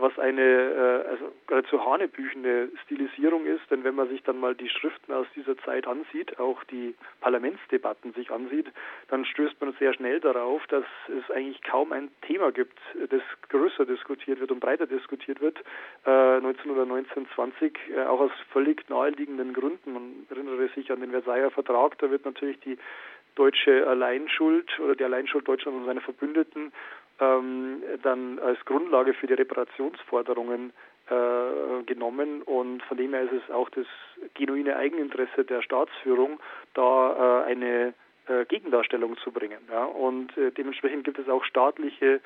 Was 0.00 0.18
eine 0.18 0.40
äh, 0.40 1.08
also 1.10 1.32
geradezu 1.46 1.84
hanebüchende 1.84 2.70
Stilisierung 2.84 3.44
ist, 3.44 3.70
denn 3.70 3.84
wenn 3.84 3.94
man 3.94 4.08
sich 4.08 4.22
dann 4.22 4.40
mal 4.40 4.54
die 4.54 4.70
Schriften 4.70 5.12
aus 5.12 5.26
dieser 5.36 5.58
Zeit 5.58 5.86
ansieht, 5.86 6.38
auch 6.40 6.64
die 6.64 6.94
Parlamentsdebatten 7.20 8.14
sich 8.14 8.30
ansieht, 8.30 8.66
dann 9.08 9.26
stößt 9.26 9.60
man 9.60 9.74
sehr 9.78 9.92
schnell 9.92 10.18
darauf, 10.20 10.66
dass 10.68 10.84
es 11.08 11.30
eigentlich 11.30 11.62
kaum 11.62 11.92
ein 11.92 12.10
Thema 12.22 12.50
gibt, 12.50 12.78
das 13.10 13.22
größer 13.50 13.84
diskutiert 13.84 14.40
wird 14.40 14.50
und 14.50 14.60
breiter 14.60 14.86
diskutiert 14.86 15.42
wird. 15.42 15.58
Äh, 16.06 16.40
19 16.40 16.70
oder 16.70 16.82
1920, 16.82 17.78
äh, 17.94 18.04
auch 18.04 18.20
aus 18.20 18.32
völlig 18.52 18.88
naheliegenden 18.88 19.52
Gründen. 19.52 19.92
Man 19.92 20.26
erinnere 20.30 20.68
sich 20.74 20.90
an 20.90 21.00
den 21.00 21.10
Versailler 21.10 21.50
Vertrag, 21.50 21.98
da 21.98 22.10
wird 22.10 22.24
natürlich 22.24 22.58
die 22.60 22.78
deutsche 23.34 23.86
Alleinschuld 23.86 24.78
oder 24.80 24.94
die 24.94 25.04
Alleinschuld 25.04 25.46
Deutschlands 25.46 25.80
und 25.80 25.86
seiner 25.86 26.00
Verbündeten 26.00 26.72
ähm, 27.20 27.82
dann 28.02 28.38
als 28.38 28.64
Grundlage 28.64 29.14
für 29.14 29.26
die 29.26 29.34
Reparationsforderungen 29.34 30.72
äh, 31.08 31.82
genommen 31.84 32.42
und 32.42 32.82
von 32.84 32.96
dem 32.96 33.12
her 33.12 33.22
ist 33.22 33.32
es 33.32 33.50
auch 33.50 33.68
das 33.70 33.86
genuine 34.34 34.76
Eigeninteresse 34.76 35.44
der 35.44 35.62
Staatsführung, 35.62 36.40
da 36.74 37.42
äh, 37.42 37.50
eine 37.50 37.94
äh, 38.28 38.44
Gegendarstellung 38.46 39.16
zu 39.18 39.32
bringen. 39.32 39.58
Ja? 39.70 39.84
Und 39.84 40.36
äh, 40.38 40.52
dementsprechend 40.52 41.04
gibt 41.04 41.18
es 41.18 41.28
auch 41.28 41.44
staatliche 41.44 42.20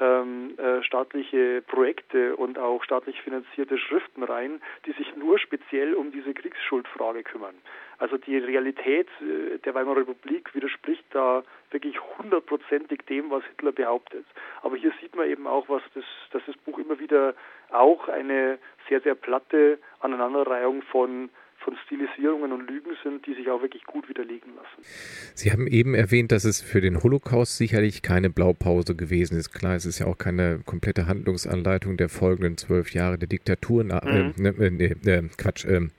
ähm, 0.00 0.58
äh, 0.58 0.82
staatliche 0.82 1.62
Projekte 1.66 2.36
und 2.36 2.58
auch 2.58 2.84
staatlich 2.84 3.20
finanzierte 3.22 3.78
Schriftenreihen, 3.78 4.60
die 4.84 4.92
sich 4.92 5.16
nur 5.16 5.38
speziell 5.38 5.94
um 5.94 6.12
diese 6.12 6.34
Kriegsschuldfrage 6.34 7.22
kümmern. 7.22 7.54
Also 7.98 8.18
die 8.18 8.36
Realität 8.36 9.08
äh, 9.20 9.58
der 9.58 9.74
Weimarer 9.74 9.98
Republik 9.98 10.54
widerspricht 10.54 11.04
da 11.10 11.42
wirklich 11.70 11.98
hundertprozentig 12.18 13.02
dem, 13.08 13.30
was 13.30 13.44
Hitler 13.44 13.72
behauptet. 13.72 14.26
Aber 14.62 14.76
hier 14.76 14.92
sieht 15.00 15.16
man 15.16 15.28
eben 15.28 15.46
auch, 15.46 15.68
was 15.68 15.82
das, 15.94 16.04
dass 16.30 16.42
das 16.46 16.56
Buch 16.58 16.78
immer 16.78 16.98
wieder 16.98 17.34
auch 17.70 18.08
eine 18.08 18.58
sehr, 18.88 19.00
sehr 19.00 19.14
platte 19.14 19.78
Aneinanderreihung 20.00 20.82
von 20.82 21.30
von 21.66 21.76
Stilisierungen 21.84 22.52
und 22.52 22.70
Lügen 22.70 22.92
sind, 23.02 23.26
die 23.26 23.34
sich 23.34 23.50
auch 23.50 23.60
wirklich 23.60 23.82
gut 23.84 24.08
widerlegen 24.08 24.54
lassen. 24.54 24.88
Sie 25.34 25.50
haben 25.50 25.66
eben 25.66 25.94
erwähnt, 25.94 26.30
dass 26.30 26.44
es 26.44 26.62
für 26.62 26.80
den 26.80 27.02
Holocaust 27.02 27.56
sicherlich 27.56 28.02
keine 28.02 28.30
Blaupause 28.30 28.94
gewesen 28.94 29.36
ist. 29.36 29.52
Klar, 29.52 29.74
es 29.74 29.84
ist 29.84 29.98
ja 29.98 30.06
auch 30.06 30.16
keine 30.16 30.60
komplette 30.64 31.08
Handlungsanleitung 31.08 31.96
der 31.96 32.08
folgenden 32.08 32.56
zwölf 32.56 32.94
Jahre 32.94 33.18
der 33.18 33.26
Diktatur. 33.26 33.82
Äh, 33.82 34.22
mhm. 34.22 34.34
Ne, 34.36 34.48
äh, 34.50 34.70
ne, 34.70 34.84
äh, 35.12 35.22
Quatsch. 35.36 35.64
Ähm, 35.64 35.90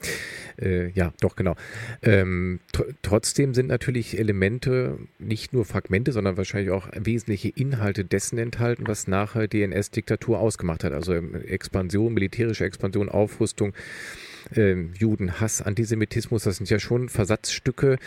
äh, 0.57 0.89
ja, 0.91 1.11
doch, 1.19 1.35
genau. 1.35 1.55
Ähm, 2.01 2.61
trotzdem 3.01 3.53
sind 3.53 3.67
natürlich 3.67 4.17
Elemente, 4.17 4.97
nicht 5.19 5.51
nur 5.51 5.65
Fragmente, 5.65 6.13
sondern 6.13 6.37
wahrscheinlich 6.37 6.71
auch 6.71 6.87
wesentliche 6.95 7.49
Inhalte 7.49 8.05
dessen 8.05 8.37
enthalten, 8.37 8.87
was 8.87 9.09
nachher 9.09 9.49
die 9.49 9.63
NS-Diktatur 9.63 10.39
ausgemacht 10.39 10.85
hat. 10.85 10.93
Also 10.93 11.13
ähm, 11.13 11.35
Expansion, 11.35 12.13
militärische 12.13 12.63
Expansion, 12.63 13.09
Aufrüstung 13.09 13.73
äh, 14.55 14.75
Judenhass, 14.97 15.61
Antisemitismus, 15.61 16.43
das 16.43 16.57
sind 16.57 16.69
ja 16.69 16.79
schon 16.79 17.09
Versatzstücke, 17.09 17.97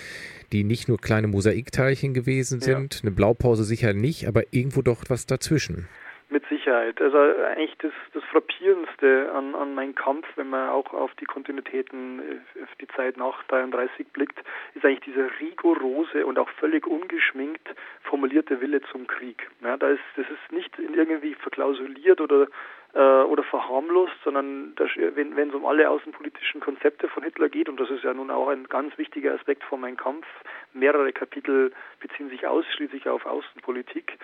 die 0.52 0.64
nicht 0.64 0.88
nur 0.88 0.98
kleine 0.98 1.28
Mosaikteilchen 1.28 2.14
gewesen 2.14 2.60
sind. 2.60 2.94
Ja. 2.94 3.00
Eine 3.02 3.14
Blaupause 3.14 3.64
sicher 3.64 3.92
nicht, 3.92 4.26
aber 4.26 4.42
irgendwo 4.52 4.82
doch 4.82 5.04
was 5.08 5.26
dazwischen. 5.26 5.88
Mit 6.32 6.46
Sicherheit. 6.48 7.02
Also 7.02 7.18
eigentlich 7.18 7.76
das, 7.78 7.92
das 8.14 8.22
Frappierendste 8.30 9.32
an, 9.34 9.56
an 9.56 9.74
meinem 9.74 9.96
Kampf, 9.96 10.28
wenn 10.36 10.48
man 10.48 10.68
auch 10.68 10.92
auf 10.94 11.10
die 11.16 11.24
Kontinuitäten, 11.24 12.20
äh, 12.20 12.62
auf 12.62 12.74
die 12.80 12.86
Zeit 12.94 13.16
nach 13.16 13.42
33 13.48 14.06
blickt, 14.12 14.38
ist 14.74 14.84
eigentlich 14.84 15.00
dieser 15.00 15.28
rigorose 15.40 16.24
und 16.24 16.38
auch 16.38 16.48
völlig 16.60 16.86
ungeschminkt 16.86 17.68
formulierte 18.02 18.60
Wille 18.60 18.80
zum 18.92 19.08
Krieg. 19.08 19.50
Ja, 19.62 19.76
da 19.76 19.88
ist, 19.88 20.00
das 20.16 20.26
ist 20.26 20.52
nicht 20.52 20.78
irgendwie 20.78 21.34
verklausuliert 21.34 22.20
oder 22.20 22.46
oder 22.92 23.44
verharmlost, 23.44 24.14
sondern 24.24 24.74
das, 24.74 24.88
wenn, 24.96 25.36
wenn 25.36 25.50
es 25.50 25.54
um 25.54 25.64
alle 25.64 25.88
außenpolitischen 25.88 26.60
Konzepte 26.60 27.08
von 27.08 27.22
Hitler 27.22 27.48
geht, 27.48 27.68
und 27.68 27.78
das 27.78 27.88
ist 27.90 28.02
ja 28.02 28.12
nun 28.12 28.30
auch 28.30 28.48
ein 28.48 28.64
ganz 28.64 28.98
wichtiger 28.98 29.34
Aspekt 29.34 29.62
von 29.62 29.80
meinem 29.80 29.96
Kampf, 29.96 30.26
mehrere 30.72 31.12
Kapitel 31.12 31.72
beziehen 32.00 32.30
sich 32.30 32.48
ausschließlich 32.48 33.08
auf 33.08 33.26
Außenpolitik, 33.26 34.18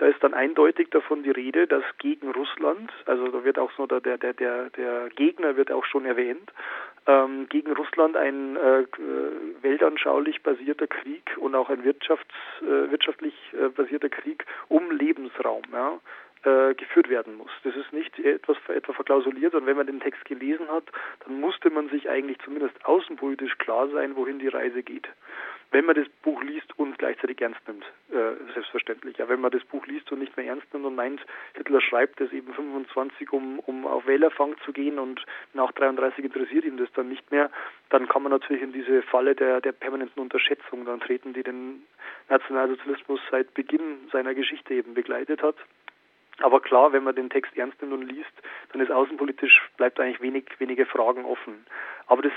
da 0.00 0.06
ist 0.06 0.24
dann 0.24 0.32
eindeutig 0.32 0.88
davon 0.88 1.22
die 1.22 1.30
Rede, 1.30 1.66
dass 1.66 1.84
gegen 1.98 2.30
Russland, 2.30 2.90
also 3.04 3.28
da 3.28 3.44
wird 3.44 3.58
auch 3.58 3.70
so 3.72 3.86
der, 3.86 4.00
der, 4.00 4.32
der, 4.32 4.70
der 4.70 5.10
Gegner 5.10 5.58
wird 5.58 5.70
auch 5.70 5.84
schon 5.84 6.06
erwähnt, 6.06 6.50
ähm, 7.06 7.46
gegen 7.50 7.70
Russland 7.72 8.16
ein 8.16 8.56
äh, 8.56 8.86
weltanschaulich 9.60 10.42
basierter 10.42 10.86
Krieg 10.86 11.36
und 11.36 11.54
auch 11.54 11.68
ein 11.68 11.84
wirtschafts, 11.84 12.34
äh, 12.62 12.90
wirtschaftlich 12.90 13.34
äh, 13.52 13.68
basierter 13.68 14.08
Krieg 14.08 14.46
um 14.68 14.90
Lebensraum. 14.90 15.64
Ja 15.70 16.00
äh, 16.44 16.74
geführt 16.74 17.08
werden 17.08 17.36
muss. 17.36 17.50
Das 17.64 17.74
ist 17.76 17.92
nicht 17.92 18.18
etwas 18.18 18.56
etwa 18.68 18.92
verklausuliert, 18.92 19.52
sondern 19.52 19.68
wenn 19.68 19.76
man 19.76 19.86
den 19.86 20.00
Text 20.00 20.24
gelesen 20.24 20.68
hat, 20.68 20.84
dann 21.24 21.40
musste 21.40 21.70
man 21.70 21.88
sich 21.90 22.08
eigentlich 22.08 22.38
zumindest 22.44 22.74
außenpolitisch 22.84 23.58
klar 23.58 23.88
sein, 23.88 24.16
wohin 24.16 24.38
die 24.38 24.48
Reise 24.48 24.82
geht. 24.82 25.08
Wenn 25.72 25.84
man 25.84 25.94
das 25.94 26.08
Buch 26.22 26.42
liest 26.42 26.76
und 26.78 26.98
gleichzeitig 26.98 27.40
ernst 27.40 27.60
nimmt, 27.68 27.84
äh, 28.10 28.52
selbstverständlich. 28.54 29.18
Ja, 29.18 29.28
wenn 29.28 29.40
man 29.40 29.52
das 29.52 29.62
Buch 29.64 29.86
liest 29.86 30.10
und 30.10 30.18
nicht 30.18 30.36
mehr 30.36 30.46
ernst 30.46 30.72
nimmt 30.72 30.84
und 30.84 30.96
meint, 30.96 31.20
Hitler 31.54 31.80
schreibt 31.80 32.20
es 32.20 32.32
eben 32.32 32.52
25, 32.52 33.32
um, 33.32 33.60
um 33.60 33.86
auf 33.86 34.06
Wählerfang 34.06 34.56
zu 34.64 34.72
gehen 34.72 34.98
und 34.98 35.24
nach 35.52 35.70
33 35.72 36.24
interessiert 36.24 36.64
ihn 36.64 36.76
das 36.76 36.90
dann 36.94 37.08
nicht 37.08 37.30
mehr, 37.30 37.50
dann 37.90 38.08
kann 38.08 38.22
man 38.22 38.32
natürlich 38.32 38.62
in 38.62 38.72
diese 38.72 39.02
Falle 39.02 39.36
der, 39.36 39.60
der 39.60 39.72
permanenten 39.72 40.20
Unterschätzung 40.20 40.84
dann 40.86 41.00
treten, 41.00 41.34
die 41.34 41.44
den 41.44 41.82
Nationalsozialismus 42.28 43.20
seit 43.30 43.54
Beginn 43.54 44.08
seiner 44.10 44.34
Geschichte 44.34 44.74
eben 44.74 44.94
begleitet 44.94 45.42
hat. 45.42 45.56
Aber 46.42 46.60
klar, 46.60 46.92
wenn 46.92 47.04
man 47.04 47.14
den 47.14 47.30
Text 47.30 47.56
ernst 47.56 47.80
nimmt 47.80 47.92
und 47.92 48.08
liest, 48.08 48.32
dann 48.72 48.80
ist 48.80 48.90
außenpolitisch 48.90 49.62
bleibt 49.76 50.00
eigentlich 50.00 50.20
wenig, 50.20 50.44
wenige 50.58 50.86
Fragen 50.86 51.24
offen. 51.24 51.66
Aber 52.06 52.22
das 52.22 52.32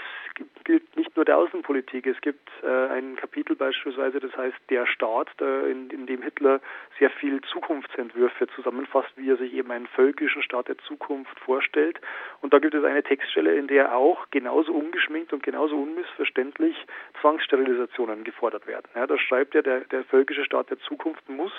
gilt 0.64 0.96
nicht 0.96 1.16
nur 1.16 1.26
der 1.26 1.38
Außenpolitik. 1.38 2.06
Es 2.06 2.20
gibt 2.22 2.50
äh, 2.64 2.88
ein 2.90 3.16
Kapitel 3.16 3.56
beispielsweise, 3.56 4.20
das 4.20 4.36
heißt 4.36 4.56
Der 4.70 4.86
Staat, 4.86 5.30
da 5.38 5.62
in, 5.66 5.90
in, 5.90 6.06
dem 6.06 6.22
Hitler 6.22 6.60
sehr 7.00 7.10
viel 7.10 7.42
Zukunftsentwürfe 7.42 8.48
zusammenfasst, 8.56 9.12
wie 9.16 9.30
er 9.30 9.38
sich 9.38 9.54
eben 9.54 9.72
einen 9.72 9.88
völkischen 9.88 10.44
Staat 10.44 10.68
der 10.68 10.78
Zukunft 10.80 11.40
vorstellt. 11.40 12.00
Und 12.42 12.54
da 12.54 12.60
gibt 12.60 12.76
es 12.76 12.84
eine 12.84 13.04
Textstelle, 13.04 13.56
in 13.56 13.68
der 13.68 13.96
auch 13.96 14.28
genauso 14.32 14.74
ungeschminkt 14.74 15.34
und 15.34 15.44
genauso 15.44 15.76
unmissverständlich 15.76 16.76
Zwangssterilisationen 17.22 18.24
gefordert 18.24 18.68
werden. 18.68 18.88
Ja, 18.96 19.08
da 19.08 19.18
schreibt 19.18 19.56
er, 19.56 19.64
der, 19.64 19.82
der 19.82 20.04
völkische 20.04 20.46
Staat 20.46 20.70
der 20.70 20.80
Zukunft 20.80 21.28
muss 21.30 21.54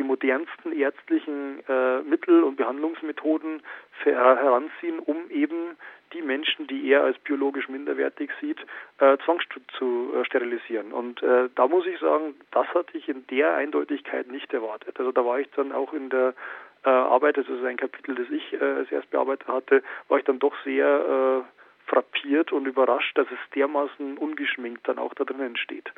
die 0.00 0.04
modernsten 0.04 0.72
ärztlichen 0.72 1.62
äh, 1.68 2.00
Mittel 2.00 2.42
und 2.42 2.56
Behandlungsmethoden 2.56 3.62
heranziehen, 4.02 4.98
um 4.98 5.28
eben 5.28 5.76
die 6.14 6.22
Menschen, 6.22 6.66
die 6.66 6.88
er 6.88 7.04
als 7.04 7.18
biologisch 7.18 7.68
minderwertig 7.68 8.30
sieht, 8.40 8.58
äh, 8.98 9.18
zu 9.78 10.14
äh, 10.14 10.24
sterilisieren. 10.24 10.92
Und 10.92 11.22
äh, 11.22 11.50
da 11.54 11.68
muss 11.68 11.86
ich 11.86 11.98
sagen, 12.00 12.34
das 12.50 12.66
hatte 12.68 12.96
ich 12.96 13.08
in 13.10 13.26
der 13.26 13.54
Eindeutigkeit 13.54 14.26
nicht 14.28 14.52
erwartet. 14.54 14.98
Also 14.98 15.12
da 15.12 15.22
war 15.24 15.38
ich 15.38 15.50
dann 15.50 15.70
auch 15.70 15.92
in 15.92 16.08
der 16.08 16.34
äh, 16.84 16.88
Arbeit, 16.88 17.36
das 17.36 17.46
ist 17.46 17.62
ein 17.62 17.76
Kapitel, 17.76 18.14
das 18.14 18.30
ich 18.30 18.54
äh, 18.54 18.64
als 18.64 18.90
erst 18.90 19.10
bearbeitet 19.10 19.46
hatte, 19.48 19.82
war 20.08 20.18
ich 20.18 20.24
dann 20.24 20.38
doch 20.38 20.54
sehr 20.64 21.44
äh, 21.44 21.90
frappiert 21.90 22.52
und 22.52 22.66
überrascht, 22.66 23.18
dass 23.18 23.26
es 23.30 23.50
dermaßen 23.54 24.16
ungeschminkt 24.16 24.88
dann 24.88 24.98
auch 24.98 25.12
da 25.12 25.24
drinnen 25.24 25.58
steht. 25.58 25.92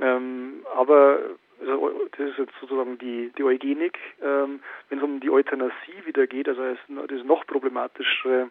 Ähm, 0.00 0.64
aber 0.74 1.18
das 1.66 2.30
ist 2.30 2.38
jetzt 2.38 2.54
sozusagen 2.60 2.98
die, 2.98 3.32
die 3.36 3.44
Eugenik. 3.44 3.98
Ähm, 4.22 4.60
Wenn 4.88 4.98
es 4.98 5.04
um 5.04 5.20
die 5.20 5.30
Euthanasie 5.30 6.04
wieder 6.04 6.26
geht, 6.26 6.48
also 6.48 6.62
das 6.62 7.10
ist 7.10 7.24
noch 7.24 7.46
problematischere 7.46 8.50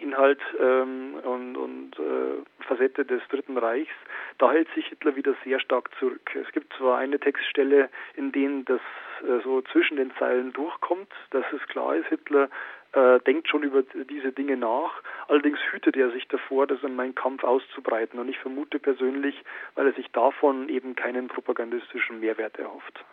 Inhalt 0.00 0.40
ähm, 0.60 1.14
und, 1.24 1.56
und 1.56 1.98
äh, 1.98 2.64
Facette 2.66 3.04
des 3.04 3.22
Dritten 3.28 3.58
Reichs, 3.58 3.90
da 4.38 4.52
hält 4.52 4.68
sich 4.74 4.86
Hitler 4.86 5.16
wieder 5.16 5.34
sehr 5.44 5.58
stark 5.60 5.90
zurück. 5.98 6.34
Es 6.34 6.50
gibt 6.52 6.72
zwar 6.74 6.98
eine 6.98 7.18
Textstelle, 7.18 7.88
in 8.14 8.30
denen 8.30 8.64
das 8.64 8.80
äh, 9.22 9.42
so 9.42 9.62
zwischen 9.62 9.96
den 9.96 10.12
Zeilen 10.18 10.52
durchkommt, 10.52 11.10
dass 11.30 11.44
es 11.52 11.66
klar 11.68 11.96
ist, 11.96 12.06
Hitler 12.08 12.48
äh, 12.92 13.20
denkt 13.20 13.48
schon 13.48 13.62
über 13.62 13.82
diese 13.82 14.32
Dinge 14.32 14.56
nach. 14.56 15.02
Allerdings 15.28 15.58
hütet 15.70 15.96
er 15.96 16.10
sich 16.10 16.26
davor, 16.28 16.66
das 16.66 16.82
in 16.82 16.96
meinen 16.96 17.14
Kampf 17.14 17.44
auszubreiten. 17.44 18.18
Und 18.18 18.28
ich 18.28 18.38
vermute 18.38 18.78
persönlich, 18.78 19.34
weil 19.74 19.86
er 19.86 19.92
sich 19.92 20.10
davon 20.12 20.68
eben 20.68 20.96
keinen 20.96 21.28
propagandistischen 21.28 22.20
Mehrwert 22.20 22.58
erhofft. 22.58 23.04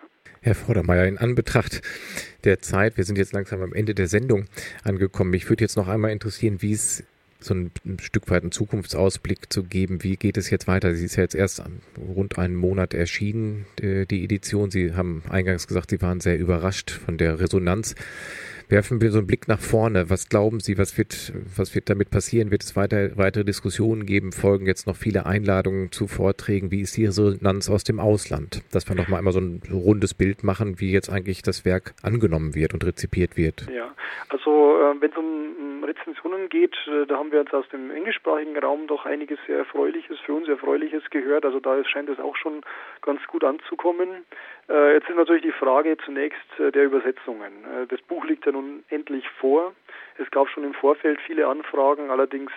Herr 0.42 0.56
Vordermeier, 0.56 1.06
in 1.06 1.18
Anbetracht 1.18 1.82
der 2.44 2.60
Zeit, 2.60 2.98
wir 2.98 3.04
sind 3.04 3.18
jetzt 3.18 3.34
langsam 3.34 3.62
am 3.62 3.74
Ende 3.74 3.96
der 3.96 4.08
Sendung 4.08 4.46
angekommen. 4.84 5.32
Mich 5.32 5.50
würde 5.50 5.64
jetzt 5.64 5.76
noch 5.76 5.88
einmal 5.88 6.12
interessieren, 6.12 6.62
wie 6.62 6.74
es 6.74 7.06
so 7.40 7.54
ein, 7.54 7.72
Stück 8.00 8.30
weit 8.30 8.44
einen 8.44 8.52
Zukunftsausblick 8.52 9.52
zu 9.52 9.64
geben. 9.64 10.04
Wie 10.04 10.18
geht 10.18 10.38
es 10.38 10.50
jetzt 10.50 10.68
weiter? 10.68 10.94
Sie 10.96 11.06
ist 11.06 11.16
ja 11.16 11.24
jetzt 11.24 11.36
erst 11.36 11.64
rund 11.98 12.38
einen 12.38 12.56
Monat 12.56 12.94
erschienen, 12.94 13.66
äh, 13.82 14.06
die 14.06 14.24
Edition. 14.24 14.72
Sie 14.72 14.94
haben 14.94 15.24
eingangs 15.30 15.68
gesagt, 15.68 15.92
Sie 15.92 16.02
waren 16.02 16.20
sehr 16.22 16.40
überrascht 16.40 16.92
von 16.92 17.18
der 17.18 17.40
Resonanz. 17.40 17.96
Werfen 18.68 19.00
wir 19.00 19.12
so 19.12 19.20
einen 19.20 19.28
Blick 19.28 19.48
nach 19.48 19.60
vorne. 19.60 20.10
Was 20.10 20.28
glauben 20.28 20.60
Sie, 20.60 20.78
was 20.78 20.98
wird, 20.98 21.34
was 21.56 21.76
wird 21.76 21.90
damit 21.90 22.10
passieren? 22.10 22.50
Wird 22.50 22.64
es 22.64 22.76
weiter, 22.76 23.16
weitere 23.16 23.44
Diskussionen 23.44 24.06
geben? 24.06 24.32
Folgen 24.32 24.66
jetzt 24.66 24.88
noch 24.88 24.96
viele 24.96 25.26
Einladungen 25.26 25.92
zu 25.92 26.08
Vorträgen? 26.08 26.72
Wie 26.72 26.82
ist 26.82 26.98
die 26.98 27.06
Resonanz 27.06 27.70
aus 27.70 27.84
dem 27.84 28.00
Ausland? 28.00 28.64
Dass 28.74 28.90
wir 28.90 28.96
noch 28.96 29.08
mal 29.08 29.20
einmal 29.20 29.34
so 29.34 29.40
ein 29.40 29.62
rundes 29.72 30.16
Bild 30.16 30.44
machen, 30.44 30.80
wie 30.80 30.92
jetzt 30.92 31.10
eigentlich 31.10 31.44
das 31.44 31.64
Werk 31.64 31.94
angenommen 32.02 32.56
wird 32.56 32.74
und 32.74 32.84
rezipiert 32.84 33.38
wird. 33.38 33.68
Ja, 33.72 33.94
also 34.30 34.78
äh, 34.78 35.02
wenn 35.02 35.12
es 35.12 35.18
um 35.18 35.84
Rezensionen 35.84 36.50
geht, 36.50 36.76
äh, 36.88 37.06
da 37.06 37.18
haben 37.18 37.32
wir 37.32 37.40
jetzt 37.40 37.54
aus 37.54 37.68
dem 37.70 37.92
englischsprachigen 37.92 38.58
Raum 38.58 38.88
doch 38.88 39.06
einiges 39.06 39.40
sehr 39.46 39.60
Erfreuliches, 39.60 40.20
für 40.26 40.34
uns 40.34 40.48
Erfreuliches 40.48 41.04
gehört. 41.12 41.46
Also 41.46 41.60
da 41.60 41.84
scheint 41.86 42.10
es 42.10 42.20
auch 42.20 42.36
schon 42.36 42.62
ganz 43.02 43.22
gut 43.28 43.44
anzukommen. 43.44 44.26
Äh, 44.68 44.94
jetzt 44.94 45.10
ist 45.10 45.16
natürlich 45.16 45.44
die 45.44 45.52
Frage 45.52 45.96
zunächst 45.98 46.60
äh, 46.60 46.72
der 46.72 46.86
Übersetzungen. 46.86 47.64
Äh, 47.66 47.88
das 47.88 48.02
Buch 48.02 48.26
liegt 48.26 48.46
ja 48.46 48.52
nun 48.52 48.84
endlich 48.90 49.28
vor. 49.40 49.74
Es 50.18 50.30
gab 50.32 50.50
schon 50.50 50.64
im 50.64 50.74
Vorfeld 50.74 51.20
viele 51.22 51.48
Anfragen, 51.48 52.10
allerdings 52.10 52.52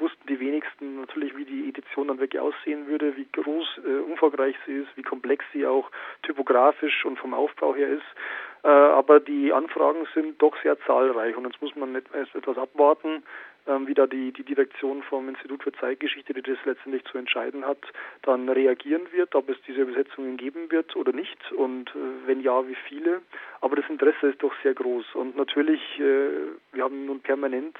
wussten 0.00 0.26
die 0.28 0.40
wenigsten 0.40 1.00
natürlich, 1.00 1.36
wie 1.36 1.44
die 1.44 1.68
Edition 1.68 2.08
dann 2.08 2.18
wirklich 2.18 2.40
aussehen 2.40 2.88
würde, 2.88 3.16
wie 3.16 3.26
groß, 3.30 3.80
umfangreich 4.08 4.56
sie 4.66 4.78
ist, 4.78 4.88
wie 4.96 5.02
komplex 5.02 5.44
sie 5.52 5.64
auch 5.64 5.88
typografisch 6.24 7.04
und 7.04 7.20
vom 7.20 7.34
Aufbau 7.34 7.76
her 7.76 7.88
ist. 7.88 8.66
Aber 8.66 9.20
die 9.20 9.52
Anfragen 9.52 10.08
sind 10.12 10.42
doch 10.42 10.60
sehr 10.64 10.76
zahlreich 10.80 11.36
und 11.36 11.44
jetzt 11.44 11.62
muss 11.62 11.76
man 11.76 11.94
etwas 11.94 12.58
abwarten, 12.58 13.22
ähm, 13.66 13.86
wie 13.86 13.94
da 13.94 14.06
die, 14.06 14.32
die 14.32 14.42
Direktion 14.42 15.02
vom 15.02 15.28
Institut 15.28 15.62
für 15.62 15.72
Zeitgeschichte, 15.72 16.34
die 16.34 16.42
das 16.42 16.58
letztendlich 16.64 17.04
zu 17.04 17.18
entscheiden 17.18 17.66
hat, 17.66 17.78
dann 18.22 18.48
reagieren 18.48 19.02
wird, 19.12 19.34
ob 19.34 19.48
es 19.48 19.56
diese 19.66 19.82
Übersetzungen 19.82 20.36
geben 20.36 20.70
wird 20.70 20.96
oder 20.96 21.12
nicht 21.12 21.52
und 21.52 21.90
äh, 21.90 22.26
wenn 22.26 22.40
ja, 22.40 22.66
wie 22.68 22.76
viele. 22.88 23.22
Aber 23.60 23.76
das 23.76 23.88
Interesse 23.88 24.28
ist 24.28 24.42
doch 24.42 24.54
sehr 24.62 24.74
groß 24.74 25.14
und 25.14 25.36
natürlich, 25.36 25.80
äh, 25.98 26.30
wir 26.72 26.84
haben 26.84 27.06
nun 27.06 27.20
permanent 27.20 27.76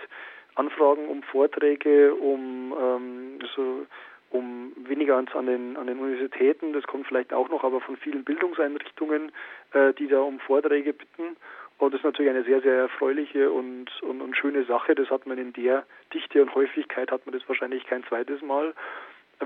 Anfragen 0.54 1.08
um 1.08 1.22
Vorträge, 1.22 2.14
um 2.14 2.74
ähm, 2.78 3.38
so 3.54 3.86
um 4.30 4.72
weniger 4.76 5.16
an 5.16 5.46
den, 5.46 5.76
an 5.76 5.88
den 5.88 5.98
Universitäten, 5.98 6.72
das 6.72 6.84
kommt 6.84 7.06
vielleicht 7.06 7.32
auch 7.32 7.48
noch, 7.48 7.64
aber 7.64 7.80
von 7.80 7.96
vielen 7.96 8.24
Bildungseinrichtungen, 8.24 9.32
äh, 9.72 9.92
die 9.94 10.06
da 10.06 10.20
um 10.20 10.38
Vorträge 10.38 10.92
bitten. 10.92 11.36
Und 11.80 11.94
das 11.94 12.00
ist 12.00 12.04
natürlich 12.04 12.30
eine 12.30 12.44
sehr, 12.44 12.60
sehr 12.60 12.74
erfreuliche 12.74 13.50
und, 13.50 13.90
und, 14.02 14.20
und 14.20 14.36
schöne 14.36 14.64
Sache. 14.64 14.94
Das 14.94 15.08
hat 15.08 15.26
man 15.26 15.38
in 15.38 15.54
der 15.54 15.86
Dichte 16.12 16.42
und 16.42 16.54
Häufigkeit 16.54 17.10
hat 17.10 17.24
man 17.24 17.32
das 17.32 17.48
wahrscheinlich 17.48 17.86
kein 17.86 18.04
zweites 18.04 18.42
Mal. 18.42 18.74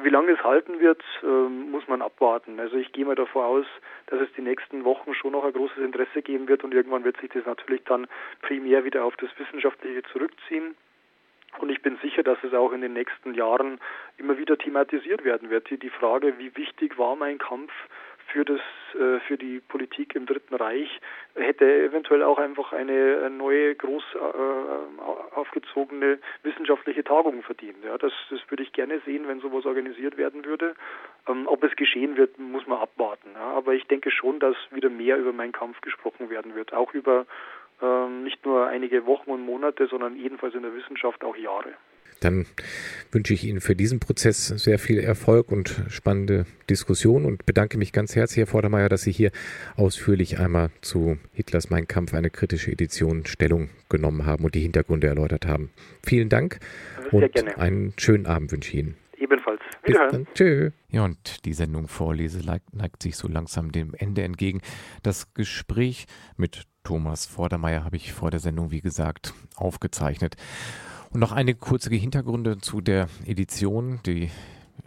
Wie 0.03 0.09
lange 0.09 0.33
es 0.33 0.43
halten 0.43 0.81
wird, 0.81 1.01
ähm, 1.23 1.71
muss 1.71 1.87
man 1.87 2.03
abwarten. 2.03 2.59
Also 2.59 2.77
ich 2.77 2.91
gehe 2.91 3.05
mal 3.05 3.15
davor 3.15 3.47
aus, 3.47 3.67
dass 4.07 4.21
es 4.21 4.33
die 4.37 4.43
nächsten 4.43 4.85
Wochen 4.85 5.15
schon 5.15 5.31
noch 5.31 5.45
ein 5.45 5.53
großes 5.53 5.79
Interesse 5.79 6.23
geben 6.23 6.49
wird 6.49 6.65
und 6.65 6.75
irgendwann 6.75 7.05
wird 7.05 7.17
sich 7.21 7.31
das 7.31 7.47
natürlich 7.47 7.85
dann 7.85 8.09
primär 8.43 8.83
wieder 8.83 9.05
auf 9.05 9.17
das 9.17 9.31
Wissenschaftliche 9.39 10.03
zurückziehen. 10.13 10.75
Und 11.61 11.71
ich 11.71 11.83
bin 11.83 11.99
sicher, 12.03 12.25
dass 12.25 12.43
es 12.43 12.53
auch 12.53 12.73
in 12.73 12.81
den 12.81 12.95
nächsten 12.95 13.35
Jahren 13.35 13.79
immer 14.17 14.37
wieder 14.39 14.59
thematisiert 14.59 15.25
werden 15.25 15.51
wird. 15.51 15.71
Die, 15.71 15.91
Frage, 15.91 16.37
wie 16.39 16.57
wichtig 16.57 16.99
war 16.99 17.15
mein 17.15 17.39
Kampf 17.39 17.71
für 18.27 18.45
das 18.45 18.61
äh, 18.95 19.21
für 19.27 19.37
die 19.37 19.61
Politik 19.61 20.15
im 20.15 20.27
Dritten 20.27 20.55
Reich 20.55 21.01
hätte 21.35 21.65
eventuell 21.65 22.23
auch 22.23 22.39
einfach 22.39 22.73
eine 22.73 23.29
neue 23.31 23.75
groß 23.75 24.03
äh, 24.15 25.35
aufgezogene 25.35 26.19
wissenschaftliche 26.43 27.03
Tagung 27.03 27.43
verdient. 27.43 27.85
Ja, 27.85 27.99
das, 27.99 28.13
das 28.31 28.41
würde 28.51 28.63
ich 28.63 28.73
gerne 28.73 29.01
sehen, 29.01 29.27
wenn 29.27 29.41
sowas 29.41 29.67
organisiert 29.67 30.17
werden 30.17 30.45
würde. 30.45 30.75
Ähm, 31.29 31.47
ob 31.47 31.65
es 31.65 31.75
geschehen 31.77 32.17
wird, 32.17 32.39
muss 32.39 32.67
man 32.67 32.79
abwarten. 32.79 33.31
Ja, 33.35 33.53
aber 33.53 33.75
ich 33.75 33.87
denke 33.87 34.11
schon, 34.11 34.39
dass 34.39 34.57
wieder 34.71 34.91
mehr 34.91 35.19
über 35.19 35.33
meinen 35.33 35.53
Kampf 35.53 35.81
gesprochen 35.81 36.31
werden 36.31 36.55
wird, 36.55 36.73
auch 36.73 36.95
über 36.95 37.27
ähm, 37.83 38.23
nicht 38.23 38.45
nur 38.45 38.67
einige 38.67 39.07
Wochen 39.07 39.31
und 39.31 39.45
Monate, 39.45 39.87
sondern 39.87 40.17
jedenfalls 40.17 40.55
in 40.55 40.63
der 40.63 40.75
Wissenschaft 40.75 41.25
auch 41.25 41.37
Jahre. 41.37 41.75
Dann 42.21 42.47
wünsche 43.13 43.35
ich 43.35 43.45
Ihnen 43.45 43.61
für 43.61 43.77
diesen 43.77 44.01
Prozess 44.01 44.47
sehr 44.47 44.79
viel 44.79 44.99
Erfolg 44.99 45.53
und 45.53 45.83
spannende 45.89 46.47
Diskussion 46.69 47.25
und 47.25 47.47
bedanke 47.47 47.79
mich 47.79 47.93
ganz 47.93 48.17
herzlich, 48.17 48.39
Herr 48.39 48.47
Vordermeier, 48.47 48.89
dass 48.89 49.03
Sie 49.03 49.13
hier 49.13 49.31
ausführlich 49.77 50.39
einmal 50.39 50.71
zu 50.81 51.19
Hitlers 51.33 51.71
Mein 51.71 51.87
Kampf 51.87 52.15
eine 52.15 52.31
kritische 52.31 52.73
Edition 52.73 53.27
Stellung 53.27 53.71
genommen 53.89 54.27
haben 54.27 54.45
und 54.45 54.55
die 54.55 54.61
Hintergründe 54.61 55.07
erläutert 55.07 55.47
haben. 55.47 55.71
Vielen 56.03 56.29
Dank 56.29 56.59
und 57.11 57.33
gerne. 57.33 57.59
einen 57.59 57.93
schönen 57.99 58.27
Abend 58.27 58.53
wünsche 58.53 58.71
ich 58.71 58.79
Ihnen. 58.79 58.97
Ebenfalls. 59.17 59.61
Wiederhören. 59.85 60.27
Tschö. 60.35 60.71
Ja, 60.91 61.05
und 61.05 61.45
die 61.45 61.53
Sendung 61.53 61.89
Vorlese 61.89 62.41
neigt 62.73 63.03
sich 63.03 63.17
so 63.17 63.29
langsam 63.29 63.73
dem 63.73 63.95
Ende 63.95 64.23
entgegen. 64.23 64.61
Das 65.03 65.33
Gespräch 65.35 66.07
mit 66.37 66.65
Thomas 66.83 67.27
Vordermeier 67.27 67.85
habe 67.85 67.97
ich 67.97 68.13
vor 68.13 68.31
der 68.31 68.41
Sendung, 68.41 68.71
wie 68.71 68.83
gesagt, 68.83 69.33
aufgezeichnet. 69.57 70.37
Und 71.15 71.21
noch 71.21 71.31
eine 71.31 71.55
kurze 71.55 71.95
Hintergründe 71.95 72.59
zu 72.59 72.81
der 72.81 73.09
Edition. 73.25 74.01
Die, 74.05 74.33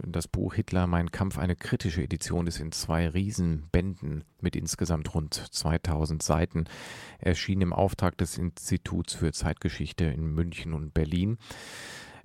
das 0.05 0.27
Buch 0.27 0.55
Hitler, 0.55 0.85
mein 0.85 1.09
Kampf, 1.09 1.37
eine 1.37 1.55
kritische 1.55 2.03
Edition 2.03 2.47
ist 2.47 2.59
in 2.59 2.73
zwei 2.73 3.07
Riesenbänden 3.07 4.25
mit 4.41 4.57
insgesamt 4.57 5.15
rund 5.15 5.35
2000 5.35 6.21
Seiten 6.21 6.65
erschienen 7.19 7.61
im 7.61 7.73
Auftrag 7.73 8.17
des 8.17 8.37
Instituts 8.37 9.13
für 9.13 9.31
Zeitgeschichte 9.31 10.03
in 10.03 10.27
München 10.27 10.73
und 10.73 10.93
Berlin. 10.93 11.37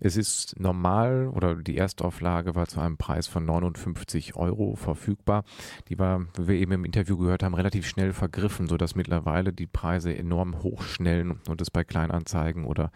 Es 0.04 0.16
ist 0.16 0.58
normal 0.58 1.28
oder 1.28 1.54
die 1.54 1.76
Erstauflage 1.76 2.56
war 2.56 2.66
zu 2.66 2.80
einem 2.80 2.96
Preis 2.96 3.28
von 3.28 3.44
59 3.44 4.34
Euro 4.34 4.74
verfügbar. 4.74 5.44
Die 5.88 5.98
war, 6.00 6.26
wie 6.36 6.48
wir 6.48 6.54
eben 6.56 6.72
im 6.72 6.84
Interview 6.84 7.16
gehört 7.16 7.44
haben, 7.44 7.54
relativ 7.54 7.86
schnell 7.86 8.12
vergriffen, 8.12 8.66
sodass 8.66 8.96
mittlerweile 8.96 9.52
die 9.52 9.68
Preise 9.68 10.12
enorm 10.12 10.64
hochschnellen 10.64 11.38
und 11.48 11.60
es 11.60 11.70
bei 11.70 11.84
Kleinanzeigen 11.84 12.64
oder 12.64 12.90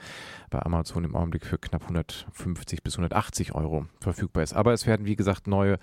bei 0.50 0.61
Amazon 0.61 1.04
im 1.04 1.14
Augenblick 1.14 1.46
für 1.46 1.59
knapp 1.59 1.82
150 1.82 2.82
bis 2.82 2.94
180 2.94 3.54
Euro 3.54 3.86
verfügbar 4.00 4.42
ist. 4.42 4.54
Aber 4.54 4.72
es 4.72 4.84
werden, 4.88 5.07
wie 5.07 5.14
gesagt, 5.14 5.46
neue 5.46 5.78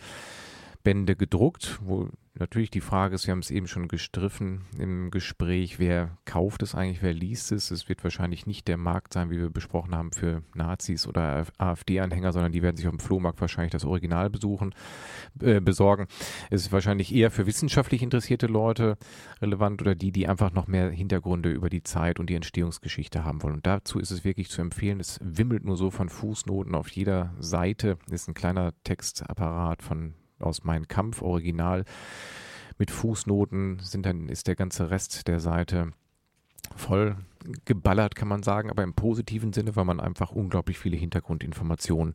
Bände 0.84 1.16
gedruckt, 1.16 1.80
wo 1.84 2.10
natürlich 2.36 2.72
die 2.72 2.82
Frage 2.82 3.16
ist, 3.16 3.28
wir 3.28 3.32
haben 3.32 3.40
es 3.40 3.52
eben 3.52 3.68
schon 3.68 3.88
gestriffen 3.88 4.64
im 4.78 5.12
Gespräch, 5.12 5.78
wer 5.78 6.18
kauft 6.26 6.64
es 6.64 6.74
eigentlich, 6.74 7.04
wer 7.04 7.14
liest 7.14 7.52
es? 7.52 7.70
Es 7.72 7.88
wird 7.90 8.04
wahrscheinlich 8.04 8.48
nicht 8.48 8.68
der 8.68 8.78
Markt 8.78 9.14
sein, 9.14 9.30
wie 9.30 9.40
wir 9.40 9.50
besprochen 9.50 9.96
haben, 9.96 10.12
für 10.12 10.42
Nazis 10.56 11.08
oder 11.08 11.46
AfD-Anhänger, 11.58 12.34
sondern 12.34 12.52
die 12.52 12.64
werden 12.64 12.76
sich 12.76 12.88
auf 12.88 12.94
dem 12.94 13.00
Flohmarkt 13.00 13.40
wahrscheinlich 13.40 13.72
das 13.72 13.86
Original 13.86 14.30
besuchen, 14.30 14.74
äh, 15.42 15.62
besorgen. 15.62 16.08
Es 16.50 16.62
ist 16.62 16.72
wahrscheinlich 16.72 17.14
eher 17.14 17.30
für 17.30 17.46
wissenschaftlich 17.46 18.02
interessierte 18.02 18.48
Leute 18.48 18.98
relevant 19.42 19.82
oder 19.82 19.96
die, 19.96 20.12
die 20.12 20.28
einfach 20.28 20.52
noch 20.52 20.68
mehr 20.68 20.90
Hintergründe 20.90 21.52
über 21.52 21.70
die 21.70 21.84
Zeit 21.84 22.20
und 22.20 22.30
die 22.30 22.36
Entstehungsgeschichte 22.36 23.24
haben 23.24 23.44
wollen. 23.44 23.56
Und 23.56 23.68
dazu 23.68 24.00
ist 24.00 24.12
es 24.12 24.24
wirklich 24.24 24.50
zu 24.50 24.62
empfehlen, 24.62 25.00
es 25.00 25.20
wimmelt 25.24 25.66
nur 25.66 25.78
so 25.78 25.92
von 25.92 26.10
Fußnoten 26.10 26.74
auf 26.74 26.90
jeder 26.90 27.36
Seite, 27.40 27.98
ist 28.10 28.28
ein 28.28 28.34
kleiner 28.34 28.74
Textapparat 28.84 29.84
von 29.84 30.16
aus 30.44 30.64
Mein 30.64 30.88
Kampf 30.88 31.22
Original 31.22 31.86
mit 32.78 32.92
Fußnoten 32.92 33.80
sind 33.80 34.06
dann 34.06 34.30
ist 34.30 34.48
der 34.48 34.56
ganze 34.56 34.90
Rest 34.90 35.28
der 35.28 35.40
Seite 35.40 35.92
voll 36.76 37.18
geballert, 37.66 38.16
kann 38.16 38.28
man 38.28 38.44
sagen, 38.44 38.70
aber 38.70 38.84
im 38.84 38.94
positiven 38.94 39.54
Sinne, 39.54 39.76
weil 39.76 39.86
man 39.86 40.00
einfach 40.00 40.32
unglaublich 40.32 40.80
viele 40.80 40.98
Hintergrundinformationen 40.98 42.14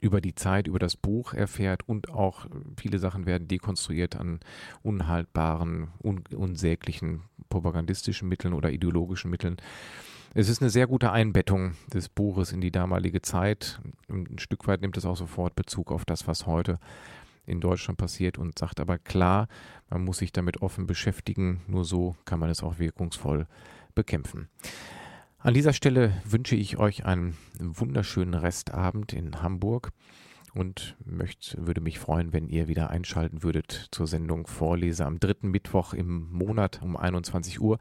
über 0.00 0.20
die 0.20 0.34
Zeit, 0.34 0.66
über 0.66 0.78
das 0.78 0.96
Buch 0.96 1.32
erfährt 1.32 1.88
und 1.88 2.10
auch 2.10 2.46
viele 2.78 2.98
Sachen 2.98 3.26
werden 3.26 3.48
dekonstruiert 3.48 4.16
an 4.16 4.40
unhaltbaren, 4.82 5.88
un 6.02 6.24
unsäglichen 6.34 7.22
propagandistischen 7.48 8.28
Mitteln 8.28 8.52
oder 8.52 8.70
ideologischen 8.70 9.30
Mitteln. 9.30 9.56
Es 10.34 10.50
ist 10.50 10.60
eine 10.60 10.68
sehr 10.68 10.86
gute 10.86 11.12
Einbettung 11.12 11.72
des 11.94 12.10
Buches 12.10 12.52
in 12.52 12.60
die 12.60 12.70
damalige 12.70 13.22
Zeit. 13.22 13.80
Ein 14.10 14.38
Stück 14.38 14.66
weit 14.66 14.82
nimmt 14.82 14.98
es 14.98 15.06
auch 15.06 15.16
sofort 15.16 15.56
Bezug 15.56 15.90
auf 15.90 16.04
das, 16.04 16.28
was 16.28 16.44
heute 16.44 16.78
in 17.46 17.60
Deutschland 17.60 17.98
passiert 17.98 18.38
und 18.38 18.58
sagt 18.58 18.80
aber 18.80 18.98
klar, 18.98 19.48
man 19.88 20.04
muss 20.04 20.18
sich 20.18 20.32
damit 20.32 20.62
offen 20.62 20.86
beschäftigen, 20.86 21.62
nur 21.66 21.84
so 21.84 22.16
kann 22.24 22.40
man 22.40 22.50
es 22.50 22.62
auch 22.62 22.78
wirkungsvoll 22.78 23.46
bekämpfen. 23.94 24.48
An 25.38 25.54
dieser 25.54 25.72
Stelle 25.72 26.12
wünsche 26.24 26.56
ich 26.56 26.76
euch 26.76 27.04
einen 27.04 27.36
wunderschönen 27.58 28.34
Restabend 28.34 29.12
in 29.12 29.42
Hamburg 29.42 29.92
und 30.54 30.96
möchte, 31.04 31.66
würde 31.66 31.80
mich 31.80 31.98
freuen, 31.98 32.32
wenn 32.32 32.48
ihr 32.48 32.66
wieder 32.66 32.90
einschalten 32.90 33.42
würdet 33.42 33.88
zur 33.92 34.06
Sendung 34.06 34.46
Vorlese 34.46 35.04
am 35.04 35.20
dritten 35.20 35.50
Mittwoch 35.50 35.92
im 35.92 36.32
Monat 36.32 36.80
um 36.82 36.96
21 36.96 37.60
Uhr. 37.60 37.78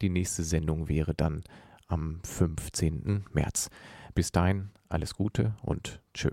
Die 0.00 0.08
nächste 0.08 0.44
Sendung 0.44 0.88
wäre 0.88 1.14
dann 1.14 1.42
am 1.88 2.20
15. 2.22 3.24
März. 3.32 3.70
Bis 4.14 4.30
dahin 4.30 4.70
alles 4.88 5.14
Gute 5.14 5.56
und 5.62 6.00
tschö. 6.14 6.30